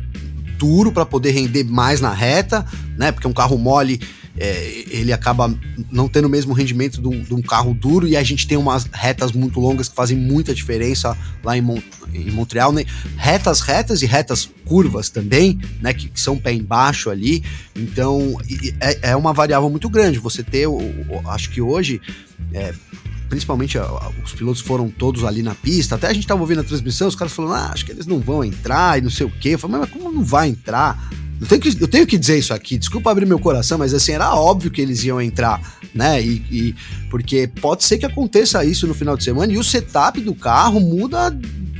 duro 0.59 0.93
para 0.93 1.07
poder 1.07 1.31
render 1.31 1.65
mais 1.65 2.01
na 2.03 2.13
reta, 2.13 2.67
né? 2.99 3.11
Porque 3.11 3.27
um 3.27 3.33
carro 3.33 3.57
mole 3.57 3.99
é, 4.37 4.85
ele 4.89 5.13
acaba 5.13 5.53
não 5.91 6.09
tendo 6.09 6.27
o 6.27 6.31
mesmo 6.31 6.53
rendimento 6.53 7.01
de 7.01 7.35
um, 7.35 7.43
carro 7.43 7.75
duro 7.75 8.07
e 8.07 8.17
a 8.17 8.23
gente 8.23 8.47
tem 8.47 8.57
umas 8.57 8.85
retas 8.93 9.33
muito 9.33 9.59
longas 9.59 9.89
que 9.89 9.95
fazem 9.95 10.17
muita 10.17 10.55
diferença 10.55 11.17
lá 11.43 11.57
em, 11.57 11.61
Mon 11.61 11.81
em 12.13 12.31
Montreal, 12.31 12.73
né? 12.73 12.85
Retas 13.17 13.61
retas 13.61 14.03
e 14.03 14.07
retas 14.07 14.49
curvas 14.65 15.11
também, 15.11 15.59
né? 15.81 15.93
Que, 15.93 16.09
que 16.09 16.21
são 16.21 16.39
pé 16.39 16.53
embaixo 16.53 17.11
ali. 17.11 17.43
Então 17.75 18.39
é, 18.81 19.11
é, 19.11 19.17
uma 19.17 19.33
variável 19.33 19.69
muito 19.69 19.89
grande. 19.89 20.19
Você 20.19 20.43
ter, 20.43 20.67
o, 20.67 20.77
o, 20.77 21.23
acho 21.27 21.51
que 21.51 21.61
hoje. 21.61 22.01
É, 22.53 22.73
principalmente 23.29 23.79
os 24.25 24.33
pilotos 24.33 24.61
foram 24.61 24.91
todos 24.91 25.23
ali 25.23 25.41
na 25.41 25.55
pista. 25.55 25.95
Até 25.95 26.09
a 26.09 26.13
gente 26.13 26.27
tava 26.27 26.41
ouvindo 26.41 26.63
a 26.63 26.65
transmissão, 26.65 27.07
os 27.07 27.15
caras 27.15 27.33
falando, 27.33 27.55
ah, 27.55 27.71
acho 27.73 27.87
que 27.87 27.93
eles 27.93 28.05
não 28.05 28.19
vão 28.19 28.45
entrar 28.45 28.99
e 28.99 29.03
não 29.03 29.09
sei 29.09 29.25
o 29.25 29.31
quê. 29.31 29.51
Eu 29.51 29.59
falei, 29.59 29.79
mas 29.79 29.91
como 29.91 30.11
não 30.11 30.25
vai 30.25 30.49
entrar? 30.49 31.11
Eu 31.41 31.47
tenho, 31.47 31.61
que, 31.61 31.83
eu 31.83 31.89
tenho 31.89 32.07
que 32.07 32.19
dizer 32.19 32.39
isso 32.39 32.53
aqui, 32.53 32.77
desculpa 32.77 33.11
abrir 33.11 33.25
meu 33.25 33.39
coração, 33.39 33.79
mas 33.79 33.95
assim, 33.95 34.13
era 34.13 34.35
óbvio 34.35 34.71
que 34.71 34.81
eles 34.81 35.03
iam 35.05 35.21
entrar, 35.21 35.79
né? 35.95 36.21
E, 36.23 36.45
e 36.51 36.75
porque 37.09 37.47
pode 37.47 37.83
ser 37.85 37.97
que 37.97 38.05
aconteça 38.05 38.63
isso 38.65 38.87
no 38.87 38.93
final 38.93 39.17
de 39.17 39.25
semana 39.25 39.51
e 39.51 39.57
o 39.57 39.65
setup 39.65 40.21
do 40.21 40.35
carro 40.35 40.81
muda 40.81 41.35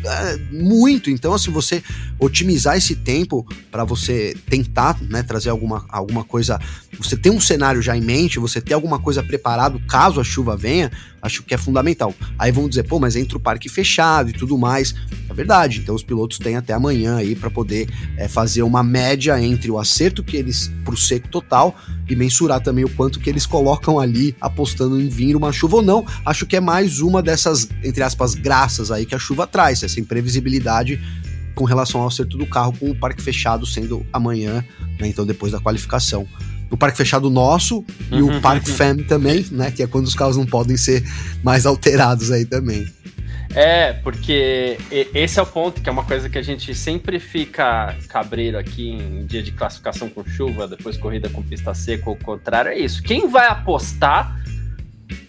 é, 0.05 0.37
muito. 0.51 1.11
Então, 1.11 1.35
assim, 1.35 1.51
você 1.51 1.83
otimizar 2.21 2.77
esse 2.77 2.95
tempo 2.95 3.47
para 3.71 3.83
você 3.83 4.37
tentar 4.49 5.01
né, 5.03 5.23
trazer 5.23 5.49
alguma, 5.49 5.85
alguma 5.89 6.23
coisa. 6.23 6.61
Você 6.99 7.17
ter 7.17 7.31
um 7.31 7.41
cenário 7.41 7.81
já 7.81 7.97
em 7.97 8.03
mente, 8.03 8.39
você 8.39 8.61
ter 8.61 8.75
alguma 8.75 8.99
coisa 8.99 9.23
preparado 9.23 9.81
caso 9.89 10.21
a 10.21 10.25
chuva 10.25 10.57
venha, 10.57 10.91
acho 11.23 11.43
que 11.43 11.55
é 11.55 11.59
fundamental. 11.59 12.15
Aí 12.39 12.53
vão 12.53 12.69
dizer, 12.69 12.83
pô, 12.85 12.99
mas 12.99 13.17
entra 13.17 13.39
o 13.39 13.41
parque 13.41 13.69
fechado 13.69 14.31
e 14.31 14.33
tudo 14.33 14.59
mais. 14.59 14.95
É 15.29 15.35
verdade. 15.35 15.81
Então, 15.81 15.95
os 15.95 16.03
pilotos 16.03 16.39
têm 16.39 16.57
até 16.57 16.73
amanhã 16.73 17.17
aí 17.17 17.35
para 17.35 17.51
poder 17.51 17.89
é, 18.17 18.29
fazer 18.29 18.63
uma 18.63 18.83
média 18.83 19.41
entre 19.43 19.71
o 19.71 19.79
acerto 19.79 20.23
que 20.23 20.37
eles 20.37 20.71
pro 20.85 20.97
seco 20.97 21.29
total 21.29 21.77
e 22.09 22.17
mensurar 22.17 22.61
também 22.61 22.85
o 22.85 22.89
quanto 22.89 23.21
que 23.21 23.31
eles 23.31 23.47
colocam 23.47 23.99
ali 23.99 24.35
apostando 24.41 25.01
em 25.01 25.09
vir 25.09 25.37
uma 25.37 25.53
chuva 25.53 25.77
ou 25.77 25.83
não. 25.83 26.05
Acho 26.25 26.47
que 26.47 26.57
é 26.57 26.61
mais 26.61 27.01
uma 27.01 27.23
dessas, 27.23 27.69
entre 27.83 28.03
aspas, 28.03 28.35
graças 28.35 28.91
aí 28.91 29.07
que 29.07 29.15
a 29.15 29.19
chuva 29.19 29.47
traz, 29.47 29.83
essa 29.83 30.01
imprevisibilidade 30.01 31.01
com 31.61 31.65
relação 31.67 32.01
ao 32.01 32.07
acerto 32.07 32.39
do 32.39 32.47
carro, 32.47 32.73
com 32.73 32.91
o 32.91 32.95
parque 32.95 33.21
fechado 33.21 33.67
sendo 33.67 34.07
amanhã, 34.11 34.65
né, 34.99 35.09
então 35.09 35.27
depois 35.27 35.53
da 35.53 35.61
qualificação. 35.61 36.27
O 36.71 36.77
parque 36.77 36.97
fechado 36.97 37.29
nosso 37.29 37.85
e 38.11 38.23
o 38.23 38.41
Parque 38.41 38.71
Fam 38.71 38.97
também, 38.99 39.45
né? 39.51 39.73
Que 39.73 39.83
é 39.83 39.89
quando 39.89 40.07
os 40.07 40.15
carros 40.15 40.37
não 40.37 40.47
podem 40.47 40.77
ser 40.77 41.05
mais 41.43 41.67
alterados 41.67 42.31
aí 42.31 42.47
também. 42.47 42.87
É, 43.53 43.93
porque 43.93 44.79
esse 45.13 45.41
é 45.41 45.43
o 45.43 45.47
ponto, 45.47 45.83
que 45.83 45.89
é 45.89 45.93
uma 45.93 46.05
coisa 46.05 46.31
que 46.31 46.39
a 46.39 46.43
gente 46.43 46.73
sempre 46.75 47.19
fica 47.19 47.97
cabreiro 48.09 48.57
aqui 48.57 48.89
em 48.89 49.27
dia 49.27 49.43
de 49.43 49.51
classificação 49.51 50.09
com 50.09 50.25
chuva, 50.25 50.69
depois 50.69 50.97
corrida 50.97 51.29
com 51.29 51.43
pista 51.43 51.75
seca, 51.75 52.09
ou 52.09 52.15
o 52.15 52.25
contrário, 52.25 52.71
é 52.71 52.79
isso. 52.79 53.03
Quem 53.03 53.29
vai 53.29 53.49
apostar 53.49 54.41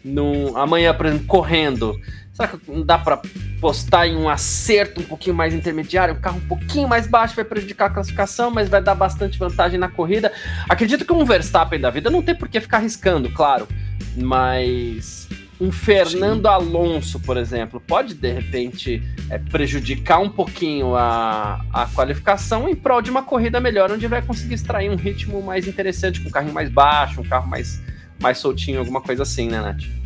no 0.05 0.55
amanhã, 0.55 0.93
por 0.93 1.07
exemplo, 1.07 1.25
correndo? 1.25 1.99
Será 2.33 2.47
que 2.47 2.71
não 2.71 2.83
dá 2.83 2.97
para 2.97 3.21
postar 3.59 4.07
em 4.07 4.15
um 4.15 4.29
acerto 4.29 5.01
um 5.01 5.03
pouquinho 5.03 5.35
mais 5.35 5.53
intermediário, 5.53 6.15
um 6.15 6.19
carro 6.19 6.37
um 6.37 6.47
pouquinho 6.47 6.87
mais 6.87 7.05
baixo 7.05 7.35
vai 7.35 7.45
prejudicar 7.45 7.87
a 7.87 7.93
classificação, 7.93 8.49
mas 8.49 8.69
vai 8.69 8.81
dar 8.81 8.95
bastante 8.95 9.37
vantagem 9.37 9.79
na 9.79 9.89
corrida? 9.89 10.31
Acredito 10.67 11.05
que 11.05 11.13
um 11.13 11.25
Verstappen 11.25 11.79
da 11.79 11.89
vida 11.89 12.09
não 12.09 12.21
tem 12.21 12.33
por 12.33 12.47
que 12.47 12.59
ficar 12.59 12.77
arriscando, 12.77 13.29
claro, 13.29 13.67
mas 14.15 15.27
um 15.59 15.71
Fernando 15.71 16.47
Sim. 16.47 16.53
Alonso, 16.53 17.19
por 17.19 17.37
exemplo, 17.37 17.79
pode 17.79 18.15
de 18.15 18.31
repente 18.31 19.03
é, 19.29 19.37
prejudicar 19.37 20.19
um 20.19 20.29
pouquinho 20.29 20.95
a, 20.95 21.63
a 21.71 21.85
qualificação 21.85 22.67
em 22.67 22.73
prol 22.73 23.01
de 23.01 23.11
uma 23.11 23.21
corrida 23.21 23.59
melhor, 23.59 23.91
onde 23.91 24.07
vai 24.07 24.23
conseguir 24.23 24.55
extrair 24.55 24.89
um 24.89 24.95
ritmo 24.95 25.39
mais 25.43 25.67
interessante, 25.67 26.19
com 26.19 26.29
um 26.29 26.31
carro 26.31 26.51
mais 26.51 26.69
baixo, 26.69 27.21
um 27.21 27.23
carro 27.23 27.47
mais, 27.47 27.79
mais 28.19 28.39
soltinho, 28.39 28.79
alguma 28.79 29.01
coisa 29.01 29.21
assim, 29.21 29.47
né, 29.49 29.61
Nath? 29.61 30.00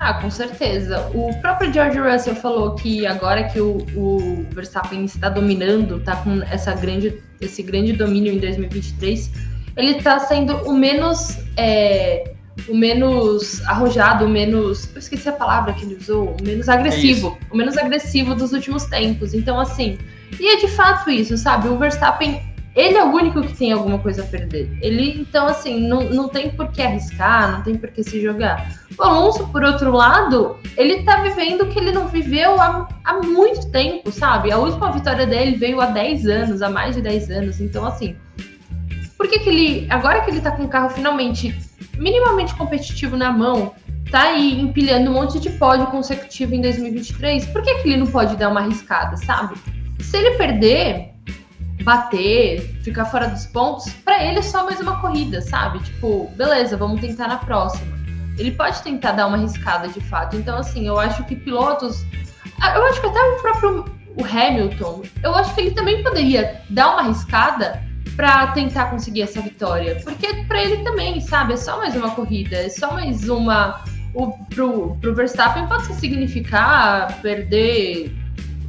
Ah, 0.00 0.14
com 0.14 0.30
certeza. 0.30 1.10
O 1.12 1.30
próprio 1.42 1.70
George 1.70 1.98
Russell 1.98 2.34
falou 2.34 2.74
que 2.74 3.06
agora 3.06 3.44
que 3.44 3.60
o, 3.60 3.86
o 3.94 4.46
Verstappen 4.50 5.04
está 5.04 5.28
dominando, 5.28 5.98
está 5.98 6.16
com 6.16 6.42
essa 6.44 6.74
grande, 6.74 7.22
esse 7.38 7.62
grande 7.62 7.92
domínio 7.92 8.32
em 8.32 8.38
2023, 8.38 9.30
ele 9.76 9.98
está 9.98 10.18
sendo 10.18 10.54
o 10.66 10.72
menos 10.72 11.38
é, 11.54 12.32
o 12.66 12.74
menos 12.74 13.62
arrojado, 13.66 14.24
o 14.24 14.28
menos. 14.28 14.90
Eu 14.94 15.00
esqueci 15.00 15.28
a 15.28 15.32
palavra 15.32 15.74
que 15.74 15.84
ele 15.84 15.96
usou, 15.96 16.34
o 16.40 16.42
menos 16.42 16.70
agressivo. 16.70 17.38
É 17.50 17.54
o 17.54 17.56
menos 17.56 17.76
agressivo 17.76 18.34
dos 18.34 18.52
últimos 18.52 18.86
tempos. 18.86 19.34
Então, 19.34 19.60
assim. 19.60 19.98
E 20.38 20.48
é 20.48 20.56
de 20.56 20.68
fato 20.68 21.10
isso, 21.10 21.36
sabe? 21.36 21.68
O 21.68 21.76
Verstappen, 21.76 22.40
ele 22.74 22.96
é 22.96 23.04
o 23.04 23.12
único 23.12 23.42
que 23.42 23.54
tem 23.54 23.72
alguma 23.72 23.98
coisa 23.98 24.22
a 24.22 24.26
perder. 24.26 24.70
Ele, 24.80 25.20
então, 25.20 25.46
assim, 25.46 25.78
não, 25.86 26.04
não 26.04 26.28
tem 26.28 26.50
por 26.50 26.70
que 26.70 26.80
arriscar, 26.80 27.52
não 27.52 27.62
tem 27.62 27.76
por 27.76 27.90
que 27.90 28.02
se 28.02 28.18
jogar. 28.22 28.79
O 29.00 29.02
Alonso, 29.02 29.48
por 29.48 29.64
outro 29.64 29.90
lado, 29.92 30.58
ele 30.76 31.04
tá 31.04 31.22
vivendo 31.22 31.62
o 31.62 31.68
que 31.68 31.78
ele 31.78 31.90
não 31.90 32.06
viveu 32.06 32.60
há, 32.60 32.86
há 33.02 33.14
muito 33.14 33.70
tempo, 33.70 34.12
sabe? 34.12 34.52
A 34.52 34.58
última 34.58 34.92
vitória 34.92 35.26
dele 35.26 35.56
veio 35.56 35.80
há 35.80 35.86
10 35.86 36.26
anos, 36.26 36.60
há 36.60 36.68
mais 36.68 36.96
de 36.96 37.00
10 37.00 37.30
anos. 37.30 37.60
Então, 37.62 37.86
assim. 37.86 38.14
Por 39.16 39.26
que, 39.26 39.38
que 39.38 39.48
ele. 39.48 39.86
Agora 39.88 40.20
que 40.20 40.30
ele 40.30 40.42
tá 40.42 40.50
com 40.50 40.64
o 40.64 40.68
carro 40.68 40.90
finalmente 40.90 41.58
minimamente 41.96 42.54
competitivo 42.54 43.16
na 43.16 43.32
mão, 43.32 43.72
tá 44.10 44.24
aí 44.24 44.60
empilhando 44.60 45.10
um 45.10 45.14
monte 45.14 45.40
de 45.40 45.48
pódio 45.48 45.86
consecutivo 45.86 46.54
em 46.54 46.60
2023, 46.60 47.46
por 47.46 47.62
que, 47.62 47.76
que 47.76 47.88
ele 47.88 47.96
não 47.96 48.06
pode 48.06 48.36
dar 48.36 48.50
uma 48.50 48.60
arriscada, 48.60 49.16
sabe? 49.16 49.54
Se 50.00 50.14
ele 50.18 50.36
perder, 50.36 51.14
bater, 51.84 52.60
ficar 52.82 53.06
fora 53.06 53.28
dos 53.28 53.46
pontos, 53.46 53.90
para 54.04 54.22
ele 54.24 54.40
é 54.40 54.42
só 54.42 54.64
mais 54.66 54.78
uma 54.78 55.00
corrida, 55.00 55.40
sabe? 55.40 55.78
Tipo, 55.80 56.30
beleza, 56.36 56.76
vamos 56.76 57.00
tentar 57.00 57.28
na 57.28 57.38
próxima. 57.38 57.99
Ele 58.38 58.52
pode 58.52 58.82
tentar 58.82 59.12
dar 59.12 59.26
uma 59.26 59.36
arriscada 59.36 59.88
de 59.88 60.00
fato. 60.00 60.36
Então, 60.36 60.58
assim, 60.58 60.86
eu 60.86 60.98
acho 60.98 61.24
que 61.24 61.36
pilotos. 61.36 62.04
Ah, 62.60 62.74
eu 62.74 62.84
acho 62.86 63.00
que 63.00 63.06
até 63.06 63.20
o 63.20 63.40
próprio 63.40 64.00
o 64.16 64.24
Hamilton, 64.24 65.02
eu 65.22 65.34
acho 65.34 65.54
que 65.54 65.60
ele 65.60 65.70
também 65.70 66.02
poderia 66.02 66.60
dar 66.68 66.92
uma 66.92 67.00
arriscada 67.02 67.82
para 68.16 68.48
tentar 68.48 68.86
conseguir 68.90 69.22
essa 69.22 69.40
vitória. 69.40 70.00
Porque 70.02 70.26
para 70.44 70.62
ele 70.62 70.82
também, 70.82 71.20
sabe, 71.20 71.54
é 71.54 71.56
só 71.56 71.78
mais 71.78 71.94
uma 71.94 72.10
corrida, 72.10 72.56
é 72.56 72.68
só 72.68 72.92
mais 72.92 73.28
uma. 73.28 73.82
O, 74.12 74.32
pro, 74.46 74.96
pro 74.96 75.14
Verstappen 75.14 75.66
pode 75.68 75.86
significar 75.94 77.20
perder 77.22 78.12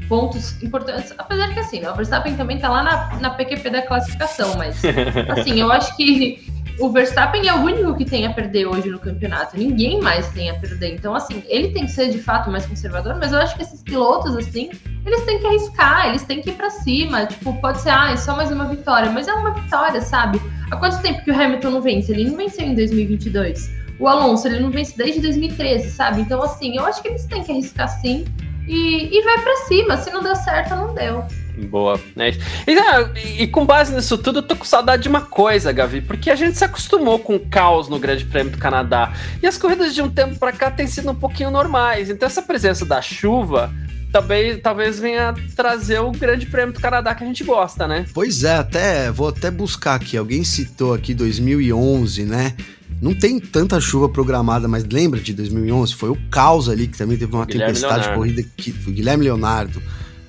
pontos 0.07 0.62
importantes, 0.62 1.14
apesar 1.18 1.53
que 1.53 1.59
assim, 1.59 1.80
né, 1.80 1.89
o 1.89 1.95
Verstappen 1.95 2.36
também 2.36 2.59
tá 2.59 2.70
lá 2.70 2.84
na, 2.84 3.20
na 3.20 3.30
PQP 3.32 3.70
da 3.70 3.82
classificação, 3.82 4.55
mas 4.57 4.80
assim, 5.36 5.59
eu 5.59 5.72
acho 5.72 5.95
que 5.95 6.51
o 6.82 6.89
Verstappen 6.89 7.47
é 7.47 7.53
o 7.53 7.57
único 7.57 7.95
que 7.95 8.03
tem 8.03 8.25
a 8.25 8.34
perder 8.34 8.65
hoje 8.65 8.89
no 8.89 8.97
campeonato. 8.97 9.55
Ninguém 9.55 10.01
mais 10.01 10.27
tem 10.29 10.49
a 10.49 10.55
perder. 10.55 10.95
Então, 10.95 11.13
assim, 11.13 11.43
ele 11.47 11.69
tem 11.69 11.86
que 11.86 11.91
ser 11.91 12.09
de 12.09 12.17
fato 12.17 12.49
mais 12.49 12.65
conservador, 12.65 13.15
mas 13.19 13.32
eu 13.32 13.38
acho 13.38 13.55
que 13.55 13.61
esses 13.61 13.84
pilotos, 13.84 14.36
assim, 14.36 14.71
eles 15.05 15.23
têm 15.23 15.39
que 15.39 15.45
arriscar, 15.45 16.09
eles 16.09 16.23
têm 16.23 16.41
que 16.41 16.49
ir 16.49 16.53
pra 16.53 16.71
cima. 16.71 17.27
Tipo, 17.27 17.53
pode 17.61 17.82
ser, 17.82 17.91
ah, 17.91 18.11
é 18.11 18.17
só 18.17 18.36
mais 18.36 18.51
uma 18.51 18.65
vitória, 18.65 19.11
mas 19.11 19.27
é 19.27 19.34
uma 19.34 19.51
vitória, 19.51 20.01
sabe? 20.01 20.41
Há 20.71 20.75
quanto 20.75 20.99
tempo 21.01 21.23
que 21.23 21.29
o 21.29 21.39
Hamilton 21.39 21.69
não 21.69 21.82
vence? 21.82 22.11
Ele 22.11 22.29
não 22.29 22.38
venceu 22.38 22.65
em 22.65 22.73
2022. 22.73 23.69
o 23.99 24.07
Alonso, 24.07 24.47
ele 24.47 24.59
não 24.59 24.71
vence 24.71 24.97
desde 24.97 25.21
2013, 25.21 25.91
sabe? 25.91 26.21
Então, 26.21 26.41
assim, 26.41 26.75
eu 26.75 26.86
acho 26.86 27.01
que 27.03 27.09
eles 27.09 27.25
têm 27.25 27.43
que 27.43 27.51
arriscar 27.51 27.88
sim 28.01 28.25
e, 28.67 29.15
e 29.15 29.21
vai 29.21 29.39
para 29.39 29.55
cima. 29.67 29.97
Se 29.97 30.09
não 30.09 30.23
deu 30.23 30.36
certo, 30.36 30.75
não 30.75 30.95
deu. 30.95 31.23
Boa, 31.58 31.99
né? 32.16 32.32
E, 32.68 33.43
e, 33.43 33.47
com 33.47 33.66
base 33.66 33.93
nisso 33.93 34.18
tudo, 34.18 34.39
eu 34.39 34.43
tô 34.43 34.56
com 34.56 34.66
saudade 34.66 35.04
de 35.04 35.10
uma 35.10 35.22
coisa, 35.22 35.72
Gavi, 35.72 36.02
porque 36.02 36.30
a 36.30 36.36
gente 36.36 36.58
se 36.58 36.64
acostumou 36.64 37.20
com 37.20 37.36
o 37.36 37.39
caos 37.39 37.88
no 37.88 37.99
Grande 37.99 38.26
Prêmio 38.26 38.52
do 38.52 38.58
Canadá. 38.58 39.14
E 39.41 39.47
as 39.47 39.58
corridas 39.58 39.93
de 39.93 40.02
um 40.02 40.10
tempo 40.10 40.39
para 40.39 40.52
cá 40.52 40.72
têm 40.72 40.88
sido 40.88 41.12
um 41.12 41.16
pouquinho 41.16 41.52
normais. 41.52 42.10
Então, 42.10 42.28
essa 42.28 42.41
presença 42.41 42.86
da 42.86 43.02
chuva 43.02 43.72
também 44.12 44.58
talvez 44.58 44.99
venha 44.99 45.34
trazer 45.56 45.99
o 45.99 46.12
Grande 46.12 46.45
Prêmio 46.45 46.74
do 46.74 46.80
Canadá 46.80 47.16
que 47.16 47.24
a 47.24 47.28
gente 47.28 47.43
gosta, 47.43 47.88
né? 47.88 48.06
Pois 48.14 48.43
é, 48.43 48.56
até 48.56 49.10
vou 49.10 49.30
até 49.30 49.49
buscar 49.49 49.95
aqui. 49.95 50.18
Alguém 50.18 50.43
citou 50.43 50.93
aqui 50.93 51.14
2011, 51.14 52.26
né? 52.26 52.54
Não 53.02 53.16
tem 53.16 53.39
tanta 53.39 53.80
chuva 53.80 54.10
programada, 54.10 54.68
mas 54.68 54.84
lembra 54.86 55.20
de 55.20 55.34
2011? 55.34 55.95
Foi 55.95 56.10
o 56.10 56.18
caos 56.30 56.68
ali, 56.68 56.88
que 56.88 56.97
também 56.97 57.18
teve 57.18 57.34
uma 57.34 57.45
Guilherme 57.45 57.74
tempestade 57.74 58.08
Leonardo. 58.08 58.26
de 58.26 58.36
corrida 58.36 58.49
que 58.58 58.72
Guilherme 58.91 59.24
Leonardo. 59.24 59.82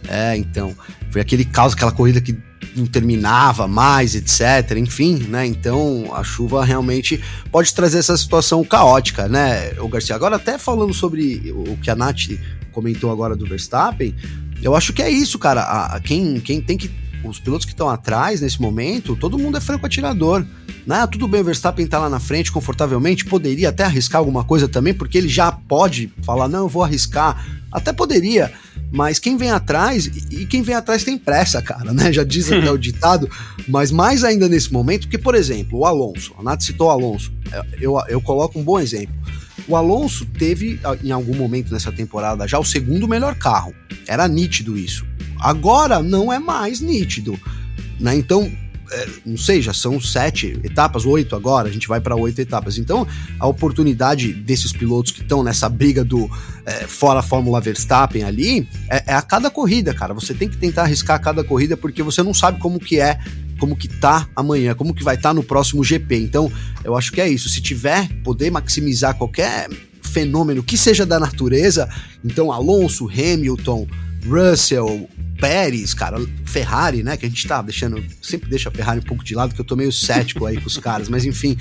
É, 0.09 0.36
então, 0.36 0.74
foi 1.11 1.20
aquele 1.20 1.44
caos, 1.44 1.74
aquela 1.74 1.92
corrida 1.92 2.20
que 2.20 2.36
não 2.76 2.86
terminava 2.86 3.68
mais, 3.68 4.14
etc. 4.14 4.76
Enfim, 4.76 5.26
né? 5.28 5.46
Então 5.46 6.11
a 6.14 6.24
chuva 6.24 6.64
realmente 6.64 7.22
pode 7.50 7.72
trazer 7.74 7.98
essa 7.98 8.16
situação 8.16 8.64
caótica, 8.64 9.28
né, 9.28 9.72
o 9.78 9.88
Garcia? 9.88 10.16
Agora, 10.16 10.36
até 10.36 10.59
falando 10.59 10.94
sobre 10.94 11.53
o 11.53 11.76
que 11.76 11.90
a 11.90 11.94
Nath 11.94 12.30
comentou 12.70 13.11
agora 13.11 13.36
do 13.36 13.46
Verstappen, 13.46 14.14
eu 14.62 14.74
acho 14.74 14.92
que 14.92 15.03
é 15.03 15.11
isso, 15.11 15.38
cara. 15.38 15.62
A, 15.62 15.96
a 15.96 16.00
quem, 16.00 16.40
quem 16.40 16.61
tem 16.61 16.78
que 16.78 16.90
os 17.25 17.39
pilotos 17.39 17.64
que 17.64 17.73
estão 17.73 17.89
atrás 17.89 18.41
nesse 18.41 18.61
momento, 18.61 19.16
todo 19.16 19.39
mundo 19.39 19.57
é 19.57 19.61
franco 19.61 19.87
atirador. 19.87 20.45
Né? 20.87 21.07
Tudo 21.07 21.29
bem, 21.29 21.41
o 21.41 21.45
Verstappen 21.45 21.87
tá 21.87 21.99
lá 21.99 22.09
na 22.09 22.20
frente 22.20 22.51
confortavelmente, 22.51 23.25
poderia 23.25 23.68
até 23.68 23.85
arriscar 23.85 24.18
alguma 24.18 24.45
coisa 24.45 24.68
também, 24.68 24.93
porque 24.93 25.18
ele 25.18 25.29
já 25.29 25.53
pode 25.53 26.12
falar, 26.23 26.49
não, 26.49 26.61
eu 26.61 26.68
vou 26.68 26.83
arriscar. 26.83 27.62
Até 27.70 27.93
poderia, 27.93 28.53
mas 28.91 29.18
quem 29.18 29.37
vem 29.37 29.51
atrás, 29.51 30.07
e 30.07 30.45
quem 30.45 30.61
vem 30.61 30.75
atrás 30.75 31.03
tem 31.03 31.16
pressa, 31.16 31.62
cara, 31.62 31.93
né? 31.95 32.12
Já 32.12 32.23
diz 32.23 32.53
até 32.53 32.70
o 32.70 32.77
ditado, 32.79 33.31
mas 33.66 33.91
mais 33.91 34.23
ainda 34.25 34.49
nesse 34.49 34.70
momento, 34.70 35.03
porque, 35.03 35.16
por 35.16 35.35
exemplo, 35.35 35.79
o 35.79 35.87
Alonso, 35.87 36.35
a 36.39 36.43
Nath 36.43 36.62
citou 36.62 36.89
o 36.89 36.91
Alonso, 36.91 37.33
eu, 37.81 37.99
eu 38.09 38.20
coloco 38.20 38.59
um 38.59 38.62
bom 38.62 38.79
exemplo. 38.79 39.14
O 39.68 39.77
Alonso 39.77 40.27
teve, 40.27 40.81
em 41.03 41.12
algum 41.12 41.35
momento 41.35 41.73
nessa 41.73 41.93
temporada, 41.93 42.47
já 42.47 42.59
o 42.59 42.64
segundo 42.64 43.07
melhor 43.07 43.35
carro. 43.37 43.73
Era 44.07 44.27
nítido 44.27 44.77
isso. 44.77 45.07
Agora 45.43 46.03
não 46.03 46.32
é 46.32 46.38
mais 46.38 46.80
nítido. 46.80 47.38
Né? 47.99 48.16
Então, 48.16 48.51
é, 48.93 49.09
não 49.24 49.38
sei, 49.38 49.62
já 49.62 49.72
são 49.72 49.99
sete 50.01 50.61
etapas, 50.62 51.07
oito 51.07 51.34
agora, 51.34 51.68
a 51.68 51.72
gente 51.72 51.88
vai 51.88 52.01
para 52.01 52.14
oito 52.14 52.38
etapas. 52.40 52.76
Então, 52.76 53.07
a 53.38 53.47
oportunidade 53.47 54.32
desses 54.32 54.72
pilotos 54.72 55.12
que 55.12 55.22
estão 55.22 55.43
nessa 55.43 55.68
briga 55.68 56.05
do 56.05 56.30
é, 56.66 56.86
fora 56.86 57.22
Fórmula 57.22 57.61
Verstappen 57.61 58.22
ali 58.22 58.68
é, 58.90 59.12
é, 59.12 59.14
a 59.14 59.22
cada 59.22 59.51
corrida, 59.51 59.95
cara. 59.95 60.12
Você 60.12 60.34
tem 60.34 60.49
que 60.49 60.59
tentar 60.59 60.82
arriscar 60.82 61.16
a 61.16 61.18
cada 61.18 61.43
corrida 61.43 61.76
porque 61.76 62.03
você 62.03 62.22
não 62.22 62.34
sabe 62.34 62.61
como 62.61 62.78
que 62.78 63.01
é, 63.01 63.18
como 63.59 63.74
que 63.74 63.88
tá 63.88 64.28
amanhã, 64.36 64.74
como 64.74 64.93
que 64.93 65.03
vai 65.03 65.14
estar 65.14 65.30
tá 65.30 65.34
no 65.34 65.43
próximo 65.43 65.82
GP. 65.82 66.16
Então, 66.16 66.53
eu 66.84 66.95
acho 66.95 67.12
que 67.12 67.20
é 67.20 67.28
isso. 67.28 67.49
Se 67.49 67.62
tiver 67.62 68.09
poder 68.22 68.51
maximizar 68.51 69.16
qualquer 69.16 69.68
fenômeno 70.03 70.62
que 70.62 70.76
seja 70.76 71.07
da 71.07 71.18
natureza, 71.18 71.88
então 72.22 72.53
Alonso, 72.53 73.09
Hamilton, 73.09 73.86
Russell, 74.27 75.09
Pérez, 75.39 75.93
cara, 75.95 76.18
Ferrari, 76.45 77.03
né? 77.03 77.16
Que 77.16 77.27
a 77.27 77.29
gente 77.29 77.47
tá 77.47 77.61
deixando. 77.62 78.03
Sempre 78.23 78.49
deixa 78.49 78.68
a 78.68 78.73
Ferrari 78.73 79.01
um 79.01 79.05
pouco 79.05 79.25
de 79.25 79.35
lado, 79.35 79.55
que 79.55 79.61
eu 79.61 79.64
tô 79.64 79.75
meio 79.75 79.93
cético 79.93 80.47
aí 80.47 80.61
com 80.61 80.66
os 80.66 80.79
caras, 80.79 81.09
mas 81.09 81.25
enfim. 81.25 81.57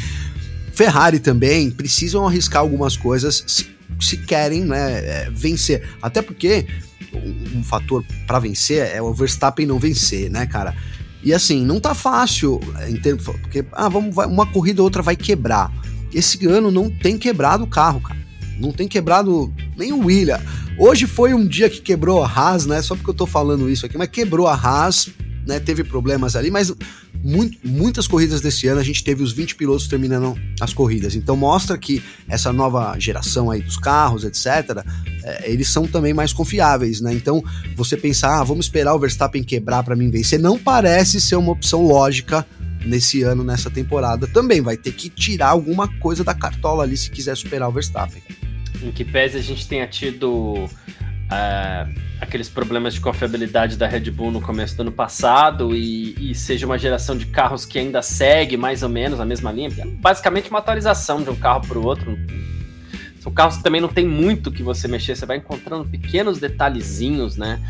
Ferrari 0.74 1.20
também 1.20 1.70
precisam 1.70 2.26
arriscar 2.26 2.62
algumas 2.62 2.96
coisas 2.96 3.44
se, 3.46 3.68
se 4.00 4.18
querem 4.18 4.64
né, 4.64 5.00
é, 5.06 5.30
vencer. 5.32 5.88
Até 6.02 6.22
porque 6.22 6.66
um, 7.14 7.60
um 7.60 7.64
fator 7.64 8.06
para 8.26 8.40
vencer 8.40 8.90
é 8.96 9.02
o 9.02 9.14
Verstappen 9.14 9.66
não 9.66 9.80
vencer, 9.80 10.30
né, 10.30 10.46
cara? 10.46 10.76
E 11.24 11.34
assim, 11.34 11.64
não 11.64 11.80
tá 11.80 11.94
fácil, 11.94 12.60
entendo, 12.90 13.24
porque 13.24 13.64
ah, 13.74 13.90
vamos, 13.90 14.16
vai, 14.16 14.26
uma 14.26 14.46
corrida 14.46 14.82
ou 14.82 14.86
outra 14.86 15.02
vai 15.02 15.16
quebrar. 15.16 15.72
Esse 16.14 16.46
ano 16.48 16.72
não 16.72 16.90
tem 16.90 17.18
quebrado 17.18 17.64
o 17.64 17.68
carro, 17.68 18.02
cara. 18.02 18.20
Não 18.58 18.72
tem 18.72 18.88
quebrado 18.88 19.54
nem 19.78 19.92
o 19.92 20.06
William. 20.06 20.40
Hoje 20.84 21.06
foi 21.06 21.32
um 21.32 21.46
dia 21.46 21.70
que 21.70 21.80
quebrou 21.80 22.24
a 22.24 22.28
Haas, 22.28 22.66
né? 22.66 22.82
Só 22.82 22.96
porque 22.96 23.12
eu 23.12 23.14
tô 23.14 23.28
falando 23.28 23.70
isso 23.70 23.86
aqui, 23.86 24.00
mas 24.00 24.10
quebrou 24.10 24.48
a 24.48 24.56
Haas, 24.56 25.12
né? 25.46 25.60
Teve 25.60 25.84
problemas 25.84 26.36
ali, 26.36 26.50
mas 26.50 26.74
muito, 27.24 27.56
muitas 27.64 28.08
corridas 28.08 28.42
desse 28.42 28.68
ano 28.68 28.80
a 28.80 28.84
gente 28.84 29.04
teve 29.04 29.22
os 29.22 29.32
20 29.32 29.58
pilotos 29.58 29.88
terminando 29.88 30.36
as 30.60 30.74
corridas. 30.74 31.16
Então 31.16 31.38
mostra 31.38 31.78
que 31.78 32.02
essa 32.28 32.52
nova 32.52 32.98
geração 32.98 33.52
aí 33.52 33.62
dos 33.62 33.78
carros, 33.78 34.24
etc., 34.24 34.84
é, 35.24 35.52
eles 35.52 35.70
são 35.70 35.86
também 35.86 36.16
mais 36.16 36.34
confiáveis, 36.34 37.00
né? 37.00 37.14
Então 37.14 37.44
você 37.76 37.96
pensar, 37.96 38.40
ah, 38.40 38.44
vamos 38.44 38.66
esperar 38.66 38.96
o 38.96 39.00
Verstappen 39.00 39.44
quebrar 39.44 39.84
para 39.84 39.96
mim 39.96 40.10
vencer, 40.10 40.40
não 40.40 40.58
parece 40.58 41.22
ser 41.22 41.36
uma 41.36 41.52
opção 41.52 41.86
lógica 41.86 42.44
nesse 42.84 43.22
ano, 43.22 43.44
nessa 43.44 43.70
temporada. 43.70 44.26
Também 44.26 44.62
vai 44.62 44.78
ter 44.78 44.94
que 44.94 45.10
tirar 45.10 45.50
alguma 45.50 45.88
coisa 46.00 46.24
da 46.24 46.34
cartola 46.34 46.82
ali 46.82 46.98
se 46.98 47.12
quiser 47.12 47.38
superar 47.38 47.70
o 47.70 47.72
Verstappen 47.72 48.20
em 48.84 48.92
que 48.92 49.04
pese 49.04 49.38
a 49.38 49.42
gente 49.42 49.68
tenha 49.68 49.88
tido 49.88 50.66
uh, 51.32 52.02
aqueles 52.20 52.50
problemas 52.50 52.94
de 52.94 53.02
confiabilidade 53.02 53.78
da 53.78 53.88
Red 53.88 54.12
Bull 54.12 54.32
no 54.32 54.42
começo 54.42 54.76
do 54.76 54.82
ano 54.82 54.92
passado 54.92 55.76
e, 55.76 56.32
e, 56.32 56.36
seja 56.36 56.66
uma 56.66 56.78
geração 56.78 57.18
de 57.18 57.26
carros 57.26 57.66
que 57.66 57.80
ainda 57.80 58.02
segue 58.02 58.58
mais 58.58 58.84
ou 58.84 58.90
menos 58.90 59.20
a 59.20 59.26
mesma 59.26 59.52
linha, 59.52 59.70
é 59.78 59.86
basicamente 59.86 60.50
uma 60.50 60.60
atualização 60.60 61.24
de 61.24 61.30
um 61.30 61.36
carro 61.36 61.62
para 61.68 61.80
o 61.80 61.86
outro. 61.86 62.18
São 63.20 63.32
carros 63.32 63.58
que 63.58 63.64
também 63.64 63.80
não 63.80 63.90
tem 63.90 64.06
muito 64.06 64.52
que 64.52 64.64
você 64.64 64.88
mexer, 64.88 65.16
você 65.16 65.26
vai 65.26 65.38
encontrando 65.38 65.86
pequenos 65.86 66.40
detalhezinhos, 66.40 67.38
né? 67.38 67.62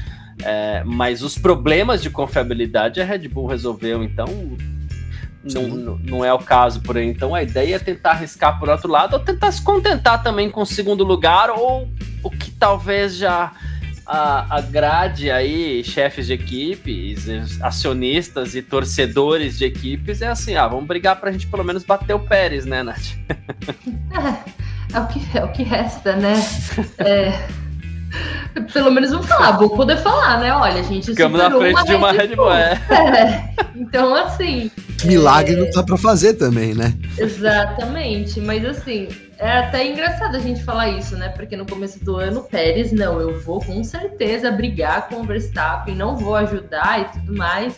É, 0.43 0.83
mas 0.85 1.21
os 1.21 1.37
problemas 1.37 2.01
de 2.01 2.09
confiabilidade 2.09 3.01
a 3.01 3.05
Red 3.05 3.27
Bull 3.27 3.47
resolveu, 3.47 4.01
então 4.03 4.25
não, 5.43 5.97
não 5.97 6.25
é 6.25 6.33
o 6.33 6.39
caso 6.39 6.81
por 6.81 6.97
aí. 6.97 7.07
Então 7.07 7.33
a 7.33 7.43
ideia 7.43 7.75
é 7.75 7.79
tentar 7.79 8.11
arriscar 8.11 8.59
por 8.59 8.69
outro 8.69 8.89
lado, 8.89 9.13
ou 9.13 9.19
tentar 9.19 9.51
se 9.51 9.61
contentar 9.61 10.21
também 10.21 10.49
com 10.49 10.61
o 10.61 10.65
segundo 10.65 11.03
lugar, 11.03 11.49
ou 11.49 11.89
o 12.23 12.29
que 12.29 12.51
talvez 12.51 13.15
já 13.15 13.51
agrade 14.05 15.31
aí 15.31 15.83
chefes 15.83 16.27
de 16.27 16.33
equipes, 16.33 17.25
acionistas 17.61 18.55
e 18.55 18.61
torcedores 18.61 19.57
de 19.57 19.65
equipes, 19.65 20.21
é 20.21 20.27
assim, 20.27 20.55
ah, 20.55 20.67
vamos 20.67 20.85
brigar 20.85 21.19
pra 21.19 21.31
gente 21.31 21.47
pelo 21.47 21.63
menos 21.63 21.83
bater 21.83 22.13
o 22.13 22.19
Pérez, 22.19 22.65
né, 22.65 22.83
Nath? 22.83 23.15
É, 24.93 24.97
é, 24.97 24.99
o, 24.99 25.07
que, 25.07 25.37
é 25.37 25.43
o 25.45 25.51
que 25.53 25.63
resta, 25.63 26.17
né? 26.17 26.33
É, 26.97 27.47
pelo 28.73 28.91
menos 28.91 29.11
vamos 29.11 29.27
falar, 29.27 29.51
vou 29.51 29.69
poder 29.69 29.97
falar, 29.97 30.39
né? 30.39 30.53
Olha, 30.53 30.83
gente, 30.83 31.07
Ficamos 31.07 31.39
na 31.39 31.51
frente 31.51 31.83
de 31.85 31.95
uma 31.95 32.11
Red 32.11 32.35
Bull. 32.35 32.51
É. 32.51 32.81
é. 32.91 33.49
Então, 33.75 34.13
assim, 34.15 34.69
Milagre 35.05 35.55
é... 35.55 35.57
não 35.57 35.69
dá 35.71 35.83
pra 35.83 35.97
fazer 35.97 36.33
também, 36.33 36.73
né? 36.73 36.93
Exatamente, 37.17 38.39
mas 38.39 38.65
assim, 38.65 39.07
é 39.37 39.59
até 39.59 39.87
engraçado 39.87 40.35
a 40.35 40.39
gente 40.39 40.63
falar 40.63 40.89
isso, 40.89 41.15
né? 41.17 41.29
Porque 41.29 41.55
no 41.57 41.65
começo 41.65 42.03
do 42.03 42.15
ano, 42.15 42.43
Pérez, 42.43 42.91
não, 42.91 43.19
eu 43.19 43.39
vou 43.41 43.59
com 43.59 43.83
certeza 43.83 44.51
brigar 44.51 45.07
com 45.09 45.21
o 45.21 45.23
Verstappen, 45.23 45.95
não 45.95 46.15
vou 46.15 46.35
ajudar 46.35 47.01
e 47.01 47.19
tudo 47.19 47.35
mais. 47.35 47.73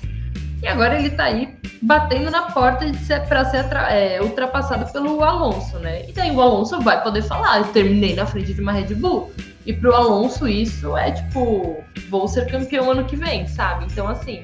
E 0.63 0.67
agora 0.67 0.97
ele 0.97 1.09
tá 1.09 1.25
aí 1.25 1.57
batendo 1.81 2.31
na 2.31 2.43
porta 2.43 2.89
pra 3.27 3.43
ser 3.43 3.65
é, 3.89 4.21
ultrapassado 4.21 4.89
pelo 4.93 5.21
Alonso, 5.21 5.77
né? 5.79 6.07
E 6.07 6.13
daí 6.13 6.31
o 6.31 6.39
Alonso 6.39 6.79
vai 6.79 7.03
poder 7.03 7.21
falar, 7.21 7.57
eu 7.57 7.65
terminei 7.65 8.15
na 8.15 8.25
frente 8.25 8.53
de 8.53 8.61
uma 8.61 8.71
Red 8.71 8.95
Bull. 8.95 9.33
E 9.65 9.73
pro 9.73 9.93
Alonso 9.93 10.47
isso 10.47 10.95
é 10.95 11.11
tipo, 11.11 11.83
vou 12.09 12.29
ser 12.29 12.49
campeão 12.49 12.89
ano 12.91 13.03
que 13.03 13.17
vem, 13.17 13.45
sabe? 13.45 13.85
Então 13.91 14.07
assim, 14.07 14.41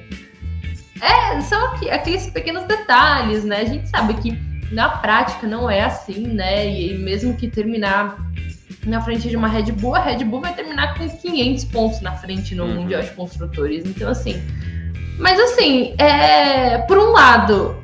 é, 1.00 1.40
são 1.40 1.72
aqueles 1.90 2.26
pequenos 2.28 2.64
detalhes, 2.64 3.42
né? 3.42 3.60
A 3.60 3.64
gente 3.64 3.88
sabe 3.88 4.12
que 4.14 4.38
na 4.70 4.90
prática 4.90 5.46
não 5.46 5.70
é 5.70 5.80
assim, 5.80 6.26
né? 6.26 6.68
E 6.68 6.98
mesmo 6.98 7.34
que 7.34 7.48
terminar 7.48 8.18
na 8.84 9.00
frente 9.00 9.26
de 9.26 9.36
uma 9.36 9.48
Red 9.48 9.72
Bull, 9.72 9.94
a 9.94 10.00
Red 10.00 10.22
Bull 10.24 10.42
vai 10.42 10.54
terminar 10.54 10.98
com 10.98 11.08
500 11.08 11.64
pontos 11.64 12.02
na 12.02 12.12
frente 12.12 12.54
no 12.54 12.64
uhum. 12.64 12.82
Mundial 12.82 13.00
de 13.00 13.10
Construtores. 13.12 13.86
Então, 13.86 14.10
assim. 14.10 14.42
Mas, 15.20 15.38
assim, 15.38 15.94
é, 15.98 16.78
por 16.78 16.98
um 16.98 17.12
lado, 17.12 17.76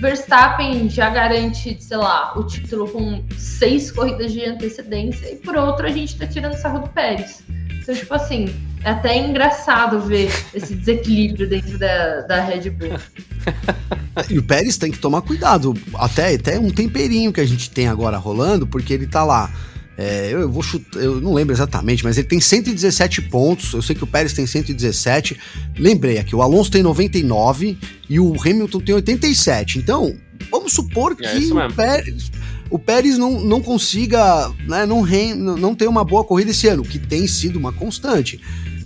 Verstappen 0.00 0.88
já 0.88 1.10
garante, 1.10 1.76
sei 1.82 1.96
lá, 1.96 2.32
o 2.38 2.44
título 2.44 2.88
com 2.88 3.24
seis 3.36 3.90
corridas 3.90 4.32
de 4.32 4.44
antecedência, 4.44 5.32
e 5.32 5.36
por 5.36 5.56
outro, 5.56 5.86
a 5.86 5.90
gente 5.90 6.16
tá 6.16 6.26
tirando 6.26 6.54
sarro 6.54 6.80
do 6.80 6.88
Pérez. 6.88 7.42
Então, 7.82 7.94
tipo 7.94 8.14
assim, 8.14 8.46
é 8.84 8.90
até 8.90 9.18
engraçado 9.18 10.00
ver 10.00 10.30
esse 10.54 10.74
desequilíbrio 10.74 11.48
dentro 11.48 11.78
da, 11.78 12.20
da 12.22 12.40
Red 12.40 12.70
Bull. 12.70 12.98
E 14.30 14.38
o 14.38 14.42
Pérez 14.42 14.78
tem 14.78 14.90
que 14.90 14.98
tomar 14.98 15.20
cuidado. 15.20 15.74
Até, 15.94 16.34
até 16.34 16.58
um 16.58 16.70
temperinho 16.70 17.30
que 17.30 17.40
a 17.40 17.44
gente 17.44 17.70
tem 17.70 17.86
agora 17.86 18.16
rolando, 18.16 18.66
porque 18.66 18.94
ele 18.94 19.06
tá 19.06 19.22
lá. 19.22 19.52
É, 19.98 20.30
eu 20.32 20.50
vou 20.50 20.62
chutar, 20.62 21.00
eu 21.00 21.20
não 21.20 21.32
lembro 21.32 21.54
exatamente, 21.54 22.04
mas 22.04 22.18
ele 22.18 22.26
tem 22.26 22.40
117 22.40 23.22
pontos. 23.22 23.72
Eu 23.72 23.82
sei 23.82 23.96
que 23.96 24.04
o 24.04 24.06
Pérez 24.06 24.32
tem 24.32 24.46
117. 24.46 25.38
Lembrei 25.78 26.18
aqui, 26.18 26.34
o 26.36 26.42
Alonso 26.42 26.70
tem 26.70 26.82
99 26.82 27.78
e 28.08 28.20
o 28.20 28.34
Hamilton 28.40 28.80
tem 28.80 28.94
87. 28.94 29.78
Então, 29.78 30.14
vamos 30.50 30.72
supor 30.72 31.12
é 31.12 31.14
que 31.14 31.50
é 31.50 31.66
o 31.66 31.72
Pérez 31.72 32.30
o 32.68 32.78
Pérez 32.78 33.16
não, 33.16 33.40
não 33.40 33.62
consiga, 33.62 34.52
né, 34.66 34.84
não, 34.86 35.00
rem, 35.00 35.34
não 35.34 35.74
ter 35.74 35.86
uma 35.86 36.04
boa 36.04 36.24
corrida 36.24 36.50
esse 36.50 36.66
ano, 36.66 36.82
que 36.82 36.98
tem 36.98 37.26
sido 37.26 37.58
uma 37.58 37.72
constante. 37.72 38.40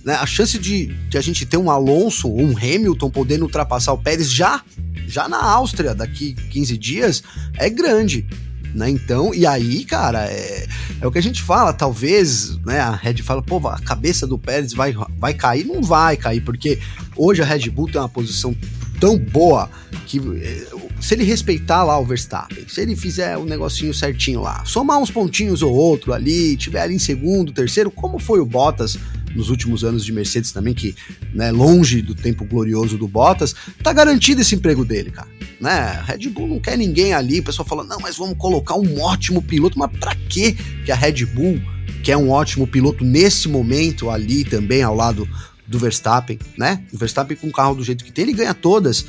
Né? 0.05 0.15
A 0.15 0.27
chance 0.27 0.59
de, 0.59 0.87
de 1.09 1.19
a 1.19 1.21
gente 1.21 1.47
ter 1.47 1.57
um 1.57 1.71
Alonso 1.71 2.29
ou 2.29 2.41
um 2.41 2.57
Hamilton 2.57 3.11
podendo 3.11 3.45
ultrapassar 3.45 3.93
o 3.93 3.99
Pérez 3.99 4.31
já, 4.31 4.63
já 5.07 5.29
na 5.29 5.43
Áustria 5.43 5.95
daqui 5.95 6.35
15 6.51 6.77
dias 6.77 7.23
é 7.57 7.69
grande. 7.69 8.27
Né? 8.75 8.91
Então, 8.91 9.35
e 9.35 9.47
aí, 9.47 9.85
cara, 9.85 10.27
é, 10.27 10.67
é 11.01 11.07
o 11.07 11.11
que 11.11 11.19
a 11.19 11.23
gente 11.23 11.43
fala, 11.43 11.73
talvez, 11.73 12.57
né, 12.65 12.81
a 12.81 12.93
Red 12.93 13.19
fala, 13.23 13.43
pô, 13.43 13.59
a 13.69 13.81
cabeça 13.81 14.27
do 14.27 14.39
Pérez 14.39 14.73
vai, 14.73 14.95
vai 15.19 15.35
cair, 15.35 15.65
não 15.65 15.83
vai 15.83 16.17
cair, 16.17 16.41
porque 16.41 16.79
hoje 17.17 17.43
a 17.43 17.45
Red 17.45 17.69
Bull 17.71 17.91
tem 17.91 18.01
uma 18.01 18.09
posição 18.09 18.55
tão 19.01 19.19
boa 19.19 19.71
que 20.07 20.19
é, 20.19 20.67
se 21.01 21.15
ele 21.15 21.25
respeitar 21.25 21.83
lá 21.83 21.99
o 21.99 22.05
Verstappen, 22.05 22.69
se 22.69 22.81
ele 22.81 22.95
fizer 22.95 23.37
o 23.39 23.41
um 23.41 23.45
negocinho 23.45 23.95
certinho 23.95 24.43
lá, 24.43 24.63
somar 24.67 24.99
uns 24.99 25.11
pontinhos 25.11 25.63
ou 25.63 25.73
outro 25.73 26.13
ali, 26.13 26.57
tiver 26.57 26.83
ali 26.83 26.95
em 26.95 26.99
segundo, 26.99 27.53
terceiro, 27.53 27.91
como 27.91 28.19
foi 28.19 28.39
o 28.39 28.47
Bottas 28.47 28.99
nos 29.35 29.51
últimos 29.51 29.85
anos 29.85 30.05
de 30.05 30.13
Mercedes 30.13 30.53
também, 30.53 30.75
que, 30.75 30.95
né, 31.33 31.51
longe 31.51 32.03
do 32.03 32.15
tempo 32.15 32.45
glorioso 32.45 32.99
do 32.99 33.09
Bottas, 33.09 33.55
tá 33.83 33.93
garantido 33.93 34.41
esse 34.41 34.55
emprego 34.55 34.85
dele, 34.85 35.11
cara. 35.11 35.29
Né? 35.61 36.03
Red 36.07 36.29
Bull 36.31 36.49
não 36.49 36.59
quer 36.61 36.77
ninguém 36.77 37.13
ali, 37.13 37.41
o 37.41 37.45
pessoal 37.45 37.67
fala, 37.67 37.85
não, 37.85 37.99
mas 38.01 38.17
vamos 38.17 38.37
colocar 38.39 38.77
um 38.77 39.01
ótimo 39.01 39.43
piloto, 39.43 39.79
mas 39.79 39.91
pra 39.99 40.15
quê 40.29 40.57
que 40.85 40.91
a 40.91 40.97
Red 40.97 41.27
Bull 41.27 41.61
quer 42.03 42.17
um 42.17 42.31
ótimo 42.31 42.67
piloto 42.67 43.05
nesse 43.05 43.49
momento 43.49 44.11
ali 44.11 44.45
também 44.45 44.83
ao 44.83 44.95
lado 44.95 45.29
do 45.71 45.79
Verstappen, 45.79 46.37
né? 46.59 46.83
O 46.93 46.99
Verstappen 46.99 47.37
com 47.37 47.47
o 47.47 47.53
carro 47.53 47.77
do 47.77 47.85
jeito 47.85 48.05
que 48.05 48.11
tem, 48.11 48.25
ele 48.25 48.33
ganha 48.33 48.53
todas. 48.53 49.07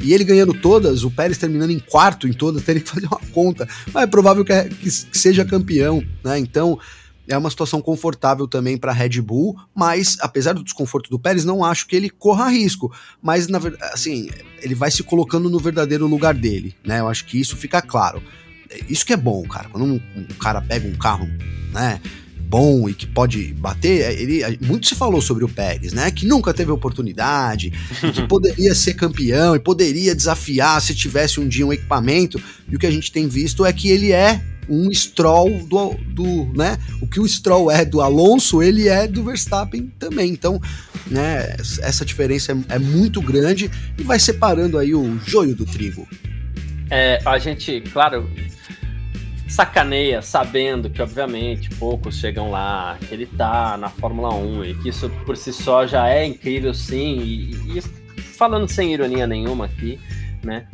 E 0.00 0.14
ele 0.14 0.24
ganhando 0.24 0.54
todas, 0.54 1.04
o 1.04 1.10
Pérez 1.10 1.36
terminando 1.36 1.70
em 1.70 1.78
quarto 1.78 2.26
em 2.26 2.32
todas, 2.32 2.62
teria 2.64 2.80
que 2.80 2.88
fazer 2.88 3.06
uma 3.06 3.20
conta. 3.30 3.68
Mas 3.92 4.04
é 4.04 4.06
provável 4.06 4.42
que, 4.42 4.52
é, 4.52 4.64
que 4.64 4.90
seja 4.90 5.44
campeão, 5.44 6.02
né? 6.24 6.38
Então, 6.38 6.78
é 7.28 7.36
uma 7.36 7.50
situação 7.50 7.80
confortável 7.82 8.48
também 8.48 8.76
para 8.76 8.92
Red 8.92 9.20
Bull, 9.20 9.56
mas 9.74 10.16
apesar 10.20 10.54
do 10.54 10.64
desconforto 10.64 11.10
do 11.10 11.18
Pérez, 11.18 11.44
não 11.44 11.64
acho 11.64 11.86
que 11.86 11.94
ele 11.94 12.08
corra 12.08 12.48
risco. 12.48 12.92
Mas 13.22 13.48
na 13.48 13.58
verdade, 13.58 13.92
assim, 13.92 14.30
ele 14.62 14.74
vai 14.74 14.90
se 14.90 15.02
colocando 15.02 15.50
no 15.50 15.58
verdadeiro 15.58 16.06
lugar 16.06 16.34
dele, 16.34 16.74
né? 16.84 17.00
Eu 17.00 17.08
acho 17.08 17.26
que 17.26 17.38
isso 17.38 17.56
fica 17.56 17.82
claro. 17.82 18.22
Isso 18.88 19.04
que 19.04 19.12
é 19.12 19.16
bom, 19.16 19.46
cara. 19.46 19.68
Quando 19.68 19.84
um, 19.84 20.00
um 20.16 20.24
cara 20.38 20.60
pega 20.60 20.88
um 20.88 20.96
carro, 20.96 21.28
né? 21.72 22.00
Bom 22.48 22.88
e 22.88 22.94
que 22.94 23.06
pode 23.06 23.52
bater, 23.54 24.02
é, 24.02 24.12
ele, 24.14 24.58
muito 24.60 24.86
se 24.86 24.94
falou 24.94 25.20
sobre 25.20 25.44
o 25.44 25.48
Pérez, 25.48 25.92
né? 25.92 26.10
Que 26.10 26.26
nunca 26.26 26.54
teve 26.54 26.70
oportunidade, 26.70 27.72
que 28.14 28.22
poderia 28.26 28.74
ser 28.74 28.94
campeão 28.94 29.54
e 29.54 29.58
poderia 29.58 30.14
desafiar 30.14 30.80
se 30.80 30.94
tivesse 30.94 31.38
um 31.38 31.46
dia 31.46 31.66
um 31.66 31.72
equipamento. 31.72 32.40
E 32.68 32.74
o 32.74 32.78
que 32.78 32.86
a 32.86 32.90
gente 32.90 33.12
tem 33.12 33.28
visto 33.28 33.66
é 33.66 33.72
que 33.72 33.88
ele 33.88 34.12
é 34.12 34.40
um 34.68 34.92
Stroll 34.92 35.64
do, 35.66 35.94
do, 36.08 36.52
né? 36.54 36.78
O 37.00 37.06
que 37.06 37.20
o 37.20 37.26
Stroll 37.26 37.70
é 37.70 37.84
do 37.84 38.00
Alonso, 38.00 38.62
ele 38.62 38.88
é 38.88 39.06
do 39.06 39.24
Verstappen 39.24 39.92
também. 39.98 40.30
Então, 40.30 40.60
né? 41.06 41.56
Essa 41.82 42.04
diferença 42.04 42.52
é, 42.52 42.76
é 42.76 42.78
muito 42.78 43.20
grande 43.20 43.70
e 43.98 44.02
vai 44.02 44.18
separando 44.18 44.78
aí 44.78 44.94
o 44.94 45.18
joio 45.26 45.54
do 45.54 45.66
trigo. 45.66 46.08
É, 46.90 47.20
a 47.24 47.38
gente, 47.38 47.82
claro, 47.92 48.28
sacaneia 49.48 50.20
sabendo 50.20 50.90
que, 50.90 51.00
obviamente, 51.00 51.70
poucos 51.70 52.16
chegam 52.16 52.50
lá, 52.50 52.98
que 53.00 53.12
ele 53.14 53.26
tá 53.26 53.76
na 53.76 53.88
Fórmula 53.88 54.34
1 54.34 54.64
e 54.64 54.74
que 54.74 54.90
isso 54.90 55.08
por 55.24 55.36
si 55.36 55.52
só 55.52 55.86
já 55.86 56.08
é 56.08 56.24
incrível, 56.24 56.74
sim. 56.74 57.18
E, 57.18 57.78
e 57.78 57.80
falando 58.38 58.68
sem 58.68 58.92
ironia 58.92 59.26
nenhuma 59.26 59.64
aqui, 59.64 59.98
né? 60.44 60.66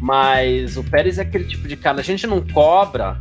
Mas 0.00 0.76
o 0.76 0.84
Pérez 0.84 1.18
é 1.18 1.22
aquele 1.22 1.44
tipo 1.44 1.66
de 1.66 1.76
cara, 1.76 2.00
a 2.00 2.04
gente 2.04 2.26
não 2.26 2.40
cobra. 2.40 3.20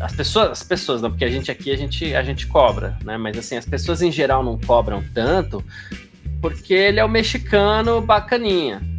As 0.00 0.14
pessoas, 0.14 0.50
as 0.50 0.62
pessoas 0.62 1.02
não, 1.02 1.10
porque 1.10 1.24
a 1.24 1.30
gente 1.30 1.50
aqui 1.50 1.70
a 1.70 1.76
gente, 1.76 2.14
a 2.14 2.22
gente 2.22 2.46
cobra, 2.46 2.98
né? 3.04 3.16
Mas 3.16 3.36
assim, 3.36 3.56
as 3.56 3.66
pessoas 3.66 4.02
em 4.02 4.10
geral 4.10 4.42
não 4.42 4.58
cobram 4.58 5.04
tanto 5.14 5.64
porque 6.40 6.74
ele 6.74 6.98
é 6.98 7.04
o 7.04 7.08
mexicano 7.08 8.00
bacaninha. 8.00 8.91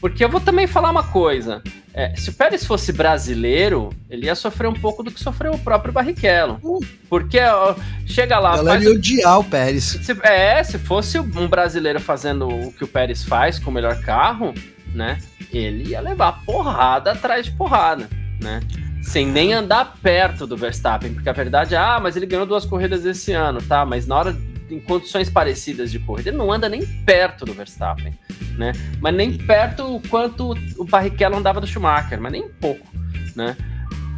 Porque 0.00 0.24
eu 0.24 0.28
vou 0.28 0.40
também 0.40 0.66
falar 0.66 0.90
uma 0.90 1.02
coisa. 1.02 1.62
É, 1.92 2.14
se 2.16 2.30
o 2.30 2.32
Pérez 2.32 2.64
fosse 2.64 2.92
brasileiro, 2.92 3.90
ele 4.08 4.26
ia 4.26 4.34
sofrer 4.34 4.68
um 4.68 4.74
pouco 4.74 5.02
do 5.02 5.10
que 5.10 5.20
sofreu 5.20 5.52
o 5.52 5.58
próprio 5.58 5.92
Barrichello. 5.92 6.58
Uh. 6.62 6.80
Porque 7.08 7.38
ó, 7.40 7.74
chega 8.06 8.38
lá. 8.38 8.56
Ela 8.56 8.72
faz... 8.72 8.84
ia 8.84 8.90
odiar 8.92 9.38
o 9.40 9.44
Pérez. 9.44 9.84
Se, 9.84 10.16
é, 10.22 10.62
se 10.64 10.78
fosse 10.78 11.18
um 11.18 11.46
brasileiro 11.46 12.00
fazendo 12.00 12.48
o 12.48 12.72
que 12.72 12.84
o 12.84 12.88
Pérez 12.88 13.22
faz 13.24 13.58
com 13.58 13.70
o 13.70 13.74
melhor 13.74 14.00
carro, 14.00 14.54
né? 14.94 15.18
Ele 15.52 15.90
ia 15.90 16.00
levar 16.00 16.44
porrada 16.44 17.12
atrás 17.12 17.46
de 17.46 17.52
porrada, 17.52 18.08
né? 18.40 18.60
Sem 19.02 19.26
nem 19.26 19.52
andar 19.52 19.96
perto 20.02 20.46
do 20.46 20.56
Verstappen, 20.56 21.12
porque 21.12 21.28
a 21.28 21.32
verdade 21.32 21.74
é, 21.74 21.78
ah, 21.78 21.98
mas 22.00 22.16
ele 22.16 22.26
ganhou 22.26 22.46
duas 22.46 22.64
corridas 22.64 23.04
esse 23.04 23.32
ano, 23.32 23.60
tá? 23.60 23.84
Mas 23.84 24.06
na 24.06 24.16
hora 24.16 24.36
em 24.70 24.80
condições 24.80 25.28
parecidas 25.28 25.90
de 25.90 25.98
corrida, 25.98 26.30
ele 26.30 26.36
não 26.36 26.52
anda 26.52 26.68
nem 26.68 26.84
perto 27.04 27.44
do 27.44 27.52
Verstappen, 27.52 28.16
né? 28.56 28.72
Mas 29.00 29.14
nem 29.14 29.36
perto 29.36 29.96
o 29.96 30.00
quanto 30.08 30.54
o 30.76 30.84
Barrichello 30.84 31.36
andava 31.36 31.60
do 31.60 31.66
Schumacher, 31.66 32.20
mas 32.20 32.32
nem 32.32 32.48
pouco, 32.48 32.86
né? 33.34 33.56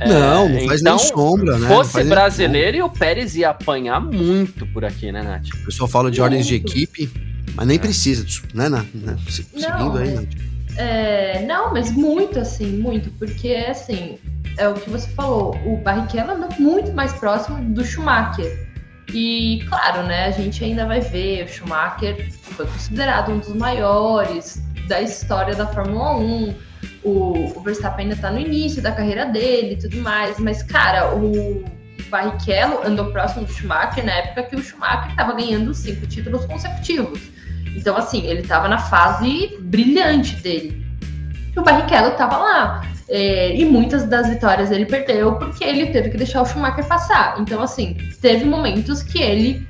Não, 0.06 0.48
não 0.48 0.66
faz 0.66 0.80
então, 0.80 0.96
nem 0.96 1.06
sombra, 1.06 1.58
né? 1.58 1.68
fosse 1.68 2.02
brasileiro 2.04 2.76
e 2.76 2.82
o 2.82 2.88
Pérez 2.88 3.36
ia 3.36 3.50
apanhar 3.50 4.00
muito 4.00 4.66
por 4.66 4.84
aqui, 4.84 5.12
né, 5.12 5.22
Nath? 5.22 5.48
O 5.54 5.64
pessoal 5.66 5.88
fala 5.88 6.10
de 6.10 6.20
muito. 6.20 6.32
ordens 6.32 6.46
de 6.46 6.56
equipe, 6.56 7.10
mas 7.54 7.66
nem 7.66 7.76
é. 7.76 7.80
precisa, 7.80 8.26
né, 8.54 8.68
Nath? 8.68 8.86
Seguindo 9.28 9.60
não, 9.60 9.96
aí, 9.96 10.14
Nath. 10.14 10.28
É, 10.76 11.44
não, 11.46 11.72
mas 11.72 11.92
muito 11.92 12.38
assim, 12.38 12.78
muito, 12.78 13.10
porque 13.12 13.52
assim, 13.52 14.18
é 14.56 14.68
o 14.68 14.74
que 14.74 14.88
você 14.88 15.08
falou, 15.10 15.54
o 15.66 15.76
Barrichello 15.76 16.32
anda 16.32 16.48
muito 16.58 16.92
mais 16.92 17.12
próximo 17.12 17.62
do 17.72 17.84
Schumacher. 17.84 18.71
E, 19.08 19.64
claro, 19.68 20.04
né, 20.04 20.26
a 20.26 20.30
gente 20.30 20.64
ainda 20.64 20.86
vai 20.86 21.00
ver, 21.00 21.44
o 21.44 21.48
Schumacher 21.48 22.32
foi 22.32 22.66
considerado 22.66 23.32
um 23.32 23.38
dos 23.38 23.54
maiores 23.54 24.62
da 24.88 25.00
história 25.00 25.54
da 25.54 25.66
Fórmula 25.66 26.16
1. 26.16 26.54
O, 27.04 27.58
o 27.58 27.60
Verstappen 27.62 28.04
ainda 28.04 28.14
está 28.14 28.30
no 28.30 28.38
início 28.38 28.80
da 28.80 28.92
carreira 28.92 29.26
dele 29.26 29.74
e 29.74 29.76
tudo 29.76 29.96
mais, 29.98 30.38
mas, 30.38 30.62
cara, 30.62 31.14
o 31.14 31.64
Barrichello 32.08 32.80
andou 32.84 33.10
próximo 33.10 33.44
do 33.44 33.52
Schumacher 33.52 34.04
na 34.04 34.12
época 34.12 34.44
que 34.44 34.56
o 34.56 34.62
Schumacher 34.62 35.10
estava 35.10 35.32
ganhando 35.34 35.74
cinco 35.74 36.06
títulos 36.06 36.44
consecutivos. 36.46 37.20
Então, 37.74 37.96
assim, 37.96 38.26
ele 38.26 38.40
estava 38.40 38.68
na 38.68 38.78
fase 38.78 39.56
brilhante 39.60 40.36
dele. 40.36 40.86
E 41.54 41.58
o 41.58 41.62
Barrichello 41.62 42.12
estava 42.12 42.36
lá. 42.36 42.91
É, 43.08 43.54
e 43.54 43.64
muitas 43.64 44.06
das 44.06 44.28
vitórias 44.28 44.70
ele 44.70 44.86
perdeu 44.86 45.34
porque 45.36 45.64
ele 45.64 45.86
teve 45.86 46.10
que 46.10 46.16
deixar 46.16 46.42
o 46.42 46.46
Schumacher 46.46 46.86
passar. 46.86 47.40
Então, 47.40 47.62
assim, 47.62 47.96
teve 48.20 48.44
momentos 48.44 49.02
que 49.02 49.20
ele 49.20 49.66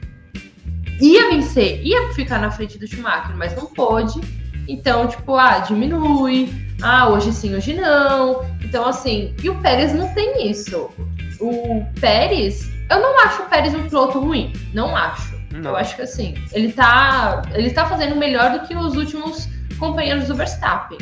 ia 1.01 1.30
vencer, 1.30 1.85
ia 1.85 2.12
ficar 2.12 2.39
na 2.39 2.51
frente 2.51 2.78
do 2.78 2.87
Schumacher, 2.87 3.37
mas 3.37 3.57
não 3.57 3.66
pôde. 3.66 4.20
Então, 4.68 5.09
tipo, 5.09 5.37
ah, 5.37 5.59
diminui. 5.59 6.53
Ah, 6.80 7.09
hoje 7.09 7.33
sim, 7.33 7.55
hoje 7.55 7.74
não. 7.74 8.45
Então, 8.62 8.87
assim, 8.87 9.35
e 9.43 9.51
o 9.51 9.55
Pérez 9.61 9.93
não 9.93 10.09
tem 10.14 10.51
isso. 10.51 10.91
O 11.41 11.85
Pérez, 12.01 12.70
eu 12.91 13.01
não 13.01 13.18
acho 13.24 13.43
o 13.43 13.47
Pérez 13.47 13.74
um 13.74 13.89
piloto 13.89 14.20
ruim. 14.20 14.53
Não 14.72 14.95
acho. 14.95 15.41
Não. 15.53 15.70
Eu 15.70 15.76
acho 15.76 15.97
que 15.97 16.03
assim, 16.03 16.35
ele 16.53 16.72
tá, 16.72 17.43
ele 17.55 17.70
tá 17.70 17.87
fazendo 17.87 18.16
melhor 18.16 18.53
do 18.53 18.66
que 18.66 18.74
os 18.74 18.97
últimos 18.97 19.49
companheiros 19.78 20.28
do 20.28 20.35
Verstappen. 20.35 20.99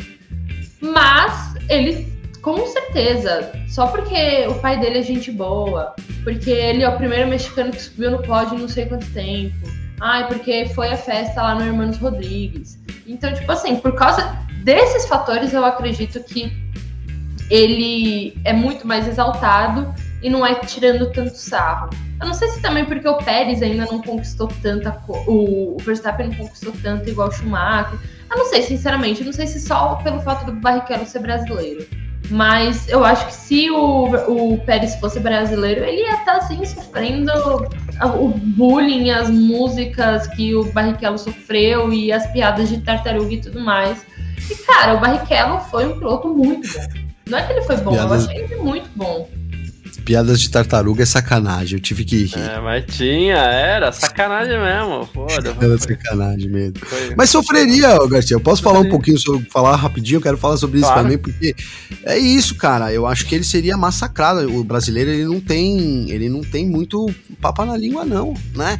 Mas 0.81 1.55
ele 1.69 2.20
com 2.41 2.65
certeza. 2.67 3.51
Só 3.67 3.87
porque 3.87 4.47
o 4.47 4.55
pai 4.55 4.79
dele 4.79 4.99
é 4.99 5.03
gente 5.03 5.31
boa. 5.31 5.93
Porque 6.23 6.49
ele 6.49 6.83
é 6.83 6.89
o 6.89 6.97
primeiro 6.97 7.29
mexicano 7.29 7.71
que 7.71 7.81
subiu 7.81 8.11
no 8.11 8.21
pódio 8.21 8.57
não 8.57 8.67
sei 8.67 8.85
quanto 8.85 9.05
tempo. 9.13 9.55
Ai, 9.99 10.27
porque 10.27 10.65
foi 10.73 10.89
a 10.89 10.97
festa 10.97 11.41
lá 11.41 11.55
no 11.55 11.63
Hermanos 11.63 11.97
Rodrigues. 11.97 12.79
Então, 13.05 13.31
tipo 13.33 13.51
assim, 13.51 13.75
por 13.75 13.93
causa 13.93 14.35
desses 14.63 15.07
fatores, 15.07 15.53
eu 15.53 15.63
acredito 15.63 16.23
que 16.23 16.51
ele 17.49 18.39
é 18.43 18.53
muito 18.53 18.87
mais 18.87 19.07
exaltado 19.07 19.93
e 20.23 20.29
não 20.29 20.45
é 20.45 20.55
tirando 20.55 21.11
tanto 21.11 21.35
sarro. 21.35 21.89
Eu 22.19 22.27
não 22.27 22.33
sei 22.33 22.47
se 22.49 22.61
também 22.61 22.85
porque 22.85 23.07
o 23.07 23.17
Pérez 23.17 23.61
ainda 23.61 23.85
não 23.85 24.01
conquistou 24.01 24.47
tanta. 24.61 24.95
O, 25.07 25.75
o 25.75 25.77
Verstappen 25.79 26.29
não 26.29 26.35
conquistou 26.35 26.73
tanto 26.81 27.09
igual 27.09 27.27
o 27.27 27.31
Schumacher. 27.31 27.99
Eu 28.29 28.37
não 28.37 28.45
sei, 28.45 28.61
sinceramente. 28.61 29.21
Eu 29.21 29.25
não 29.25 29.33
sei 29.33 29.47
se 29.47 29.59
só 29.59 29.95
pelo 29.95 30.21
fato 30.21 30.45
do 30.45 30.53
Barrichello 30.53 31.05
ser 31.05 31.19
brasileiro. 31.19 31.85
Mas 32.29 32.87
eu 32.87 33.03
acho 33.03 33.27
que 33.27 33.33
se 33.33 33.69
o, 33.69 34.05
o 34.05 34.57
Pérez 34.59 34.95
fosse 34.95 35.19
brasileiro, 35.19 35.83
ele 35.83 36.01
ia 36.01 36.13
estar 36.13 36.25
tá, 36.25 36.37
assim 36.37 36.63
sofrendo 36.63 37.31
o 38.15 38.27
bullying, 38.29 39.09
as 39.09 39.29
músicas 39.29 40.27
que 40.27 40.55
o 40.55 40.63
Barrichello 40.71 41.17
sofreu 41.17 41.91
e 41.91 42.11
as 42.11 42.25
piadas 42.31 42.69
de 42.69 42.79
tartaruga 42.79 43.33
e 43.33 43.41
tudo 43.41 43.59
mais. 43.59 44.05
E, 44.49 44.55
cara, 44.55 44.95
o 44.95 44.99
Barrichello 44.99 45.59
foi 45.61 45.87
um 45.87 45.97
piloto 45.97 46.29
muito 46.29 46.67
bom. 46.73 46.87
Não 47.29 47.37
é 47.37 47.43
que 47.43 47.53
ele 47.53 47.61
foi 47.61 47.77
bom, 47.77 47.91
piadas, 47.91 48.25
eu 48.25 48.29
achei 48.29 48.43
ele 48.43 48.55
muito 48.57 48.89
bom. 48.95 49.27
Piadas 50.05 50.39
de 50.39 50.49
tartaruga 50.49 51.03
é 51.03 51.05
sacanagem, 51.05 51.77
eu 51.77 51.81
tive 51.81 52.03
que 52.03 52.25
rir. 52.25 52.39
É, 52.39 52.59
mas 52.59 52.85
tinha, 52.85 53.35
era 53.35 53.91
sacanagem 53.91 54.59
mesmo. 54.59 55.05
Foda. 55.13 55.55
Era 55.61 55.77
sacanagem 55.77 56.49
mesmo. 56.49 56.79
Foi. 56.79 57.15
Mas 57.15 57.29
sofreria, 57.29 57.97
Garcia. 58.07 58.35
Eu 58.35 58.41
posso 58.41 58.61
falar 58.61 58.79
um 58.79 58.89
pouquinho 58.89 59.17
sobre. 59.19 59.47
Falar 59.49 59.75
rapidinho, 59.75 60.17
eu 60.17 60.21
quero 60.21 60.37
falar 60.37 60.57
sobre 60.57 60.79
isso 60.79 60.87
claro. 60.87 61.03
também, 61.03 61.17
porque 61.17 61.55
é 62.03 62.17
isso, 62.17 62.55
cara. 62.55 62.91
Eu 62.91 63.05
acho 63.05 63.25
que 63.25 63.35
ele 63.35 63.43
seria 63.43 63.77
massacrado. 63.77 64.51
O 64.53 64.63
brasileiro, 64.63 65.11
ele 65.11 65.25
não 65.25 65.39
tem. 65.39 66.09
Ele 66.09 66.29
não 66.29 66.41
tem 66.41 66.67
muito 66.67 67.07
papo 67.39 67.63
na 67.65 67.77
língua, 67.77 68.03
não, 68.03 68.33
né? 68.55 68.79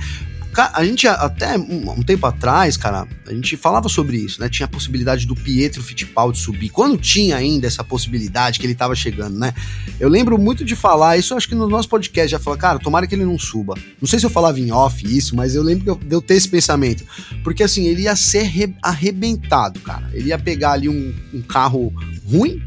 A 0.57 0.83
gente 0.83 1.07
até 1.07 1.57
um 1.57 2.03
tempo 2.03 2.25
atrás, 2.25 2.75
cara, 2.75 3.07
a 3.25 3.33
gente 3.33 3.55
falava 3.55 3.87
sobre 3.87 4.17
isso, 4.17 4.41
né? 4.41 4.49
Tinha 4.49 4.65
a 4.65 4.69
possibilidade 4.69 5.25
do 5.25 5.33
Pietro 5.33 5.81
Fittipaldi 5.81 6.37
subir. 6.37 6.69
Quando 6.69 6.97
tinha 6.97 7.37
ainda 7.37 7.67
essa 7.67 7.83
possibilidade 7.83 8.59
que 8.59 8.65
ele 8.65 8.75
tava 8.75 8.93
chegando, 8.93 9.39
né? 9.39 9.53
Eu 9.97 10.09
lembro 10.09 10.37
muito 10.37 10.65
de 10.65 10.75
falar, 10.75 11.17
isso 11.17 11.33
acho 11.35 11.47
que 11.47 11.55
no 11.55 11.69
nosso 11.69 11.87
podcast 11.87 12.29
já 12.29 12.39
falou, 12.39 12.59
cara, 12.59 12.79
tomara 12.79 13.07
que 13.07 13.15
ele 13.15 13.23
não 13.23 13.39
suba. 13.39 13.75
Não 14.01 14.07
sei 14.07 14.19
se 14.19 14.25
eu 14.25 14.29
falava 14.29 14.59
em 14.59 14.71
off 14.71 15.05
isso, 15.05 15.35
mas 15.37 15.55
eu 15.55 15.63
lembro 15.63 15.95
de 15.95 16.13
eu 16.13 16.21
ter 16.21 16.35
esse 16.35 16.49
pensamento. 16.49 17.05
Porque 17.43 17.63
assim, 17.63 17.85
ele 17.85 18.03
ia 18.03 18.15
ser 18.15 18.73
arrebentado, 18.81 19.79
cara. 19.79 20.09
Ele 20.11 20.29
ia 20.29 20.37
pegar 20.37 20.73
ali 20.73 20.89
um, 20.89 21.13
um 21.33 21.41
carro 21.41 21.93
ruim, 22.29 22.61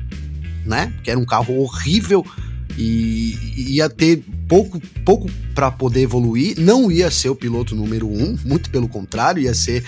né? 0.64 0.90
Que 1.02 1.10
era 1.10 1.20
um 1.20 1.26
carro 1.26 1.58
horrível 1.60 2.24
e 2.78 3.74
ia 3.74 3.88
ter 3.88 4.24
pouco, 4.48 4.80
pouco 5.04 5.30
para 5.54 5.70
poder 5.70 6.02
evoluir. 6.02 6.58
Não 6.58 6.90
ia 6.90 7.10
ser 7.10 7.28
o 7.28 7.34
piloto 7.34 7.74
número 7.74 8.08
um, 8.08 8.36
muito 8.44 8.70
pelo 8.70 8.88
contrário, 8.88 9.42
ia 9.42 9.54
ser 9.54 9.84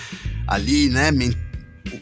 ali, 0.47 0.89
né, 0.89 1.11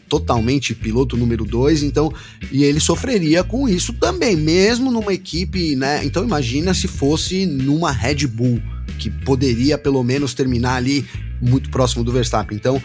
totalmente 0.08 0.74
piloto 0.74 1.16
número 1.16 1.44
dois, 1.44 1.82
então, 1.82 2.12
e 2.50 2.64
ele 2.64 2.80
sofreria 2.80 3.44
com 3.44 3.68
isso 3.68 3.92
também, 3.92 4.36
mesmo 4.36 4.90
numa 4.90 5.12
equipe, 5.12 5.76
né? 5.76 6.04
Então 6.04 6.24
imagina 6.24 6.74
se 6.74 6.88
fosse 6.88 7.46
numa 7.46 7.92
Red 7.92 8.26
Bull, 8.26 8.60
que 8.98 9.10
poderia 9.10 9.78
pelo 9.78 10.02
menos 10.02 10.34
terminar 10.34 10.76
ali 10.76 11.06
muito 11.40 11.70
próximo 11.70 12.02
do 12.02 12.12
Verstappen. 12.12 12.56
Então, 12.56 12.82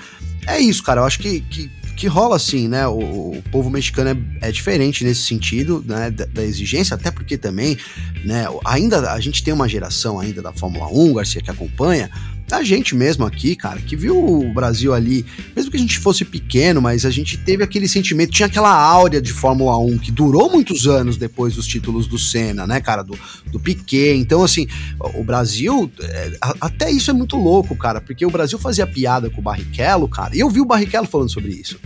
é 0.47 0.59
isso, 0.59 0.83
cara. 0.83 1.01
Eu 1.01 1.05
acho 1.05 1.19
que, 1.19 1.41
que 1.41 1.69
que 1.95 2.07
rola 2.07 2.35
assim, 2.35 2.67
né? 2.67 2.87
O, 2.87 3.31
o 3.37 3.43
povo 3.51 3.69
mexicano 3.69 4.09
é, 4.41 4.49
é, 4.49 4.51
diferente 4.51 5.03
nesse 5.03 5.21
sentido, 5.21 5.83
né? 5.85 6.09
Da, 6.11 6.25
da, 6.25 6.43
exigência, 6.43 6.95
até 6.95 7.11
porque 7.11 7.37
também, 7.37 7.77
né? 8.23 8.45
Ainda 8.65 9.11
a 9.11 9.19
gente 9.19 9.43
tem 9.43 9.53
uma 9.53 9.67
geração 9.67 10.19
ainda 10.19 10.41
da 10.41 10.51
Fórmula 10.51 10.87
1, 10.87 11.13
Garcia, 11.13 11.41
que 11.41 11.51
acompanha, 11.51 12.09
a 12.53 12.63
gente 12.63 12.95
mesmo 12.95 13.25
aqui, 13.25 13.55
cara, 13.55 13.79
que 13.79 13.95
viu 13.95 14.17
o 14.17 14.53
Brasil 14.53 14.93
ali, 14.93 15.25
mesmo 15.55 15.71
que 15.71 15.77
a 15.77 15.79
gente 15.79 15.99
fosse 15.99 16.25
pequeno, 16.25 16.81
mas 16.81 17.05
a 17.05 17.09
gente 17.09 17.37
teve 17.37 17.63
aquele 17.63 17.87
sentimento, 17.87 18.31
tinha 18.31 18.47
aquela 18.47 18.73
áurea 18.73 19.21
de 19.21 19.31
Fórmula 19.31 19.77
1 19.77 19.97
que 19.99 20.11
durou 20.11 20.51
muitos 20.51 20.87
anos 20.87 21.17
depois 21.17 21.55
dos 21.55 21.67
títulos 21.67 22.07
do 22.07 22.17
Senna, 22.17 22.65
né, 22.67 22.79
cara, 22.79 23.03
do, 23.03 23.17
do 23.51 23.59
Piquet. 23.59 24.15
Então, 24.15 24.43
assim, 24.43 24.67
o 24.99 25.23
Brasil, 25.23 25.91
é, 26.01 26.37
até 26.59 26.91
isso 26.91 27.09
é 27.09 27.13
muito 27.13 27.37
louco, 27.37 27.75
cara, 27.75 28.01
porque 28.01 28.25
o 28.25 28.31
Brasil 28.31 28.57
fazia 28.57 28.87
piada 28.87 29.29
com 29.29 29.39
o 29.39 29.43
Barrichello, 29.43 30.07
cara, 30.07 30.35
e 30.35 30.39
eu 30.39 30.49
vi 30.49 30.61
o 30.61 30.65
Barrichello 30.65 31.07
falando 31.07 31.31
sobre 31.31 31.51
isso. 31.51 31.79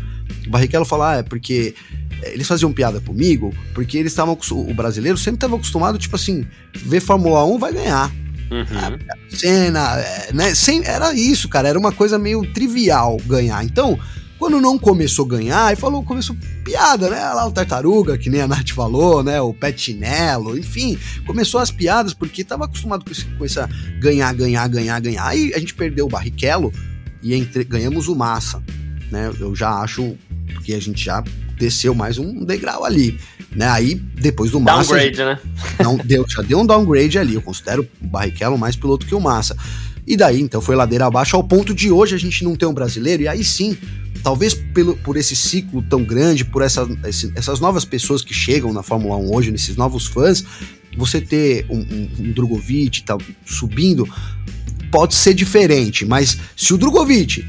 O 0.48 0.50
Barrichello 0.50 0.86
falar, 0.86 1.16
ah, 1.16 1.18
é 1.18 1.24
porque 1.24 1.74
é, 2.22 2.34
eles 2.34 2.48
faziam 2.48 2.72
piada 2.72 3.00
comigo, 3.00 3.54
porque 3.74 3.98
eles 3.98 4.12
estavam. 4.12 4.38
O 4.52 4.74
brasileiro 4.74 5.18
sempre 5.18 5.38
estava 5.38 5.56
acostumado, 5.56 5.98
tipo 5.98 6.16
assim, 6.16 6.46
ver 6.76 7.00
Fórmula 7.00 7.44
1 7.46 7.58
vai 7.58 7.74
ganhar. 7.74 8.12
Uhum. 8.52 8.98
Cena, 9.30 10.00
é, 10.00 10.34
né? 10.34 10.54
Sem, 10.54 10.84
era 10.86 11.14
isso, 11.14 11.50
cara. 11.50 11.68
Era 11.68 11.80
uma 11.80 11.92
coisa 11.92 12.18
meio 12.18 12.46
trivial 12.54 13.18
ganhar. 13.26 13.64
Então, 13.64 14.00
quando 14.38 14.60
não 14.60 14.78
começou 14.78 15.26
a 15.26 15.30
ganhar, 15.30 15.66
aí 15.66 15.76
falou, 15.76 16.04
começou 16.04 16.36
piada, 16.64 17.10
né? 17.10 17.20
Lá 17.34 17.48
o 17.48 17.52
Tartaruga, 17.52 18.18
que 18.18 18.30
nem 18.30 18.42
a 18.42 18.48
Nath 18.48 18.72
falou, 18.72 19.24
né? 19.24 19.40
O 19.42 19.54
Petinello, 19.54 20.58
enfim, 20.58 20.98
começou 21.26 21.60
as 21.60 21.72
piadas 21.72 22.14
porque 22.14 22.42
estava 22.42 22.66
acostumado 22.66 23.04
com, 23.06 23.12
esse, 23.12 23.26
com 23.26 23.46
essa 23.46 23.70
ganhar, 24.00 24.34
ganhar, 24.34 24.68
ganhar, 24.68 25.00
ganhar. 25.00 25.26
Aí 25.26 25.54
a 25.54 25.60
gente 25.60 25.74
perdeu 25.74 26.06
o 26.06 26.10
Barrichello 26.10 26.72
e 27.24 27.34
entre, 27.34 27.64
ganhamos 27.64 28.08
o 28.08 28.16
Massa, 28.16 28.62
né? 29.10 29.32
Eu 29.40 29.56
já 29.56 29.70
acho 29.80 30.16
porque 30.54 30.74
a 30.74 30.82
gente 30.82 31.04
já 31.04 31.24
desceu 31.58 31.96
mais 31.96 32.18
um 32.18 32.44
degrau 32.44 32.84
ali, 32.84 33.18
né? 33.56 33.68
Aí 33.68 33.96
depois 33.96 34.52
do 34.52 34.60
Massa, 34.60 34.94
downgrade, 34.94 35.18
né? 35.18 35.40
Não 35.84 35.98
deu, 35.98 36.26
já 36.28 36.42
deu 36.42 36.60
um 36.60 36.66
downgrade 36.66 37.18
ali. 37.18 37.36
Eu 37.36 37.42
considero 37.42 37.88
o 38.02 38.08
Barrichello 38.08 38.58
mais 38.58 38.76
piloto 38.76 39.06
que 39.06 39.16
o 39.16 39.22
Massa. 39.22 39.56
E 40.08 40.16
daí, 40.16 40.40
então, 40.40 40.62
foi 40.62 40.76
ladeira 40.76 41.08
abaixo 41.08 41.36
ao 41.36 41.44
ponto 41.44 41.74
de 41.74 41.90
hoje 41.90 42.14
a 42.14 42.18
gente 42.18 42.44
não 42.44 42.56
ter 42.56 42.68
um 42.68 42.74
brasileiro, 42.74 43.24
e 43.24 43.28
aí 43.28 43.44
sim, 43.44 43.76
talvez 44.22 44.54
pelo, 44.54 44.96
por 44.98 45.18
esse 45.18 45.36
ciclo 45.36 45.82
tão 45.82 46.04
grande, 46.04 46.46
por 46.46 46.62
essa, 46.62 46.88
esse, 47.08 47.32
essas 47.36 47.60
novas 47.60 47.84
pessoas 47.86 48.22
que 48.22 48.34
chegam 48.34 48.72
na 48.72 48.84
Fórmula 48.84 49.16
1 49.18 49.34
hoje, 49.34 49.52
nesses 49.52 49.76
novos 49.76 50.06
fãs, 50.06 50.46
você 50.96 51.20
ter 51.20 51.66
um, 51.70 51.80
um, 51.80 52.10
um 52.20 52.32
Drogovic 52.32 53.02
tá, 53.04 53.18
subindo 53.46 54.08
pode 54.92 55.16
ser 55.16 55.34
diferente, 55.34 56.06
mas 56.06 56.38
se 56.56 56.74
o 56.74 56.78
Drogovic 56.78 57.44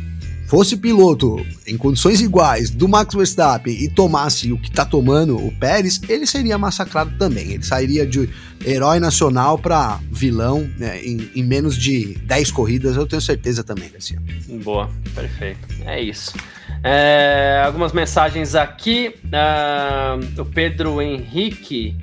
fosse 0.46 0.76
piloto 0.76 1.44
em 1.66 1.76
condições 1.76 2.20
iguais 2.20 2.70
do 2.70 2.88
Max 2.88 3.14
Verstappen 3.14 3.74
e 3.74 3.88
tomasse 3.88 4.52
o 4.52 4.58
que 4.58 4.70
tá 4.70 4.84
tomando 4.84 5.36
o 5.36 5.52
Pérez, 5.58 6.00
ele 6.08 6.26
seria 6.26 6.56
massacrado 6.56 7.16
também. 7.18 7.52
Ele 7.52 7.62
sairia 7.62 8.06
de 8.06 8.28
herói 8.64 9.00
nacional 9.00 9.58
para 9.58 10.00
vilão 10.10 10.68
né, 10.78 11.00
em, 11.02 11.30
em, 11.34 11.42
menos 11.42 11.76
de 11.76 12.16
10 12.24 12.50
corridas, 12.50 12.96
eu 12.96 13.06
tenho 13.06 13.20
certeza 13.20 13.62
também, 13.62 13.90
Garcia. 13.90 14.20
Boa, 14.62 14.90
perfeito. 15.14 15.66
É 15.84 16.00
isso. 16.00 16.32
É, 16.82 17.62
algumas 17.64 17.92
mensagens 17.92 18.54
aqui. 18.54 19.14
Uh, 19.24 20.40
o 20.40 20.44
Pedro 20.44 21.02
Henrique 21.02 21.96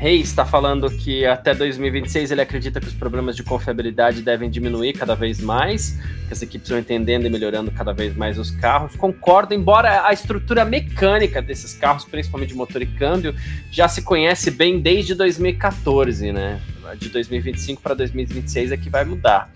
Reis 0.00 0.28
está 0.28 0.46
falando 0.46 0.88
que 0.88 1.26
até 1.26 1.54
2026 1.54 2.30
ele 2.30 2.40
acredita 2.40 2.80
que 2.80 2.86
os 2.86 2.94
problemas 2.94 3.36
de 3.36 3.42
confiabilidade 3.42 4.22
devem 4.22 4.48
diminuir 4.48 4.94
cada 4.94 5.14
vez 5.14 5.38
mais, 5.38 6.00
que 6.26 6.32
as 6.32 6.40
equipes 6.40 6.70
vão 6.70 6.78
entendendo 6.78 7.26
e 7.26 7.28
melhorando 7.28 7.70
cada 7.70 7.92
vez 7.92 8.16
mais 8.16 8.38
os 8.38 8.50
carros. 8.50 8.96
Concordo, 8.96 9.52
embora 9.52 10.06
a 10.06 10.10
estrutura 10.10 10.64
mecânica 10.64 11.42
desses 11.42 11.74
carros, 11.74 12.06
principalmente 12.06 12.48
de 12.48 12.54
motor 12.54 12.80
e 12.80 12.86
câmbio, 12.86 13.34
já 13.70 13.88
se 13.88 14.00
conhece 14.00 14.50
bem 14.50 14.80
desde 14.80 15.14
2014, 15.14 16.32
né? 16.32 16.62
De 16.94 17.08
2025 17.08 17.82
para 17.82 17.94
2026 17.94 18.72
é 18.72 18.76
que 18.76 18.90
vai 18.90 19.04
mudar. 19.04 19.50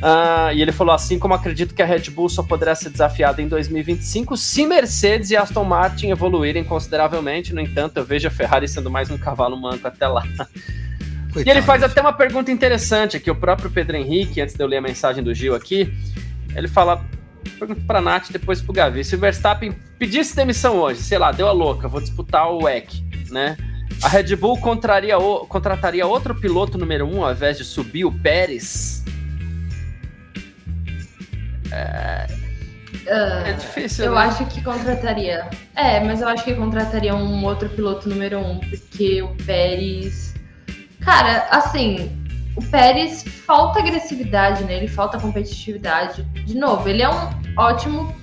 Uh, 0.00 0.50
e 0.54 0.62
ele 0.62 0.72
falou 0.72 0.94
assim: 0.94 1.18
como 1.18 1.34
acredito 1.34 1.74
que 1.74 1.82
a 1.82 1.84
Red 1.84 2.10
Bull 2.10 2.28
só 2.28 2.42
poderá 2.42 2.74
ser 2.74 2.88
desafiada 2.88 3.42
em 3.42 3.48
2025 3.48 4.34
se 4.36 4.66
Mercedes 4.66 5.30
e 5.30 5.36
Aston 5.36 5.64
Martin 5.64 6.08
evoluírem 6.08 6.64
consideravelmente. 6.64 7.54
No 7.54 7.60
entanto, 7.60 7.98
eu 7.98 8.04
vejo 8.04 8.26
a 8.26 8.30
Ferrari 8.30 8.66
sendo 8.66 8.90
mais 8.90 9.10
um 9.10 9.18
cavalo 9.18 9.56
manco 9.56 9.86
até 9.86 10.08
lá. 10.08 10.22
Coitado. 11.32 11.46
E 11.46 11.50
ele 11.50 11.62
faz 11.62 11.82
até 11.82 12.00
uma 12.00 12.12
pergunta 12.12 12.50
interessante 12.50 13.16
aqui. 13.16 13.30
O 13.30 13.36
próprio 13.36 13.70
Pedro 13.70 13.96
Henrique, 13.96 14.40
antes 14.40 14.54
de 14.54 14.62
eu 14.62 14.66
ler 14.66 14.78
a 14.78 14.80
mensagem 14.80 15.22
do 15.22 15.34
Gil 15.34 15.54
aqui, 15.54 15.92
ele 16.56 16.66
fala: 16.66 17.04
pergunta 17.58 17.82
pra 17.86 18.00
Nath 18.00 18.30
depois 18.30 18.62
pro 18.62 18.72
Gavi. 18.72 19.04
Se 19.04 19.14
o 19.14 19.18
Verstappen 19.18 19.72
pedisse 19.98 20.34
demissão 20.34 20.76
hoje, 20.76 21.02
sei 21.02 21.18
lá, 21.18 21.30
deu 21.30 21.46
a 21.46 21.52
louca, 21.52 21.86
vou 21.86 22.00
disputar 22.00 22.50
o 22.50 22.64
WEC, 22.64 23.04
né? 23.30 23.56
A 24.02 24.08
Red 24.08 24.34
Bull 24.36 24.58
contraria 24.58 25.18
o, 25.18 25.46
contrataria 25.46 26.06
outro 26.06 26.34
piloto 26.34 26.78
número 26.78 27.06
um 27.06 27.22
ao 27.22 27.32
invés 27.32 27.58
de 27.58 27.64
subir 27.64 28.06
o 28.06 28.12
Pérez? 28.12 29.04
É, 31.70 32.26
uh, 33.06 33.46
é 33.46 33.52
difícil. 33.52 34.06
Eu 34.06 34.14
né? 34.14 34.20
acho 34.22 34.46
que 34.46 34.62
contrataria. 34.62 35.48
É, 35.76 36.00
mas 36.00 36.22
eu 36.22 36.28
acho 36.28 36.44
que 36.44 36.54
contrataria 36.54 37.14
um 37.14 37.44
outro 37.44 37.68
piloto 37.68 38.08
número 38.08 38.38
um, 38.38 38.58
porque 38.58 39.22
o 39.22 39.34
Pérez. 39.44 40.34
Cara, 41.00 41.46
assim, 41.50 42.10
o 42.56 42.64
Pérez 42.70 43.22
falta 43.22 43.80
agressividade 43.80 44.64
nele, 44.64 44.88
falta 44.88 45.18
competitividade. 45.18 46.22
De 46.46 46.56
novo, 46.56 46.88
ele 46.88 47.02
é 47.02 47.08
um 47.08 47.28
ótimo 47.56 48.14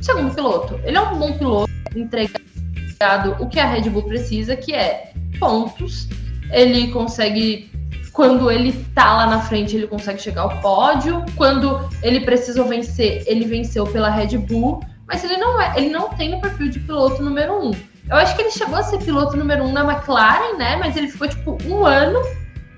segundo 0.00 0.34
piloto. 0.34 0.78
Ele 0.84 0.96
é 0.96 1.00
um 1.00 1.18
bom 1.18 1.32
piloto, 1.32 1.70
o 3.38 3.48
que 3.48 3.58
a 3.60 3.66
Red 3.66 3.90
Bull 3.90 4.02
precisa, 4.02 4.56
que 4.56 4.72
é 4.72 5.12
pontos. 5.38 6.08
Ele 6.50 6.88
consegue 6.88 7.70
quando 8.14 8.48
ele 8.48 8.72
tá 8.94 9.12
lá 9.12 9.26
na 9.26 9.40
frente, 9.40 9.74
ele 9.76 9.88
consegue 9.88 10.22
chegar 10.22 10.42
ao 10.42 10.60
pódio. 10.60 11.24
Quando 11.36 11.88
ele 12.00 12.20
precisou 12.20 12.66
vencer, 12.66 13.24
ele 13.26 13.44
venceu 13.44 13.84
pela 13.84 14.08
Red 14.08 14.38
Bull. 14.38 14.80
Mas 15.06 15.24
ele 15.24 15.36
não 15.36 15.60
é, 15.60 15.74
ele 15.76 15.90
não 15.90 16.08
tem 16.10 16.32
o 16.34 16.40
perfil 16.40 16.70
de 16.70 16.78
piloto 16.78 17.22
número 17.22 17.60
um. 17.60 17.72
Eu 18.08 18.16
acho 18.16 18.36
que 18.36 18.42
ele 18.42 18.50
chegou 18.50 18.76
a 18.76 18.82
ser 18.82 18.98
piloto 18.98 19.36
número 19.36 19.64
um 19.64 19.72
na 19.72 19.82
McLaren, 19.82 20.56
né? 20.56 20.76
Mas 20.76 20.96
ele 20.96 21.08
ficou 21.08 21.28
tipo 21.28 21.58
um 21.66 21.84
ano 21.84 22.20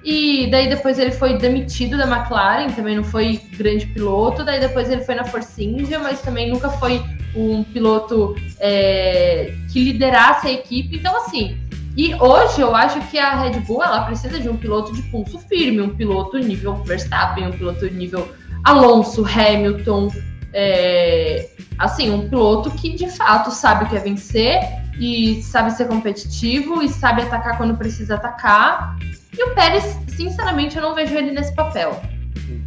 e 0.03 0.49
daí 0.51 0.69
depois 0.69 0.99
ele 0.99 1.11
foi 1.11 1.37
demitido 1.37 1.99
da 1.99 2.07
McLaren, 2.07 2.71
também 2.71 2.97
não 2.97 3.05
foi 3.05 3.41
grande 3.59 3.87
piloto. 3.87 4.43
Daí 4.43 4.59
depois 4.59 4.89
ele 4.91 5.03
foi 5.03 5.17
na 5.17 5.25
Force 5.25 5.63
India, 5.63 5.99
mas 5.99 6.23
também 6.23 6.49
nunca 6.49 6.71
foi 6.71 7.05
um 7.37 7.63
piloto 7.65 8.35
é, 8.59 9.55
que 9.73 9.83
liderasse 9.83 10.47
a 10.47 10.53
equipe. 10.53 10.97
Então, 10.97 11.17
assim, 11.17 11.59
e 11.97 12.15
hoje 12.15 12.61
eu 12.61 12.75
acho 12.75 13.01
que 13.09 13.19
a 13.19 13.41
Red 13.41 13.61
Bull 13.61 13.83
ela 13.83 14.03
precisa 14.05 14.39
de 14.39 14.49
um 14.49 14.57
piloto 14.57 14.93
de 14.93 15.03
pulso 15.03 15.39
firme, 15.39 15.81
um 15.81 15.95
piloto 15.95 16.39
nível 16.39 16.77
Verstappen, 16.85 17.47
um 17.47 17.53
piloto 17.53 17.87
nível 17.87 18.29
Alonso, 18.65 19.25
Hamilton, 19.25 20.11
é, 20.53 21.49
assim, 21.79 22.11
um 22.11 22.29
piloto 22.29 22.71
que 22.71 22.95
de 22.95 23.09
fato 23.09 23.51
sabe 23.51 23.85
o 23.85 23.89
que 23.89 23.97
é 23.97 24.01
vencer 24.01 24.61
e 24.99 25.43
sabe 25.43 25.71
ser 25.73 25.87
competitivo 25.87 26.83
e 26.83 26.89
sabe 26.89 27.23
atacar 27.23 27.57
quando 27.57 27.77
precisa 27.77 28.17
atacar. 28.17 28.97
E 29.37 29.43
o 29.43 29.55
Pérez 29.55 29.97
sinceramente, 30.17 30.77
eu 30.77 30.83
não 30.83 30.95
vejo 30.95 31.15
ele 31.15 31.31
nesse 31.31 31.55
papel. 31.55 32.01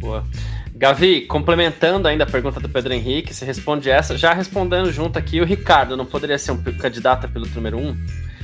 Boa. 0.00 0.24
Gavi, 0.80 1.26
complementando 1.26 2.08
ainda 2.08 2.24
a 2.24 2.26
pergunta 2.26 2.58
do 2.58 2.66
Pedro 2.66 2.94
Henrique, 2.94 3.34
você 3.34 3.44
responde 3.44 3.90
essa, 3.90 4.16
já 4.16 4.32
respondendo 4.32 4.90
junto 4.90 5.18
aqui, 5.18 5.38
o 5.38 5.44
Ricardo 5.44 5.94
não 5.94 6.06
poderia 6.06 6.38
ser 6.38 6.52
um 6.52 6.56
candidato 6.56 7.26
a 7.26 7.28
piloto 7.28 7.54
número 7.54 7.76
um? 7.76 7.94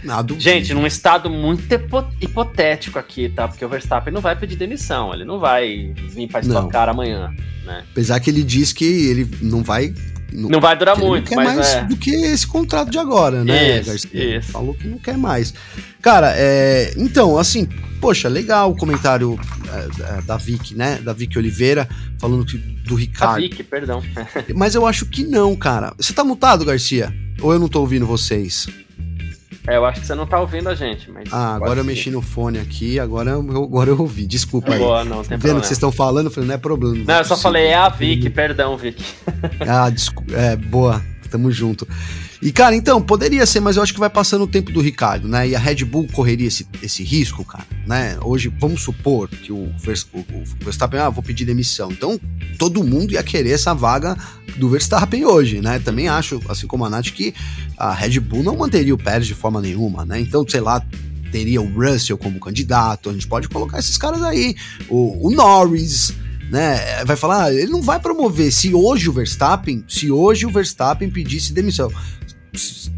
Nada. 0.05 0.39
Gente, 0.39 0.75
num 0.75 0.87
estado 0.87 1.31
muito 1.31 1.67
hipotético 2.21 2.99
aqui, 2.99 3.31
tá? 3.31 3.49
Porque 3.49 3.65
o 3.65 3.69
Verstappen 3.71 4.13
não 4.13 4.21
vai 4.21 4.37
pedir 4.37 4.57
demissão, 4.57 5.15
ele 5.15 5.25
não 5.25 5.39
vai 5.39 5.95
vir 6.11 6.29
para 6.29 6.41
estocar 6.41 6.91
amanhã, 6.91 7.35
né? 7.65 7.83
Apesar 7.91 8.21
que 8.21 8.29
ele 8.29 8.45
diz 8.45 8.71
que 8.71 8.85
ele 8.85 9.27
não 9.41 9.63
vai 9.63 9.95
não, 10.37 10.51
não, 10.51 10.61
vai 10.61 10.77
durar 10.77 10.99
muito, 10.99 11.23
não 11.23 11.29
quer 11.31 11.37
mas 11.37 11.57
mais 11.57 11.75
é. 11.75 11.85
do 11.85 11.97
que 11.97 12.11
esse 12.11 12.47
contrato 12.47 12.91
de 12.91 12.99
agora, 12.99 13.43
né, 13.43 13.81
isso, 13.81 13.89
Garcia? 13.89 14.39
Isso. 14.39 14.53
Falou 14.53 14.75
que 14.75 14.87
não 14.87 14.99
quer 14.99 15.17
mais. 15.17 15.55
Cara, 16.03 16.35
é, 16.37 16.93
então, 16.99 17.39
assim, 17.39 17.67
poxa, 18.01 18.29
legal 18.29 18.71
o 18.71 18.77
comentário 18.77 19.41
é, 19.73 20.19
é 20.19 20.23
da 20.23 20.37
Vicky, 20.37 20.75
né? 20.75 20.99
Da 21.03 21.15
Vicky 21.15 21.39
Oliveira, 21.39 21.89
falando 22.19 22.45
que, 22.45 22.59
do 22.59 22.95
Ricardo. 22.95 23.39
A 23.39 23.41
Vicky, 23.41 23.65
perdão. 23.65 24.03
mas 24.55 24.75
eu 24.75 24.87
acho 24.87 25.07
que 25.07 25.25
não, 25.25 25.57
cara. 25.57 25.95
Você 25.97 26.13
tá 26.13 26.23
mutado, 26.23 26.65
Garcia? 26.65 27.13
Ou 27.41 27.53
eu 27.53 27.59
não 27.59 27.69
tô 27.69 27.81
ouvindo 27.81 28.07
vocês? 28.07 28.69
É, 29.69 29.77
eu 29.77 29.85
acho 29.85 30.01
que 30.01 30.07
você 30.07 30.15
não 30.15 30.27
tá 30.27 30.41
ouvindo 30.41 30.69
a 30.69 30.75
gente, 30.75 31.11
mas. 31.11 31.33
Ah, 31.33 31.55
agora 31.57 31.81
eu 31.81 31.85
mexi 31.85 32.11
no 32.11 32.23
fone 32.23 32.59
aqui, 32.59 33.01
agora 33.01 33.31
eu, 33.31 33.41
agora 33.41 33.91
eu 33.91 34.01
ouvi. 34.01 34.27
Desculpa 34.27 34.73
aí. 34.75 34.79
Boa, 34.79 35.05
não, 35.05 35.17
tem 35.17 35.31
Vendo 35.31 35.39
problema. 35.41 35.61
que 35.61 35.67
vocês 35.67 35.77
estão 35.77 35.91
falando, 35.91 36.27
eu 36.27 36.31
falei, 36.31 36.49
não 36.49 36.55
é 36.55 36.59
problema. 36.59 37.05
Não, 37.07 37.19
eu 37.19 37.25
só 37.25 37.37
falei, 37.37 37.67
é 37.67 37.75
a 37.75 37.89
Vicky, 37.89 38.31
perdão, 38.31 38.77
Vicky. 38.77 39.05
ah, 39.67 39.91
desculpa. 39.91 40.33
É, 40.33 40.55
boa. 40.57 41.03
Tamo 41.29 41.51
junto. 41.51 41.87
E, 42.41 42.53
cara, 42.53 42.75
então, 42.77 43.01
poderia 43.01 43.47
ser, 43.47 43.61
mas 43.61 43.77
eu 43.77 43.83
acho 43.83 43.93
que 43.93 44.01
vai 44.01 44.11
passando 44.11 44.43
o 44.43 44.47
tempo 44.47 44.71
do 44.71 44.81
Ricardo, 44.81 45.29
né? 45.29 45.49
E 45.49 45.55
a 45.55 45.59
Red 45.59 45.85
Bull 45.85 46.07
correria 46.13 46.49
esse, 46.49 46.67
esse 46.83 47.03
risco, 47.03 47.45
cara, 47.45 47.67
né? 47.87 48.19
Hoje, 48.23 48.53
vamos 48.61 48.83
supor 48.83 49.29
que 49.29 49.53
o, 49.53 49.57
o, 49.57 50.19
o 50.19 50.45
Verstappen, 50.61 51.01
ah, 51.01 51.09
vou 51.09 51.23
pedir 51.23 51.45
demissão. 51.45 51.91
Então, 51.91 52.21
todo 52.59 52.85
mundo 52.85 53.13
ia 53.13 53.23
querer 53.23 53.51
essa 53.51 53.75
vaga 53.75 54.17
do 54.57 54.69
Verstappen 54.69 55.25
hoje, 55.25 55.61
né? 55.61 55.79
Também 55.79 56.09
acho, 56.09 56.41
assim 56.49 56.67
como 56.67 56.85
a 56.85 56.91
Nath, 56.91 57.11
que 57.11 57.35
a 57.77 57.93
Red 57.93 58.21
Bull 58.21 58.43
não 58.43 58.57
manteria 58.57 58.95
o 58.95 58.99
Pérez 58.99 59.27
de 59.27 59.35
forma 59.35 59.61
nenhuma, 59.61 60.05
né? 60.05 60.21
Então, 60.21 60.45
sei 60.49 60.61
lá, 60.61 60.83
teria 61.31 61.61
o 61.61 61.69
Russell 61.73 62.17
como 62.17 62.41
candidato, 62.41 63.11
a 63.11 63.13
gente 63.13 63.27
pode 63.27 63.49
colocar 63.49 63.79
esses 63.79 63.99
caras 63.99 64.23
aí, 64.23 64.57
o, 64.89 65.29
o 65.29 65.31
Norris, 65.31 66.15
né? 66.51 67.05
Vai 67.05 67.17
falar, 67.17 67.53
ele 67.53 67.71
não 67.71 67.83
vai 67.83 67.99
promover. 67.99 68.53
Se 68.53 68.75
hoje 68.75 69.09
o 69.09 69.13
Verstappen, 69.13 69.85
se 69.89 70.11
hoje 70.11 70.47
o 70.47 70.51
Verstappen 70.51 71.11
pedisse 71.11 71.53
demissão, 71.53 71.91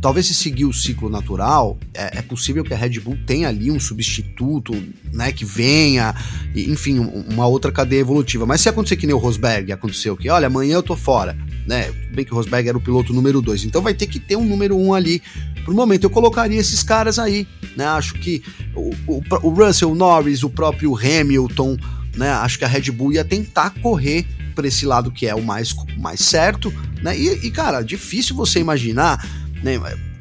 talvez 0.01 0.27
se 0.27 0.35
seguir 0.35 0.65
o 0.65 0.73
ciclo 0.73 1.09
natural, 1.09 1.79
é, 1.95 2.19
é, 2.19 2.23
possível 2.23 2.63
que 2.63 2.73
a 2.73 2.77
Red 2.77 3.01
Bull 3.01 3.19
tenha 3.27 3.49
ali 3.49 3.71
um 3.71 3.81
substituto, 3.81 4.73
né, 5.13 5.33
que 5.33 5.45
venha, 5.45 6.15
enfim, 6.55 6.99
uma 6.99 7.47
outra 7.47 7.73
cadeia 7.73 8.01
evolutiva. 8.01 8.47
Mas 8.47 8.61
se 8.61 8.69
acontecer 8.69 8.97
que 8.97 9.07
nem 9.07 9.15
o 9.15 9.19
Rosberg 9.19 9.73
aconteceu, 9.73 10.17
que 10.17 10.29
olha, 10.29 10.47
amanhã 10.47 10.75
eu 10.75 10.83
tô 10.83 10.97
fora, 10.97 11.37
né? 11.67 11.91
Bem 12.13 12.25
que 12.25 12.33
o 12.33 12.37
Rosberg 12.37 12.69
era 12.69 12.79
o 12.79 12.81
piloto 12.81 13.13
número 13.13 13.43
2, 13.43 13.65
então 13.65 13.83
vai 13.83 13.95
ter 13.95 14.07
que 14.07 14.19
ter 14.19 14.37
um 14.37 14.45
número 14.45 14.77
1 14.77 14.87
um 14.87 14.95
ali. 14.95 15.23
Por 15.65 15.75
momento 15.75 16.05
eu 16.05 16.11
colocaria 16.11 16.59
esses 16.59 16.83
caras 16.83 17.19
aí, 17.19 17.47
né? 17.77 17.87
Acho 17.87 18.15
que 18.15 18.43
o, 18.75 18.95
o, 19.07 19.23
o 19.43 19.51
Russell 19.51 19.95
Norris, 19.95 20.43
o 20.43 20.51
próprio 20.51 20.97
Hamilton, 20.97 21.77
né? 22.19 22.31
Acho 22.33 22.59
que 22.59 22.65
a 22.65 22.69
Red 22.69 22.91
Bull 22.91 23.13
ia 23.13 23.25
tentar 23.25 23.71
correr 23.81 24.27
para 24.55 24.67
esse 24.67 24.85
lado 24.85 25.11
que 25.13 25.27
é 25.27 25.35
o 25.35 25.43
mais, 25.43 25.75
mais 25.97 26.21
certo, 26.21 26.75
né? 27.01 27.17
E, 27.17 27.47
e, 27.47 27.51
cara, 27.51 27.81
difícil 27.81 28.35
você 28.35 28.59
imaginar, 28.59 29.25
né? 29.63 29.79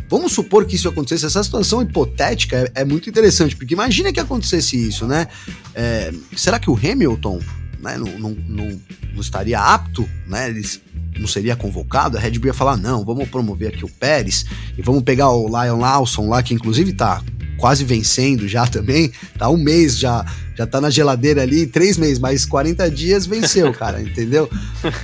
Vamos 0.08 0.32
supor 0.32 0.66
que 0.66 0.76
isso 0.76 0.88
acontecesse, 0.88 1.26
essa 1.26 1.44
situação 1.44 1.82
hipotética 1.82 2.72
é, 2.76 2.82
é 2.82 2.86
muito 2.86 3.10
interessante, 3.10 3.56
porque 3.58 3.74
imagina 3.74 4.14
que 4.14 4.20
acontecesse 4.20 4.78
isso, 4.78 5.06
né? 5.08 5.28
É, 5.74 6.14
será 6.36 6.60
que 6.60 6.70
o 6.70 6.76
Hamilton 6.76 7.40
né, 7.80 7.98
não, 7.98 8.20
não, 8.20 8.30
não, 8.48 8.82
não 9.14 9.22
estaria 9.22 9.60
apto, 9.60 10.08
né? 10.28 10.50
Ele 10.50 10.64
não 11.20 11.28
seria 11.28 11.56
convocado? 11.56 12.16
A 12.16 12.22
Red 12.22 12.38
Bull 12.38 12.48
ia 12.48 12.54
falar: 12.54 12.78
não, 12.78 13.04
vamos 13.04 13.28
promover 13.28 13.70
aqui 13.70 13.84
o 13.84 13.90
Pérez 13.90 14.46
e 14.78 14.82
vamos 14.82 15.02
pegar 15.02 15.32
o 15.32 15.48
Lion 15.48 15.80
Lawson 15.80 16.30
lá, 16.30 16.44
que 16.44 16.54
inclusive 16.54 16.94
tá 16.94 17.24
quase 17.58 17.84
vencendo 17.84 18.48
já 18.48 18.68
também, 18.68 19.12
tá 19.38 19.50
um 19.50 19.58
mês 19.58 19.98
já, 19.98 20.24
já 20.58 20.66
tá 20.66 20.82
na 20.82 20.90
geladeira 20.90 21.44
ali, 21.44 21.68
três 21.68 21.98
meses, 21.98 22.18
mais 22.18 22.44
40 22.44 22.90
dias 22.90 23.28
venceu, 23.28 23.72
cara, 23.72 24.02
entendeu? 24.02 24.50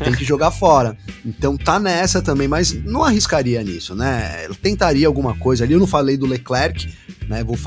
Tem 0.03 0.13
que 0.13 0.25
jogar 0.25 0.49
fora. 0.49 0.97
Então 1.23 1.55
tá 1.55 1.79
nessa 1.79 2.21
também, 2.21 2.47
mas 2.47 2.73
não 2.83 3.03
arriscaria 3.03 3.61
nisso, 3.61 3.93
né? 3.93 4.47
Eu 4.47 4.55
tentaria 4.55 5.05
alguma 5.05 5.35
coisa 5.35 5.63
ali, 5.63 5.73
eu 5.73 5.79
não 5.79 5.85
falei 5.85 6.17
do 6.17 6.25
Leclerc, 6.25 6.91
né? 7.29 7.43
Vou 7.43 7.57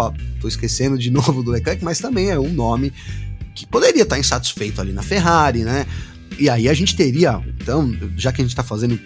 tô 0.41 0.49
esquecendo 0.49 0.99
de 0.99 1.11
novo 1.13 1.45
do 1.45 1.53
Leclerc, 1.53 1.85
mas 1.85 2.01
também 2.01 2.31
é 2.31 2.39
um 2.39 2.53
nome 2.53 2.93
que 3.55 3.67
poderia 3.67 4.03
estar 4.03 4.19
insatisfeito 4.19 4.81
ali 4.81 4.93
na 4.93 5.03
Ferrari, 5.03 5.63
né? 5.63 5.87
E 6.39 6.51
aí 6.51 6.69
a 6.69 6.75
gente 6.75 6.95
teria, 6.95 7.41
então, 7.61 7.97
já 8.17 8.31
que 8.31 8.43
a 8.43 8.45
gente 8.45 8.55
tá 8.55 8.63
fazendo 8.63 8.99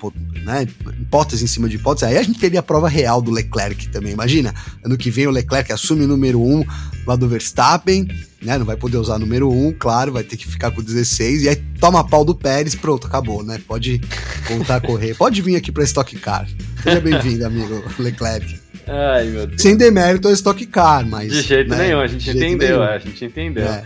né, 0.43 0.67
hipótese 1.01 1.45
em 1.45 1.47
cima 1.47 1.69
de 1.69 1.77
hipótese, 1.77 2.07
aí 2.07 2.19
a 2.19 2.23
gente 2.23 2.41
teria 2.41 2.61
a 2.61 2.63
prova 2.63 2.89
real 2.89 3.23
do 3.23 3.31
Leclerc 3.31 3.89
também. 3.89 4.13
Imagina, 4.13 4.53
ano 4.85 4.99
que 4.99 5.11
vem 5.11 5.29
o 5.29 5.31
Leclerc 5.31 5.73
assume 5.73 6.05
o 6.05 6.09
número 6.09 6.41
1 6.43 6.65
lá 7.07 7.15
do 7.15 7.29
Verstappen, 7.29 8.09
né? 8.43 8.59
Não 8.59 8.65
vai 8.65 8.77
poder 8.77 8.97
usar 8.97 9.15
o 9.15 9.19
número 9.19 9.51
1, 9.51 9.75
claro, 9.79 10.13
vai 10.13 10.25
ter 10.25 10.37
que 10.37 10.47
ficar 10.47 10.73
com 10.73 10.83
16, 10.83 11.43
e 11.43 11.49
aí 11.49 11.57
toma 11.79 12.07
pau 12.07 12.25
do 12.25 12.35
Pérez, 12.35 12.75
pronto, 12.75 13.07
acabou, 13.07 13.45
né? 13.45 13.61
Pode 13.67 14.01
voltar 14.49 14.77
a 14.77 14.81
correr. 14.81 15.15
Pode 15.15 15.41
vir 15.41 15.55
aqui 15.55 15.71
pra 15.71 15.85
Stock 15.85 16.17
Car. 16.19 16.49
Seja 16.83 17.01
bem-vindo, 17.01 17.47
amigo 17.47 17.85
Leclerc. 17.99 18.59
Ai, 18.87 19.27
meu 19.27 19.47
Deus. 19.47 19.63
Sem 19.63 19.77
demérito 19.77 20.27
ao 20.27 20.35
Stock 20.35 20.67
Car, 20.67 21.07
mas. 21.07 21.33
De 21.33 21.43
jeito 21.43 21.71
né? 21.71 21.87
nenhum, 21.87 22.01
a 22.01 22.07
gente 22.09 22.29
entendeu, 22.29 22.83
é, 22.83 22.97
a 22.97 22.99
gente 22.99 23.25
entendeu. 23.25 23.67
É. 23.67 23.85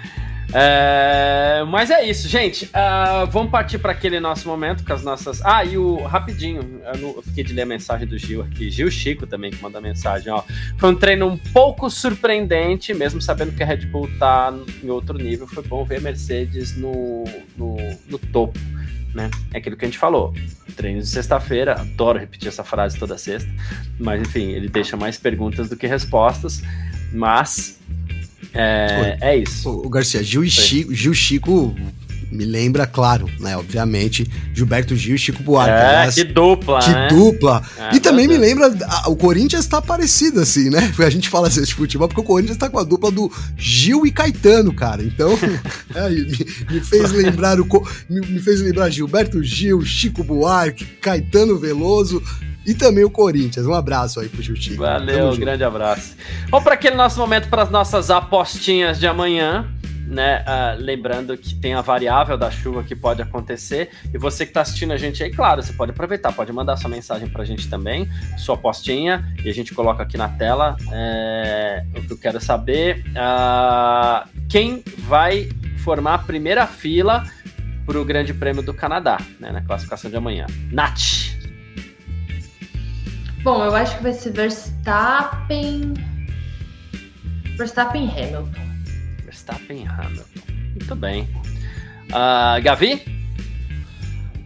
É, 0.52 1.64
mas 1.68 1.90
é 1.90 2.04
isso, 2.08 2.28
gente. 2.28 2.66
Uh, 2.66 3.26
vamos 3.30 3.50
partir 3.50 3.78
para 3.78 3.92
aquele 3.92 4.20
nosso 4.20 4.46
momento 4.46 4.84
com 4.84 4.92
as 4.92 5.02
nossas. 5.02 5.44
Ah, 5.44 5.64
e 5.64 5.76
o 5.76 6.02
rapidinho, 6.04 6.80
eu, 6.84 6.98
não, 6.98 7.08
eu, 7.16 7.22
fiquei 7.22 7.42
de 7.42 7.52
ler 7.52 7.62
a 7.62 7.66
mensagem 7.66 8.06
do 8.06 8.18
Gil 8.18 8.42
aqui. 8.42 8.70
Gil 8.70 8.90
Chico 8.90 9.26
também 9.26 9.50
que 9.50 9.60
manda 9.62 9.80
mensagem, 9.80 10.32
ó. 10.32 10.42
Foi 10.78 10.90
um 10.90 10.94
treino 10.94 11.26
um 11.26 11.36
pouco 11.36 11.88
surpreendente, 11.90 12.92
mesmo 12.92 13.20
sabendo 13.20 13.52
que 13.52 13.62
a 13.62 13.66
Red 13.66 13.86
Bull 13.86 14.08
tá 14.18 14.52
em 14.82 14.90
outro 14.90 15.18
nível. 15.18 15.46
Foi 15.46 15.62
bom 15.62 15.84
ver 15.84 15.96
a 15.96 16.00
Mercedes 16.00 16.76
no, 16.76 17.24
no, 17.56 17.76
no 18.08 18.18
topo. 18.18 18.58
Né? 19.14 19.30
É 19.52 19.58
aquilo 19.58 19.76
que 19.76 19.84
a 19.84 19.88
gente 19.88 19.98
falou. 19.98 20.34
Treinos 20.76 21.04
de 21.04 21.10
sexta-feira, 21.10 21.80
adoro 21.80 22.18
repetir 22.18 22.48
essa 22.48 22.64
frase 22.64 22.98
toda 22.98 23.16
sexta, 23.16 23.48
mas 23.98 24.20
enfim, 24.20 24.50
ele 24.50 24.68
deixa 24.68 24.96
mais 24.96 25.16
perguntas 25.16 25.68
do 25.68 25.76
que 25.76 25.86
respostas. 25.86 26.62
Mas 27.12 27.78
é, 28.54 29.18
é 29.20 29.36
isso. 29.36 29.68
O, 29.68 29.88
Garcia, 29.88 30.22
Gil 30.22 30.44
e 30.44 30.50
Chico, 30.50 30.94
Gil 30.94 31.14
Chico 31.14 31.74
me 32.30 32.44
lembra, 32.44 32.86
claro, 32.86 33.30
né? 33.38 33.56
Obviamente, 33.56 34.28
Gilberto 34.52 34.96
Gil 34.96 35.14
e 35.14 35.18
Chico 35.18 35.42
Buarque. 35.42 35.70
É, 35.70 35.86
aliás, 35.86 36.14
que 36.14 36.24
dupla, 36.24 36.80
Que 36.80 36.90
né? 36.90 37.08
dupla. 37.08 37.62
É, 37.78 37.94
e 37.94 38.00
também 38.00 38.26
me 38.26 38.36
lembra, 38.36 38.74
a, 38.88 39.08
o 39.08 39.16
Corinthians 39.16 39.66
tá 39.66 39.80
parecido 39.80 40.40
assim, 40.40 40.68
né? 40.68 40.92
A 40.98 41.10
gente 41.10 41.28
fala 41.28 41.48
assim 41.48 41.62
de 41.62 41.74
futebol 41.74 42.08
porque 42.08 42.20
o 42.20 42.24
Corinthians 42.24 42.58
tá 42.58 42.68
com 42.68 42.78
a 42.78 42.84
dupla 42.84 43.10
do 43.10 43.30
Gil 43.56 44.06
e 44.06 44.10
Caetano, 44.10 44.74
cara. 44.74 45.02
Então, 45.02 45.30
é, 45.94 46.08
me, 46.10 46.46
me, 46.70 46.80
fez 46.80 47.12
lembrar 47.12 47.60
o 47.60 47.66
me, 48.08 48.20
me 48.20 48.40
fez 48.40 48.60
lembrar 48.60 48.90
Gilberto 48.90 49.42
Gil, 49.42 49.82
Chico 49.82 50.24
Buarque, 50.24 50.84
Caetano 51.00 51.58
Veloso 51.58 52.22
e 52.66 52.74
também 52.74 53.04
o 53.04 53.10
Corinthians. 53.10 53.66
Um 53.66 53.74
abraço 53.74 54.20
aí 54.20 54.28
pro 54.28 54.42
Jutinho. 54.42 54.78
Valeu, 54.78 55.30
um 55.30 55.36
grande 55.36 55.64
abraço. 55.64 56.16
Vamos 56.50 56.64
para 56.64 56.74
aquele 56.74 56.96
nosso 56.96 57.18
momento 57.18 57.48
para 57.48 57.62
as 57.62 57.70
nossas 57.70 58.10
apostinhas 58.10 58.98
de 58.98 59.06
amanhã. 59.06 59.70
Né? 60.06 60.42
Uh, 60.42 60.82
lembrando 60.82 61.36
que 61.36 61.54
tem 61.54 61.72
a 61.72 61.80
variável 61.80 62.36
da 62.36 62.50
chuva 62.50 62.84
que 62.84 62.94
pode 62.94 63.22
acontecer. 63.22 63.88
E 64.12 64.18
você 64.18 64.44
que 64.44 64.50
está 64.50 64.60
assistindo 64.60 64.92
a 64.92 64.98
gente 64.98 65.24
aí, 65.24 65.30
claro, 65.32 65.62
você 65.62 65.72
pode 65.72 65.92
aproveitar, 65.92 66.30
pode 66.30 66.52
mandar 66.52 66.76
sua 66.76 66.90
mensagem 66.90 67.26
para 67.26 67.42
a 67.42 67.44
gente 67.44 67.70
também, 67.70 68.06
sua 68.36 68.54
apostinha, 68.54 69.34
e 69.42 69.48
a 69.48 69.54
gente 69.54 69.74
coloca 69.74 70.02
aqui 70.02 70.18
na 70.18 70.28
tela 70.28 70.76
é, 70.92 71.84
o 71.96 72.02
que 72.02 72.12
eu 72.12 72.18
quero 72.18 72.38
saber. 72.38 73.02
Uh, 73.08 74.28
quem 74.46 74.84
vai 74.98 75.48
formar 75.78 76.14
a 76.14 76.18
primeira 76.18 76.66
fila 76.66 77.24
para 77.86 77.98
o 77.98 78.04
Grande 78.04 78.34
Prêmio 78.34 78.62
do 78.62 78.74
Canadá, 78.74 79.18
né, 79.40 79.50
na 79.50 79.62
classificação 79.62 80.10
de 80.10 80.16
amanhã? 80.16 80.46
Nath! 80.70 81.33
Bom, 83.44 83.62
eu 83.62 83.76
acho 83.76 83.98
que 83.98 84.02
vai 84.02 84.14
ser 84.14 84.32
Verstappen. 84.32 85.92
Verstappen 87.58 88.06
e 88.06 88.08
Hamilton. 88.08 88.48
Verstappen 89.22 89.82
e 89.82 89.86
Hamilton. 89.86 90.40
Muito 90.70 90.96
bem. 90.96 91.28
Uh, 92.08 92.62
Gavi? 92.62 93.02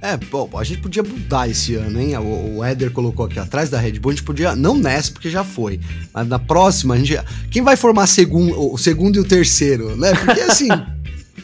É, 0.02 0.16
bom, 0.16 0.50
a 0.54 0.64
gente 0.64 0.80
podia 0.80 1.04
mudar 1.04 1.48
esse 1.48 1.76
ano, 1.76 2.00
hein? 2.00 2.16
O, 2.16 2.56
o 2.56 2.64
Éder 2.64 2.90
colocou 2.90 3.26
aqui 3.26 3.38
atrás 3.38 3.70
da 3.70 3.78
Red 3.78 4.00
Bull, 4.00 4.10
a 4.10 4.14
gente 4.16 4.24
podia, 4.24 4.56
não 4.56 4.76
nessa, 4.76 5.12
porque 5.12 5.30
já 5.30 5.44
foi, 5.44 5.80
mas 6.12 6.26
na 6.26 6.38
próxima, 6.40 6.94
a 6.94 6.98
gente. 6.98 7.16
Quem 7.52 7.62
vai 7.62 7.76
formar 7.76 8.08
segundo, 8.08 8.72
o 8.72 8.76
segundo 8.76 9.14
e 9.14 9.20
o 9.20 9.24
terceiro, 9.24 9.96
né? 9.96 10.12
Porque 10.12 10.40
assim. 10.40 10.68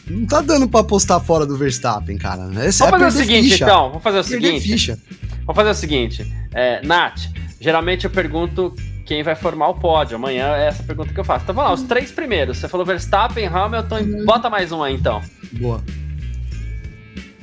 não 0.07 0.25
tá 0.25 0.41
dando 0.41 0.67
pra 0.67 0.81
apostar 0.81 1.19
fora 1.19 1.45
do 1.45 1.57
Verstappen, 1.57 2.17
cara. 2.17 2.49
Essa 2.63 2.85
vamos 2.85 3.01
é 3.01 3.05
fazer 3.05 3.19
o 3.19 3.25
seguinte, 3.25 3.49
ficha. 3.49 3.63
então. 3.65 3.87
Vamos 3.89 4.03
fazer 4.03 4.19
o 4.19 4.23
perder 4.23 4.47
seguinte. 4.47 4.71
Ficha. 4.71 4.99
Vamos 5.45 5.55
fazer 5.55 5.69
o 5.69 5.75
seguinte, 5.75 6.33
é, 6.53 6.81
Nath, 6.85 7.21
geralmente 7.59 8.05
eu 8.05 8.09
pergunto 8.09 8.73
quem 9.05 9.21
vai 9.21 9.35
formar 9.35 9.69
o 9.69 9.75
pódio. 9.75 10.15
Amanhã 10.15 10.55
é 10.55 10.67
essa 10.67 10.83
pergunta 10.83 11.13
que 11.13 11.19
eu 11.19 11.23
faço. 11.23 11.43
Então 11.43 11.53
vamos 11.53 11.69
lá, 11.69 11.75
os 11.75 11.83
três 11.83 12.11
primeiros. 12.11 12.57
Você 12.57 12.67
falou 12.67 12.85
Verstappen, 12.85 13.45
Hamilton, 13.45 13.99
uhum. 13.99 14.25
bota 14.25 14.49
mais 14.49 14.71
um 14.71 14.81
aí 14.81 14.95
então. 14.95 15.21
Boa. 15.53 15.83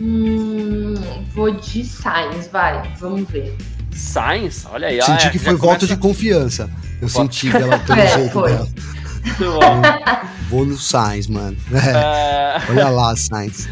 Hum, 0.00 0.94
vou 1.32 1.52
de 1.52 1.84
Sainz, 1.84 2.48
vai, 2.48 2.82
vamos 2.98 3.28
ver. 3.30 3.56
Sainz? 3.92 4.66
Olha 4.72 4.88
aí. 4.88 5.00
Senti 5.00 5.30
que 5.30 5.38
foi 5.38 5.54
voto 5.54 5.86
de 5.86 5.96
confiança. 5.96 6.68
Eu 7.00 7.08
senti 7.08 7.50
que 7.50 7.56
ela 7.56 7.78
pelo 7.78 7.98
é, 8.00 8.06
jeito 8.08 8.32
foi. 8.32 8.50
dela. 8.50 8.68
Vou 10.53 10.66
no 10.66 10.76
Sainz, 10.76 11.28
mano. 11.28 11.57
É. 11.72 12.61
Olha 12.68 12.90
lá, 12.90 13.16
Sainz. 13.16 13.66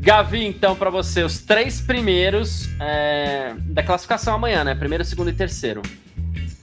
Gavi, 0.00 0.46
então, 0.46 0.76
para 0.76 0.90
você, 0.90 1.24
os 1.24 1.38
três 1.38 1.80
primeiros 1.80 2.68
é, 2.78 3.54
da 3.64 3.82
classificação 3.82 4.32
amanhã, 4.32 4.62
né? 4.62 4.76
Primeiro, 4.76 5.04
segundo 5.04 5.28
e 5.28 5.32
terceiro. 5.32 5.82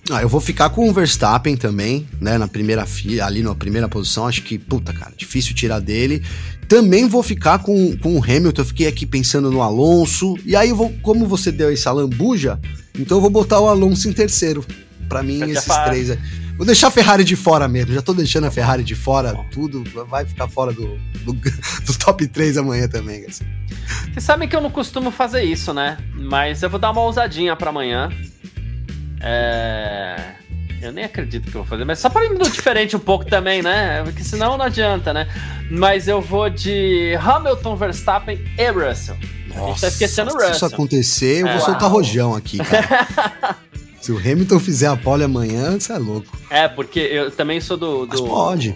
Ah, 0.09 0.21
eu 0.21 0.29
vou 0.29 0.39
ficar 0.39 0.69
com 0.69 0.89
o 0.89 0.93
Verstappen 0.93 1.57
também, 1.57 2.07
né? 2.21 2.37
Na 2.37 2.47
primeira 2.47 2.85
fila, 2.85 3.25
ali 3.25 3.43
na 3.43 3.53
primeira 3.53 3.89
posição. 3.89 4.25
Acho 4.25 4.41
que, 4.41 4.57
puta, 4.57 4.93
cara, 4.93 5.11
difícil 5.17 5.53
tirar 5.53 5.81
dele. 5.81 6.23
Também 6.69 7.05
vou 7.05 7.21
ficar 7.21 7.59
com, 7.59 7.97
com 7.97 8.17
o 8.17 8.23
Hamilton. 8.23 8.61
Eu 8.61 8.65
fiquei 8.65 8.87
aqui 8.87 9.05
pensando 9.05 9.51
no 9.51 9.61
Alonso. 9.61 10.37
E 10.45 10.55
aí, 10.55 10.69
eu 10.69 10.77
vou, 10.77 10.93
como 11.01 11.27
você 11.27 11.51
deu 11.51 11.69
essa 11.69 11.91
lambuja, 11.91 12.57
então 12.97 13.17
eu 13.17 13.21
vou 13.21 13.29
botar 13.29 13.59
o 13.59 13.67
Alonso 13.67 14.07
em 14.07 14.13
terceiro. 14.13 14.65
Para 15.09 15.21
mim, 15.21 15.41
esses 15.41 15.75
três. 15.83 16.09
É. 16.09 16.44
Vou 16.57 16.65
deixar 16.65 16.87
a 16.87 16.91
Ferrari 16.91 17.23
de 17.23 17.35
fora 17.35 17.67
mesmo. 17.67 17.93
Já 17.93 18.01
tô 18.01 18.13
deixando 18.13 18.45
a 18.45 18.51
Ferrari 18.51 18.83
de 18.83 18.95
fora, 18.95 19.35
tudo. 19.51 19.83
Vai 20.05 20.25
ficar 20.25 20.47
fora 20.47 20.71
do, 20.71 20.97
do, 21.23 21.33
do 21.85 21.97
top 21.99 22.25
3 22.27 22.57
amanhã 22.57 22.87
também, 22.87 23.25
Vocês 23.27 24.23
sabem 24.23 24.47
que 24.47 24.55
eu 24.55 24.61
não 24.61 24.71
costumo 24.71 25.11
fazer 25.11 25.43
isso, 25.43 25.73
né? 25.73 25.97
Mas 26.13 26.63
eu 26.63 26.69
vou 26.69 26.79
dar 26.79 26.91
uma 26.91 27.01
ousadinha 27.01 27.55
para 27.55 27.69
amanhã. 27.69 28.09
É... 29.19 30.35
Eu 30.81 30.91
nem 30.91 31.03
acredito 31.03 31.49
que 31.49 31.57
eu 31.57 31.63
vou 31.63 31.65
fazer, 31.65 31.83
mas 31.83 31.99
só 31.99 32.09
para 32.09 32.25
ir 32.25 32.37
diferente 32.37 32.95
um 32.95 32.99
pouco 32.99 33.25
também, 33.25 33.61
né? 33.61 34.03
Porque 34.03 34.23
senão 34.23 34.57
não 34.57 34.65
adianta, 34.65 35.13
né? 35.13 35.27
Mas 35.71 36.07
eu 36.07 36.21
vou 36.21 36.49
de 36.49 37.15
Hamilton, 37.15 37.75
Verstappen 37.75 38.39
e 38.57 38.69
Russell. 38.69 39.17
Nossa, 39.47 39.63
a 39.63 39.67
gente 39.67 39.81
tá 39.81 39.87
esquecendo 39.87 40.31
o 40.31 40.33
Russell. 40.33 40.49
Se 40.51 40.57
isso 40.57 40.65
acontecer, 40.65 41.41
eu 41.41 41.47
vou 41.47 41.55
é. 41.55 41.59
soltar 41.59 41.89
rojão 41.89 42.35
aqui, 42.35 42.59
cara. 42.59 43.57
se 44.05 44.11
o 44.11 44.19
Hamilton 44.19 44.59
fizer 44.59 44.85
a 44.85 44.95
pole 44.95 45.23
amanhã, 45.23 45.79
você 45.79 45.91
é 45.91 45.97
louco. 45.97 46.27
É, 46.47 46.67
porque 46.67 46.99
eu 46.99 47.31
também 47.31 47.59
sou 47.59 47.75
do. 47.75 48.05
do... 48.05 48.09
Mas 48.09 48.21
pode. 48.21 48.75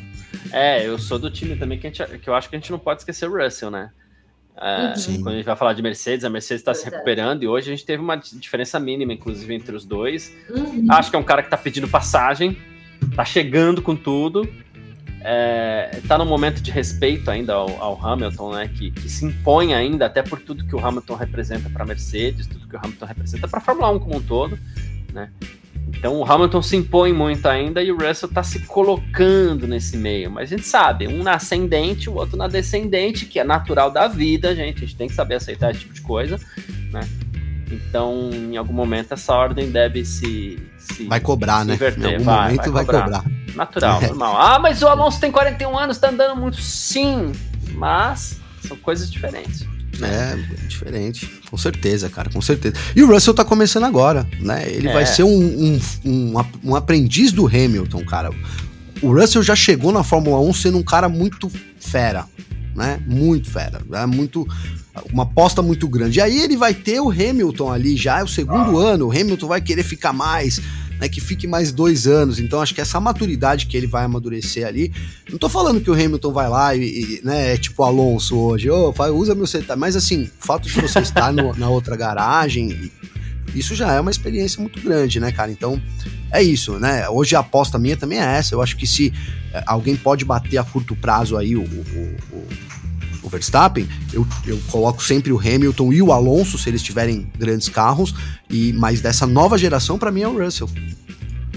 É, 0.51 0.87
eu 0.87 0.97
sou 0.97 1.19
do 1.19 1.29
time 1.29 1.55
também 1.55 1.77
que, 1.77 1.85
a 1.85 1.91
gente, 1.91 2.17
que 2.17 2.27
eu 2.27 2.33
acho 2.33 2.49
que 2.49 2.55
a 2.55 2.59
gente 2.59 2.71
não 2.71 2.79
pode 2.79 3.01
esquecer 3.01 3.29
o 3.29 3.37
Russell, 3.37 3.69
né? 3.69 3.91
É, 4.59 4.95
uhum. 4.97 5.21
Quando 5.21 5.33
a 5.33 5.35
gente 5.35 5.45
vai 5.45 5.55
falar 5.55 5.73
de 5.73 5.83
Mercedes, 5.83 6.25
a 6.25 6.31
Mercedes 6.31 6.61
está 6.61 6.73
se 6.73 6.83
recuperando 6.83 7.43
e 7.43 7.47
hoje 7.47 7.71
a 7.71 7.75
gente 7.75 7.85
teve 7.85 8.01
uma 8.01 8.15
diferença 8.15 8.79
mínima, 8.79 9.13
inclusive, 9.13 9.53
entre 9.53 9.75
os 9.75 9.85
dois. 9.85 10.35
Uhum. 10.49 10.87
Acho 10.89 11.11
que 11.11 11.15
é 11.15 11.19
um 11.19 11.23
cara 11.23 11.43
que 11.43 11.47
está 11.47 11.57
pedindo 11.57 11.87
passagem, 11.87 12.57
está 13.11 13.23
chegando 13.23 13.83
com 13.83 13.95
tudo. 13.95 14.49
É, 15.21 16.01
tá 16.07 16.17
num 16.17 16.25
momento 16.25 16.59
de 16.59 16.71
respeito 16.71 17.29
ainda 17.29 17.53
ao, 17.53 17.69
ao 17.79 18.03
Hamilton, 18.03 18.55
né? 18.55 18.71
Que, 18.75 18.89
que, 18.89 19.07
se 19.07 19.25
impõe 19.25 19.75
ainda, 19.75 20.07
até 20.07 20.23
por 20.23 20.39
tudo 20.39 20.65
que 20.65 20.75
o 20.75 20.83
Hamilton 20.83 21.13
representa 21.13 21.69
para 21.69 21.83
a 21.83 21.87
Mercedes, 21.87 22.47
tudo 22.47 22.67
que 22.67 22.75
o 22.75 22.79
Hamilton 22.79 23.05
representa 23.05 23.47
para 23.47 23.59
a 23.59 23.61
Fórmula 23.61 23.91
1 23.91 23.99
como 23.99 24.15
um 24.17 24.21
todo, 24.21 24.57
né? 25.13 25.29
Então 25.87 26.15
o 26.15 26.25
Hamilton 26.25 26.61
se 26.61 26.75
impõe 26.77 27.11
muito 27.11 27.45
ainda 27.47 27.81
e 27.81 27.91
o 27.91 27.97
Russell 27.97 28.29
está 28.29 28.43
se 28.43 28.59
colocando 28.59 29.67
nesse 29.67 29.97
meio. 29.97 30.31
Mas 30.31 30.51
a 30.51 30.55
gente 30.55 30.67
sabe, 30.67 31.07
um 31.07 31.23
na 31.23 31.33
ascendente, 31.33 32.09
o 32.09 32.15
outro 32.15 32.37
na 32.37 32.47
descendente, 32.47 33.25
que 33.25 33.39
é 33.39 33.43
natural 33.43 33.91
da 33.91 34.07
vida, 34.07 34.55
gente. 34.55 34.77
A 34.77 34.79
gente 34.81 34.95
tem 34.95 35.07
que 35.07 35.13
saber 35.13 35.35
aceitar 35.35 35.71
esse 35.71 35.81
tipo 35.81 35.93
de 35.93 36.01
coisa, 36.01 36.39
né? 36.91 37.01
Então, 37.71 38.29
em 38.33 38.57
algum 38.57 38.73
momento, 38.73 39.13
essa 39.13 39.33
ordem 39.33 39.69
deve 39.69 40.03
se. 40.03 40.57
se 40.77 41.05
vai 41.05 41.19
cobrar, 41.19 41.61
se 41.61 41.67
né? 41.67 41.73
Inverter. 41.75 42.03
Em 42.03 42.13
algum 42.13 42.23
vai, 42.23 42.43
momento 42.43 42.71
vai 42.71 42.85
cobrar. 42.85 43.09
vai 43.09 43.21
cobrar. 43.21 43.55
Natural, 43.55 44.01
é. 44.01 44.07
normal. 44.07 44.37
Ah, 44.39 44.59
mas 44.59 44.81
o 44.81 44.87
Alonso 44.87 45.19
tem 45.19 45.31
41 45.31 45.77
anos, 45.77 45.97
tá 45.97 46.09
andando 46.09 46.35
muito. 46.35 46.61
Sim, 46.61 47.31
mas 47.73 48.39
são 48.61 48.77
coisas 48.77 49.11
diferentes. 49.11 49.67
É, 50.01 50.35
diferente. 50.67 51.38
Com 51.49 51.57
certeza, 51.57 52.09
cara, 52.09 52.29
com 52.29 52.41
certeza. 52.41 52.75
E 52.95 53.01
o 53.01 53.07
Russell 53.07 53.33
tá 53.33 53.43
começando 53.43 53.83
agora, 53.83 54.27
né? 54.39 54.65
Ele 54.67 54.87
é. 54.87 54.93
vai 54.93 55.05
ser 55.05 55.23
um, 55.23 55.29
um, 55.29 55.79
um, 56.05 56.33
um, 56.63 56.75
aprendiz 56.75 57.31
do 57.31 57.47
Hamilton, 57.47 58.05
cara. 58.05 58.29
O 59.01 59.13
Russell 59.13 59.41
já 59.41 59.55
chegou 59.55 59.91
na 59.91 60.03
Fórmula 60.03 60.39
1 60.41 60.53
sendo 60.53 60.77
um 60.77 60.83
cara 60.83 61.09
muito 61.09 61.51
fera, 61.79 62.25
né? 62.75 62.99
Muito 63.07 63.49
fera. 63.49 63.81
É 63.93 64.05
muito. 64.05 64.47
Uma 65.11 65.23
aposta 65.23 65.61
muito 65.61 65.87
grande. 65.87 66.19
E 66.19 66.21
aí 66.21 66.39
ele 66.39 66.57
vai 66.57 66.73
ter 66.73 66.99
o 66.99 67.09
Hamilton 67.09 67.71
ali 67.71 67.95
já, 67.95 68.19
é 68.19 68.23
o 68.23 68.27
segundo 68.27 68.79
ah. 68.79 68.91
ano. 68.91 69.07
O 69.07 69.11
Hamilton 69.11 69.47
vai 69.47 69.61
querer 69.61 69.83
ficar 69.83 70.13
mais 70.13 70.61
né, 70.99 71.07
que 71.07 71.21
fique 71.21 71.47
mais 71.47 71.71
dois 71.71 72.05
anos. 72.05 72.39
Então 72.39 72.61
acho 72.61 72.75
que 72.75 72.81
essa 72.81 72.99
maturidade 72.99 73.65
que 73.65 73.77
ele 73.77 73.87
vai 73.87 74.03
amadurecer 74.03 74.67
ali. 74.67 74.91
Não 75.31 75.37
tô 75.37 75.47
falando 75.47 75.81
que 75.81 75.89
o 75.89 75.93
Hamilton 75.93 76.33
vai 76.33 76.49
lá 76.49 76.75
e, 76.75 76.81
e 76.81 77.21
né, 77.23 77.53
é 77.53 77.57
tipo 77.57 77.81
Alonso 77.83 78.37
hoje, 78.37 78.69
oh, 78.69 78.93
usa 79.13 79.33
meu 79.33 79.47
setup. 79.47 79.79
Mas 79.79 79.95
assim, 79.95 80.23
o 80.23 80.45
fato 80.45 80.67
de 80.67 80.79
você 80.81 80.99
estar 80.99 81.31
no, 81.31 81.55
na 81.55 81.69
outra 81.69 81.95
garagem, 81.95 82.91
isso 83.55 83.73
já 83.75 83.93
é 83.93 83.99
uma 83.99 84.11
experiência 84.11 84.61
muito 84.61 84.81
grande, 84.81 85.19
né, 85.19 85.31
cara? 85.31 85.51
Então 85.51 85.81
é 86.31 86.43
isso, 86.43 86.77
né? 86.79 87.07
Hoje 87.09 87.35
a 87.35 87.39
aposta 87.39 87.79
minha 87.79 87.97
também 87.97 88.19
é 88.19 88.37
essa. 88.37 88.53
Eu 88.53 88.61
acho 88.61 88.75
que 88.75 88.85
se 88.85 89.13
é, 89.53 89.63
alguém 89.65 89.95
pode 89.95 90.25
bater 90.25 90.57
a 90.57 90.63
curto 90.63 90.95
prazo 90.95 91.37
aí 91.37 91.55
o, 91.55 91.63
o, 91.63 92.15
o 92.31 92.47
o 93.29 93.31
Verstappen, 93.31 93.87
eu, 94.11 94.27
eu 94.45 94.59
coloco 94.71 95.03
sempre 95.03 95.31
o 95.31 95.39
Hamilton 95.39 95.93
e 95.93 96.01
o 96.01 96.11
Alonso, 96.11 96.57
se 96.57 96.67
eles 96.67 96.81
tiverem 96.81 97.31
grandes 97.37 97.69
carros, 97.69 98.13
e 98.49 98.73
mas 98.73 98.99
dessa 98.99 99.27
nova 99.27 99.57
geração, 99.57 99.97
para 99.97 100.11
mim, 100.11 100.23
é 100.23 100.27
o 100.27 100.43
Russell. 100.43 100.69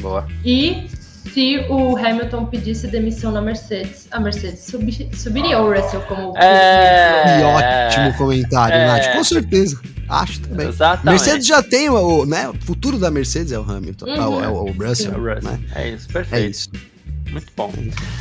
Boa. 0.01 0.29
E 0.45 0.87
se 1.33 1.65
o 1.71 1.97
Hamilton 1.97 2.47
pedisse 2.47 2.87
demissão 2.89 3.33
na 3.33 3.41
Mercedes, 3.41 4.07
a 4.11 4.21
Mercedes 4.21 4.61
subi, 4.61 5.09
subiria 5.15 5.59
o 5.59 5.73
Russell 5.73 6.03
como. 6.03 6.37
É... 6.37 7.39
Que 7.39 7.45
ótimo 7.45 8.19
comentário, 8.19 8.77
é... 8.77 8.87
Nath. 8.87 9.13
Com 9.17 9.25
certeza. 9.25 9.81
Acho 10.09 10.41
também. 10.41 10.69
Exatamente. 10.69 11.21
Mercedes 11.21 11.47
já 11.47 11.63
tem 11.63 11.89
o, 11.89 12.27
né, 12.27 12.49
o 12.49 12.55
futuro 12.67 12.99
da 12.99 13.11
Mercedes 13.11 13.51
é 13.51 13.59
o 13.59 13.63
Hamilton, 13.63 14.05
uhum. 14.05 14.15
é, 14.15 14.27
o, 14.27 14.45
é 14.45 14.49
o 14.49 14.73
Russell. 14.73 15.13
É, 15.13 15.17
o 15.17 15.35
Russell. 15.35 15.51
Né? 15.53 15.61
é 15.75 15.89
isso, 15.89 16.09
perfeito. 16.09 16.45
É 16.45 16.49
isso. 16.51 16.92
Muito 17.33 17.51
bom. 17.57 17.73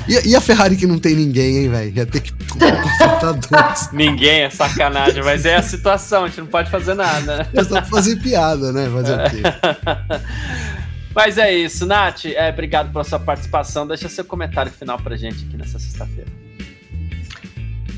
E, 0.07 0.29
e, 0.29 0.35
a 0.35 0.41
Ferrari 0.41 0.77
que 0.77 0.87
não 0.87 0.97
tem 0.97 1.13
ninguém, 1.15 1.57
hein, 1.57 1.69
velho? 1.69 1.97
Ia 1.97 2.05
ter 2.05 2.21
que 2.21 2.31
Ninguém 3.91 4.43
é 4.43 4.49
sacanagem, 4.49 5.21
mas 5.21 5.45
é 5.45 5.57
a 5.57 5.61
situação, 5.61 6.23
a 6.23 6.27
gente 6.27 6.39
não 6.39 6.47
pode 6.47 6.71
fazer 6.71 6.93
nada. 6.93 7.47
É 7.53 7.63
só 7.63 7.81
fazer 7.83 8.15
piada, 8.17 8.71
né? 8.71 8.89
Fazer 8.89 9.13
o 9.13 9.29
quê? 9.29 9.41
Mas 11.13 11.37
é 11.37 11.53
isso, 11.53 11.85
Nath. 11.85 12.23
É, 12.25 12.49
obrigado 12.49 12.89
pela 12.89 13.03
sua 13.03 13.19
participação. 13.19 13.85
Deixa 13.85 14.07
seu 14.07 14.23
comentário 14.23 14.71
final 14.71 14.97
pra 14.97 15.17
gente 15.17 15.45
aqui 15.45 15.57
nessa 15.57 15.77
sexta-feira. 15.77 16.29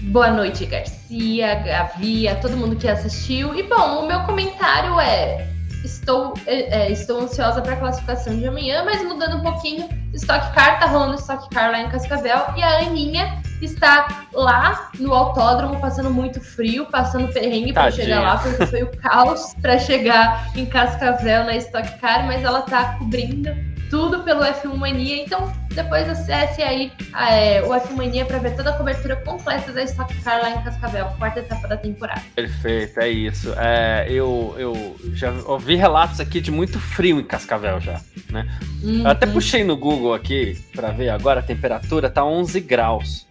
Boa 0.02 0.32
noite, 0.32 0.66
Garcia, 0.66 1.56
Gavi, 1.56 2.28
a 2.28 2.36
todo 2.36 2.58
mundo 2.58 2.76
que 2.76 2.88
assistiu. 2.88 3.54
E 3.56 3.62
bom, 3.62 4.04
o 4.04 4.08
meu 4.08 4.22
comentário 4.22 5.00
é: 5.00 5.53
estou, 5.84 6.34
é, 6.46 6.92
estou 6.92 7.22
ansiosa 7.22 7.62
para 7.62 7.74
a 7.74 7.78
classificação 7.78 8.38
de 8.38 8.48
amanhã, 8.48 8.84
mas 8.84 9.04
mudando 9.04 9.38
um 9.38 9.42
pouquinho, 9.42 9.88
Stock 10.14 10.54
Car 10.54 10.80
tá 10.80 10.86
rolando 10.88 11.16
Stock 11.16 11.50
Car 11.50 11.72
lá 11.72 11.82
em 11.82 11.90
Cascavel 11.90 12.46
e 12.56 12.64
a 12.64 12.80
Aninha 12.80 13.42
está 13.62 14.26
lá 14.34 14.92
no 15.00 15.14
autódromo 15.14 15.80
passando 15.80 16.10
muito 16.10 16.42
frio, 16.42 16.86
passando 16.86 17.32
perrengue 17.32 17.74
para 17.74 17.92
chegar 17.92 18.22
lá, 18.22 18.38
porque 18.38 18.66
foi 18.66 18.84
o 18.84 18.98
caos 18.98 19.54
para 19.62 19.78
chegar 19.80 20.52
em 20.56 20.66
Cascavel 20.66 21.46
na 21.46 21.56
Stock 21.58 22.00
Car, 22.00 22.26
mas 22.26 22.44
ela 22.44 22.62
tá 22.62 22.96
cobrindo 23.00 23.73
tudo 23.94 24.24
pelo 24.24 24.42
F1 24.42 24.76
Mania. 24.76 25.24
Então, 25.24 25.54
depois 25.70 26.10
acesse 26.10 26.64
aí 26.64 26.92
é, 27.30 27.62
o 27.62 27.68
F1 27.68 27.92
Mania 27.92 28.26
para 28.26 28.40
ver 28.40 28.56
toda 28.56 28.72
a 28.72 28.74
cobertura 28.74 29.16
completa 29.18 29.72
da 29.72 29.84
Stock 29.84 30.12
Car 30.22 30.42
lá 30.42 30.50
em 30.50 30.64
Cascavel, 30.64 31.06
quarta 31.20 31.42
etapa 31.42 31.68
da 31.68 31.78
temporada. 31.78 32.24
Perfeito, 32.36 33.00
é 33.00 33.10
isso. 33.10 33.54
É, 33.56 34.08
eu, 34.10 34.56
eu 34.58 34.96
já 35.14 35.32
ouvi 35.46 35.76
relatos 35.76 36.20
aqui 36.20 36.42
de 36.42 36.50
muito 36.50 36.80
frio 36.80 37.20
em 37.20 37.24
Cascavel 37.24 37.80
já, 37.80 38.02
né? 38.32 38.48
Uhum. 38.82 39.04
Eu 39.04 39.12
até 39.12 39.28
puxei 39.28 39.64
no 39.64 39.78
Google 39.78 40.16
aqui 40.16 40.60
para 40.74 40.90
ver 40.90 41.10
agora 41.10 41.42
a 41.42 41.44
temperatura, 41.44 42.10
tá 42.10 42.26
11 42.26 42.60
graus. 42.62 43.28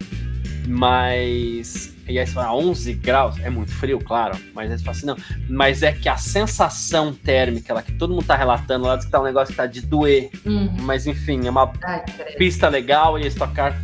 Mas 0.68 1.91
e 2.08 2.18
aí 2.18 2.26
você 2.26 2.32
fala, 2.32 2.54
11 2.54 2.92
graus, 2.94 3.38
é 3.40 3.50
muito 3.50 3.72
frio, 3.72 3.98
claro, 3.98 4.36
mas 4.54 4.70
aí 4.70 4.78
você 4.78 4.84
fala 4.84 4.96
assim, 4.96 5.06
não, 5.06 5.16
mas 5.48 5.82
é 5.82 5.92
que 5.92 6.08
a 6.08 6.16
sensação 6.16 7.12
térmica, 7.12 7.72
ela 7.72 7.82
que 7.82 7.92
todo 7.92 8.12
mundo 8.12 8.24
tá 8.24 8.36
relatando 8.36 8.86
lá, 8.86 8.96
diz 8.96 9.04
que 9.04 9.10
tá 9.10 9.20
um 9.20 9.24
negócio 9.24 9.52
que 9.52 9.56
tá 9.56 9.66
de 9.66 9.80
doer, 9.80 10.30
uhum. 10.44 10.74
mas 10.80 11.06
enfim, 11.06 11.46
é 11.46 11.50
uma 11.50 11.72
Ai, 11.82 12.04
pista 12.36 12.68
legal 12.68 13.18
e 13.18 13.24
a 13.24 13.28
Stock 13.28 13.54
Car 13.54 13.80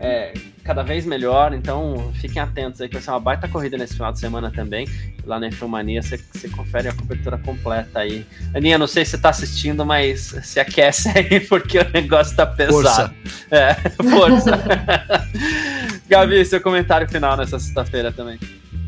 é 0.00 0.32
cada 0.64 0.82
vez 0.82 1.04
melhor, 1.04 1.52
então 1.52 2.12
fiquem 2.14 2.40
atentos 2.40 2.80
aí 2.80 2.88
que 2.88 2.94
vai 2.94 3.02
ser 3.02 3.10
uma 3.10 3.20
baita 3.20 3.48
corrida 3.48 3.76
nesse 3.76 3.94
final 3.94 4.12
de 4.12 4.20
semana 4.20 4.50
também, 4.50 4.86
lá 5.24 5.38
na 5.40 5.48
Infomania 5.48 6.02
você, 6.02 6.18
você 6.32 6.48
confere 6.48 6.88
a 6.88 6.92
cobertura 6.92 7.36
completa 7.38 8.00
aí. 8.00 8.24
Aninha, 8.54 8.78
não 8.78 8.86
sei 8.86 9.04
se 9.04 9.12
você 9.12 9.18
tá 9.18 9.30
assistindo, 9.30 9.84
mas 9.84 10.36
se 10.42 10.60
aquece 10.60 11.08
aí 11.08 11.40
porque 11.48 11.78
o 11.78 11.90
negócio 11.90 12.36
tá 12.36 12.46
pesado. 12.46 12.82
Força. 12.82 13.14
É, 13.50 13.74
força. 14.10 14.62
Gabi, 16.12 16.44
seu 16.44 16.60
comentário 16.60 17.08
final 17.08 17.36
nessa 17.36 17.58
sexta-feira 17.58 18.12
também. 18.12 18.38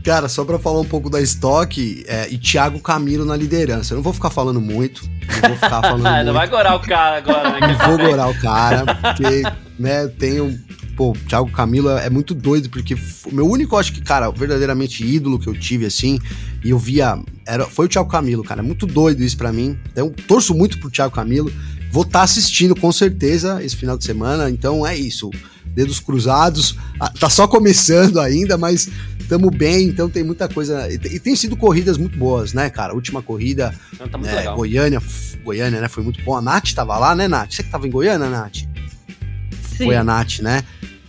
Cara, 0.04 0.28
só 0.28 0.44
pra 0.44 0.58
falar 0.58 0.80
um 0.80 0.84
pouco 0.84 1.08
da 1.08 1.20
estoque, 1.20 2.04
é, 2.06 2.28
e 2.30 2.36
Thiago 2.36 2.78
Camilo 2.78 3.24
na 3.24 3.34
liderança. 3.34 3.94
Eu 3.94 3.96
não 3.96 4.02
vou 4.02 4.12
ficar 4.12 4.28
falando 4.28 4.60
muito. 4.60 5.02
Não 5.42 5.48
vou 5.48 5.56
ficar 5.56 5.80
falando 5.82 6.06
Ah, 6.06 6.10
muito. 6.16 6.26
não 6.26 6.32
vai 6.34 6.46
gorar 6.46 6.74
o 6.76 6.80
cara 6.80 7.16
agora, 7.16 7.58
né? 7.58 7.66
Não 7.68 7.86
vou 7.88 8.06
gorar 8.06 8.28
o 8.28 8.34
cara, 8.38 8.84
porque, 8.96 9.42
né, 9.78 10.06
tem 10.08 10.40
um. 10.42 10.58
Pô, 10.94 11.12
Thiago 11.26 11.50
Camilo 11.50 11.88
é 11.90 12.08
muito 12.10 12.34
doido, 12.34 12.68
porque 12.70 12.94
o 12.94 13.34
meu 13.34 13.48
único, 13.48 13.76
acho 13.76 13.92
que, 13.94 14.00
cara, 14.02 14.30
verdadeiramente 14.30 15.04
ídolo 15.04 15.38
que 15.40 15.48
eu 15.48 15.58
tive, 15.58 15.86
assim, 15.86 16.18
e 16.62 16.70
eu 16.70 16.78
via. 16.78 17.18
Era, 17.46 17.64
foi 17.64 17.86
o 17.86 17.88
Thiago 17.88 18.08
Camilo, 18.10 18.44
cara. 18.44 18.60
É 18.60 18.62
muito 18.62 18.84
doido 18.86 19.22
isso 19.22 19.36
pra 19.38 19.50
mim. 19.52 19.76
Então, 19.90 20.10
torço 20.28 20.54
muito 20.54 20.78
pro 20.78 20.90
Thiago 20.90 21.14
Camilo. 21.14 21.50
Vou 21.90 22.02
estar 22.02 22.22
assistindo 22.22 22.76
com 22.76 22.92
certeza 22.92 23.64
esse 23.64 23.74
final 23.74 23.96
de 23.96 24.04
semana. 24.04 24.50
Então 24.50 24.86
é 24.86 24.94
isso. 24.96 25.30
Dedos 25.74 26.00
cruzados. 26.00 26.76
Ah, 27.00 27.10
Tá 27.18 27.28
só 27.28 27.46
começando 27.48 28.20
ainda, 28.20 28.56
mas 28.56 28.88
tamo 29.28 29.50
bem. 29.50 29.88
Então 29.88 30.08
tem 30.08 30.22
muita 30.22 30.48
coisa. 30.48 30.90
E 30.92 30.98
tem- 30.98 31.34
sido 31.36 31.56
corridas 31.56 31.98
muito 31.98 32.16
boas, 32.18 32.52
né, 32.52 32.70
cara? 32.70 32.92
A 32.92 32.94
última 32.94 33.20
corrida, 33.22 33.74
Não, 33.98 34.08
tá 34.08 34.16
muito 34.16 34.30
é, 34.30 34.36
legal. 34.36 34.56
Goiânia, 34.56 35.02
Goiânia, 35.42 35.80
né? 35.80 35.88
Foi 35.88 36.02
muito 36.04 36.22
bom. 36.24 36.36
A 36.36 36.40
Nath 36.42 36.72
tava 36.72 36.96
lá, 36.98 37.14
né, 37.14 37.26
Nath? 37.28 37.52
Você 37.52 37.62
que 37.62 37.70
tava 37.70 37.86
em 37.86 37.90
Goiânia, 37.90 38.28
Nath? 38.30 38.58
Sim. 39.76 39.86
Foi 39.86 39.96
a 39.96 40.04
Nath, 40.04 40.38
né? 40.40 40.62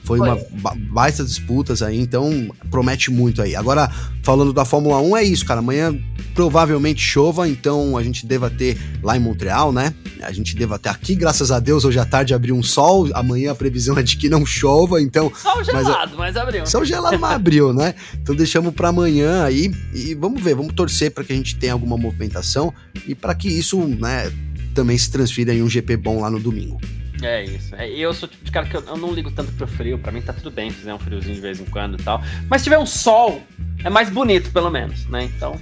Foi, 0.06 0.20
Foi. 0.20 0.28
uma 0.30 0.38
ba- 0.62 0.76
baita 0.92 1.24
disputas 1.26 1.82
aí, 1.82 2.00
então 2.00 2.50
promete 2.70 3.10
muito 3.12 3.42
aí. 3.42 3.56
Agora, 3.56 3.90
falando 4.24 4.54
da 4.54 4.64
Fórmula 4.64 5.00
1, 5.02 5.18
é 5.18 5.24
isso, 5.24 5.46
cara. 5.46 5.60
Amanhã 5.60 5.94
provavelmente 6.36 7.02
chova, 7.02 7.48
então 7.48 7.98
a 7.98 8.04
gente 8.04 8.26
deva 8.26 8.50
ter 8.50 8.78
lá 9.02 9.16
em 9.16 9.20
Montreal, 9.20 9.72
né? 9.72 9.94
A 10.22 10.32
gente 10.32 10.56
deva 10.56 10.78
ter 10.78 10.90
aqui, 10.90 11.16
graças 11.16 11.50
a 11.52 11.60
Deus, 11.60 11.86
hoje 11.86 11.98
à 12.00 12.06
tarde 12.06 12.34
abriu 12.34 12.56
um 12.56 12.62
sol. 12.64 13.10
Amanhã 13.14 13.52
a 13.52 13.56
previsão 13.56 13.98
é 13.98 14.04
de 14.04 14.18
que 14.18 14.28
não 14.30 14.46
chova, 14.46 15.02
então 15.02 15.32
Só 15.36 15.60
o 15.60 15.64
gelado, 15.64 16.16
mas, 16.18 16.36
abriu. 16.36 16.66
são 16.66 16.84
gelado, 16.86 17.18
mas 17.20 17.32
abriu, 17.32 17.74
né? 17.74 17.96
Então 18.22 18.36
deixamos 18.36 18.74
para 18.74 18.90
amanhã 18.90 19.44
aí 19.44 19.74
e 19.94 20.14
vamos 20.14 20.42
ver, 20.42 20.56
vamos 20.56 20.74
torcer 20.74 21.12
para 21.12 21.24
que 21.24 21.32
a 21.34 21.36
gente 21.36 21.56
tenha 21.56 21.74
alguma 21.74 21.98
movimentação 21.98 22.74
e 23.08 23.16
para 23.16 23.34
que 23.34 23.48
isso, 23.48 23.80
né, 23.88 24.32
também 24.74 24.98
se 24.98 25.10
transfira 25.10 25.54
em 25.54 25.62
um 25.64 25.70
GP 25.70 25.96
bom 25.98 26.20
lá 26.22 26.30
no 26.30 26.40
domingo. 26.40 26.80
É 27.22 27.44
isso. 27.44 27.76
É, 27.76 27.90
eu 27.90 28.14
sou 28.14 28.28
o 28.28 28.32
tipo 28.32 28.44
de 28.44 28.52
cara 28.52 28.66
que 28.66 28.76
eu, 28.76 28.82
eu 28.82 28.98
não 28.98 29.14
ligo 29.14 29.32
tanto 29.32 29.52
pro 29.54 29.68
frio. 29.68 29.98
Pra 29.98 30.12
mim 30.12 30.22
tá 30.22 30.34
tudo 30.34 30.52
bem 30.52 30.70
fizer 30.72 30.94
um 30.94 31.00
friozinho 31.00 31.36
de 31.36 31.42
vez 31.42 31.60
em 31.60 31.66
quando 31.66 32.00
e 32.00 32.04
tal. 32.04 32.22
Mas 32.50 32.62
se 32.62 32.66
tiver 32.66 32.78
um 32.78 32.86
sol, 32.86 33.42
é 33.84 33.90
mais 33.90 34.10
bonito, 34.10 34.52
pelo 34.52 34.70
menos, 34.70 35.06
né? 35.08 35.24
Então, 35.26 35.60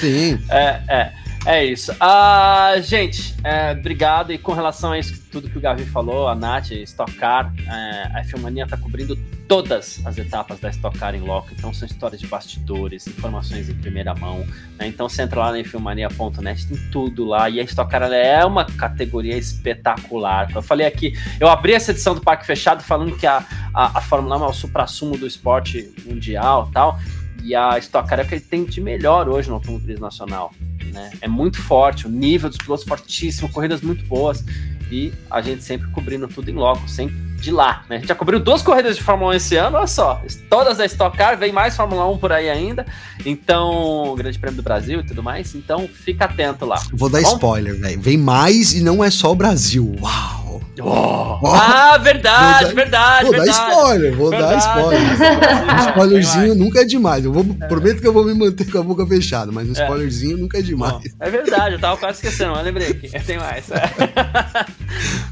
Sim. 0.00 0.38
é, 0.50 0.82
é, 0.88 1.12
é 1.44 1.64
isso. 1.64 1.92
Ah, 1.98 2.74
gente, 2.80 3.34
é, 3.42 3.72
obrigado. 3.72 4.32
E 4.32 4.38
com 4.38 4.52
relação 4.52 4.92
a 4.92 4.98
isso, 4.98 5.20
tudo 5.30 5.48
que 5.48 5.58
o 5.58 5.60
Gavi 5.60 5.84
falou, 5.84 6.28
a 6.28 6.34
Nath, 6.34 6.70
Stock 6.70 7.12
Car, 7.14 7.52
é, 7.66 8.20
a 8.20 8.24
Filmania 8.24 8.66
tá 8.66 8.76
cobrindo 8.76 9.16
todas 9.48 10.00
as 10.06 10.16
etapas 10.16 10.60
da 10.60 10.70
Stock 10.70 10.96
Car 10.98 11.14
em 11.14 11.20
loco. 11.20 11.48
Então 11.52 11.74
são 11.74 11.86
histórias 11.86 12.20
de 12.20 12.26
bastidores, 12.26 13.06
informações 13.06 13.68
em 13.68 13.74
primeira 13.74 14.14
mão. 14.14 14.46
né? 14.78 14.86
Então 14.86 15.08
você 15.08 15.22
entra 15.22 15.40
lá 15.40 15.52
na 15.52 15.62
Filmania.net, 15.64 16.68
tem 16.68 16.78
tudo 16.90 17.24
lá. 17.24 17.50
E 17.50 17.60
a 17.60 17.62
Stock 17.64 17.90
Car 17.90 18.04
é 18.04 18.44
uma 18.44 18.64
categoria 18.64 19.36
espetacular. 19.36 20.50
Eu 20.54 20.62
falei 20.62 20.86
aqui, 20.86 21.12
eu 21.40 21.48
abri 21.48 21.74
essa 21.74 21.90
edição 21.90 22.14
do 22.14 22.20
Parque 22.20 22.46
Fechado 22.46 22.82
falando 22.82 23.16
que 23.16 23.26
a, 23.26 23.44
a, 23.74 23.98
a 23.98 24.00
Fórmula 24.00 24.38
1 24.38 24.44
é 24.44 24.46
o 24.46 24.52
supra-sumo 24.52 25.18
do 25.18 25.26
esporte 25.26 25.92
mundial 26.06 26.70
tal. 26.72 26.98
E 27.42 27.54
a 27.54 27.76
Stock 27.78 28.08
Car 28.08 28.20
é 28.20 28.22
o 28.22 28.28
que 28.28 28.34
ele 28.34 28.40
tem 28.40 28.64
de 28.64 28.80
melhor 28.80 29.28
hoje 29.28 29.48
no 29.48 29.56
automobilismo 29.56 30.04
nacional. 30.04 30.52
Né? 30.92 31.10
É 31.20 31.28
muito 31.28 31.60
forte, 31.60 32.06
o 32.06 32.10
nível 32.10 32.48
dos 32.48 32.58
pilotos 32.58 32.84
fortíssimo, 32.84 33.50
corridas 33.50 33.80
muito 33.80 34.04
boas. 34.04 34.44
E 34.90 35.12
a 35.30 35.40
gente 35.40 35.64
sempre 35.64 35.90
cobrindo 35.90 36.28
tudo 36.28 36.50
em 36.50 36.54
loco, 36.54 36.88
sempre 36.88 37.16
de 37.42 37.50
lá. 37.50 37.82
Né? 37.88 37.96
A 37.96 37.98
gente 37.98 38.08
já 38.08 38.14
cobriu 38.14 38.38
duas 38.40 38.62
corridas 38.62 38.96
de 38.96 39.02
Fórmula 39.02 39.32
1 39.32 39.34
esse 39.36 39.56
ano, 39.56 39.76
olha 39.76 39.86
só. 39.86 40.22
Todas 40.48 40.78
da 40.78 40.86
Stock 40.86 41.16
Car, 41.16 41.36
vem 41.36 41.52
mais 41.52 41.76
Fórmula 41.76 42.08
1 42.08 42.18
por 42.18 42.32
aí 42.32 42.48
ainda. 42.48 42.86
Então, 43.26 44.14
Grande 44.16 44.38
Prêmio 44.38 44.56
do 44.56 44.62
Brasil 44.62 45.00
e 45.00 45.04
tudo 45.06 45.22
mais. 45.22 45.54
Então, 45.54 45.86
fica 45.88 46.24
atento 46.26 46.64
lá. 46.64 46.80
Vou 46.92 47.08
dar 47.10 47.20
Bom? 47.20 47.28
spoiler, 47.34 47.78
velho. 47.78 48.00
Vem 48.00 48.16
mais 48.16 48.72
e 48.72 48.82
não 48.82 49.02
é 49.04 49.10
só 49.10 49.32
o 49.32 49.34
Brasil. 49.34 49.94
Uau! 50.00 50.40
Oh! 50.80 51.38
Oh! 51.42 51.46
Ah, 51.54 51.98
verdade, 51.98 52.64
Vou 52.66 52.74
dar- 52.74 52.82
verdade, 52.82 53.24
Vou 53.26 53.32
dar 53.36 53.44
verdade. 53.44 53.70
spoiler, 53.70 54.16
vou 54.16 54.30
dar 54.30 54.38
Verdade. 54.38 54.64
spoiler. 54.66 55.02
Um 55.72 55.88
spoilerzinho 55.90 56.54
nunca 56.54 56.80
é 56.80 56.84
demais. 56.84 57.24
Eu 57.24 57.32
vou, 57.32 57.44
prometo 57.44 58.00
que 58.00 58.06
eu 58.06 58.12
vou 58.12 58.24
me 58.24 58.32
manter 58.34 58.70
com 58.70 58.78
a 58.78 58.82
boca 58.82 59.06
fechada, 59.06 59.52
mas 59.52 59.68
um 59.68 59.72
spoilerzinho 59.72 60.38
nunca 60.38 60.58
é 60.58 60.62
demais. 60.62 60.92
mais. 60.94 61.14
É 61.20 61.30
verdade, 61.30 61.74
eu 61.74 61.80
tava 61.80 61.96
quase 61.98 62.16
esquecendo, 62.24 62.52
mas 62.52 62.64
lembrei 62.64 62.94
que 62.94 63.08
tem 63.20 63.38
mais. 63.38 63.66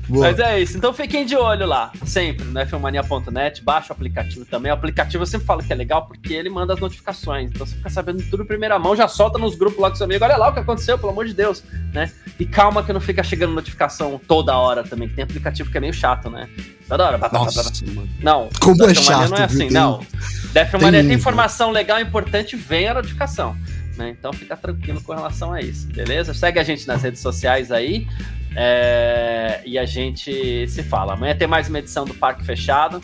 Mas 0.08 0.38
é 0.38 0.60
isso. 0.60 0.76
Então 0.76 0.92
fiquem 0.92 1.24
de 1.24 1.36
olho 1.36 1.66
lá, 1.66 1.90
sempre, 2.06 2.44
no 2.44 2.60
fmania.net. 2.66 3.62
Baixa 3.62 3.92
o 3.92 3.96
aplicativo 3.96 4.44
também. 4.44 4.70
O 4.70 4.74
aplicativo 4.74 5.22
eu 5.22 5.26
sempre 5.26 5.46
falo 5.46 5.62
que 5.62 5.72
é 5.72 5.76
legal 5.76 6.06
porque 6.06 6.32
ele 6.32 6.50
manda 6.50 6.74
as 6.74 6.80
notificações. 6.80 7.50
Então 7.50 7.66
você 7.66 7.76
fica 7.76 7.90
sabendo 7.90 8.22
tudo 8.30 8.42
em 8.42 8.46
primeira 8.46 8.78
mão, 8.78 8.96
já 8.96 9.08
solta 9.08 9.38
nos 9.38 9.54
grupos 9.54 9.78
lá 9.78 9.90
com 9.90 9.96
seu 9.96 10.04
amigo. 10.04 10.24
Olha 10.24 10.36
lá 10.36 10.48
o 10.48 10.52
que 10.52 10.60
aconteceu, 10.60 10.98
pelo 10.98 11.12
amor 11.12 11.26
de 11.26 11.34
Deus, 11.34 11.62
né? 11.92 12.10
E 12.38 12.46
calma 12.46 12.82
que 12.82 12.92
não 12.92 13.00
fica 13.00 13.22
chegando 13.22 13.52
notificação 13.52 14.20
toda 14.26 14.56
hora 14.56 14.82
também, 14.82 15.08
que 15.08 15.14
tem 15.14 15.24
aplicativo 15.24 15.70
que 15.70 15.76
é 15.76 15.80
meio 15.80 15.94
chato, 15.94 16.30
né? 16.30 16.48
Toda 16.88 17.06
hora. 17.06 17.18
Nossa, 17.32 17.72
mano. 17.86 18.08
Não, 18.20 18.48
Como 18.60 18.84
é 18.84 18.94
chato, 18.94 19.30
não 19.30 19.36
é 19.36 19.44
assim, 19.44 19.58
Tem- 19.58 19.70
não. 19.70 20.04
Da 20.52 20.66
Filmania 20.66 21.00
tem 21.00 21.08
tem 21.10 21.16
informação 21.16 21.70
legal, 21.70 22.00
importante, 22.00 22.56
vem 22.56 22.88
a 22.88 22.94
notificação. 22.94 23.56
Né? 23.96 24.10
Então 24.18 24.32
fica 24.32 24.56
tranquilo 24.56 25.00
com 25.02 25.12
relação 25.14 25.52
a 25.52 25.60
isso, 25.60 25.86
beleza? 25.88 26.32
Segue 26.32 26.58
a 26.58 26.62
gente 26.62 26.86
nas 26.86 27.02
redes 27.02 27.20
sociais 27.20 27.70
aí. 27.70 28.08
É, 28.56 29.62
e 29.64 29.78
a 29.78 29.84
gente 29.84 30.66
se 30.68 30.82
fala. 30.82 31.14
Amanhã 31.14 31.34
tem 31.34 31.48
mais 31.48 31.68
uma 31.68 31.78
edição 31.78 32.04
do 32.04 32.14
Parque 32.14 32.44
Fechado. 32.44 33.00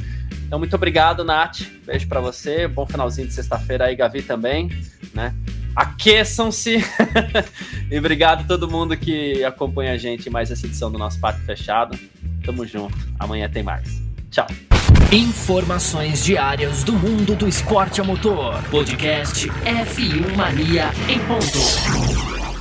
Então, 0.47 0.59
muito 0.59 0.75
obrigado, 0.77 1.25
Nath. 1.25 1.63
Beijo 1.85 2.07
pra 2.09 2.21
você. 2.21 2.69
Bom 2.69 2.87
finalzinho 2.87 3.27
de 3.27 3.35
sexta-feira 3.35 3.87
aí, 3.87 3.97
Gavi 3.97 4.23
também. 4.23 4.71
Né? 5.13 5.35
Aqueçam-se. 5.75 6.79
e 7.91 7.99
obrigado 7.99 8.43
a 8.43 8.45
todo 8.45 8.71
mundo 8.71 8.97
que 8.97 9.45
acompanha 9.45 9.93
a 9.93 9.99
gente 9.99 10.29
em 10.29 10.33
mais 10.33 10.51
essa 10.51 10.67
edição 10.67 10.91
do 10.91 10.99
nosso 10.99 11.19
Parque 11.21 11.41
Fechado. 11.41 11.99
Tamo 12.45 12.67
junto. 12.67 12.97
Amanhã 13.19 13.49
tem 13.49 13.63
mais. 13.63 14.01
Tchau. 14.31 14.47
Informações 15.13 16.25
diárias 16.25 16.85
do 16.85 16.93
mundo 16.93 17.35
do 17.35 17.49
esporte 17.49 18.01
a 18.01 18.05
motor. 18.05 18.63
Podcast 18.71 19.49
F1 19.49 20.37
Mania 20.37 20.91
em 21.09 21.19
ponto. 21.21 22.56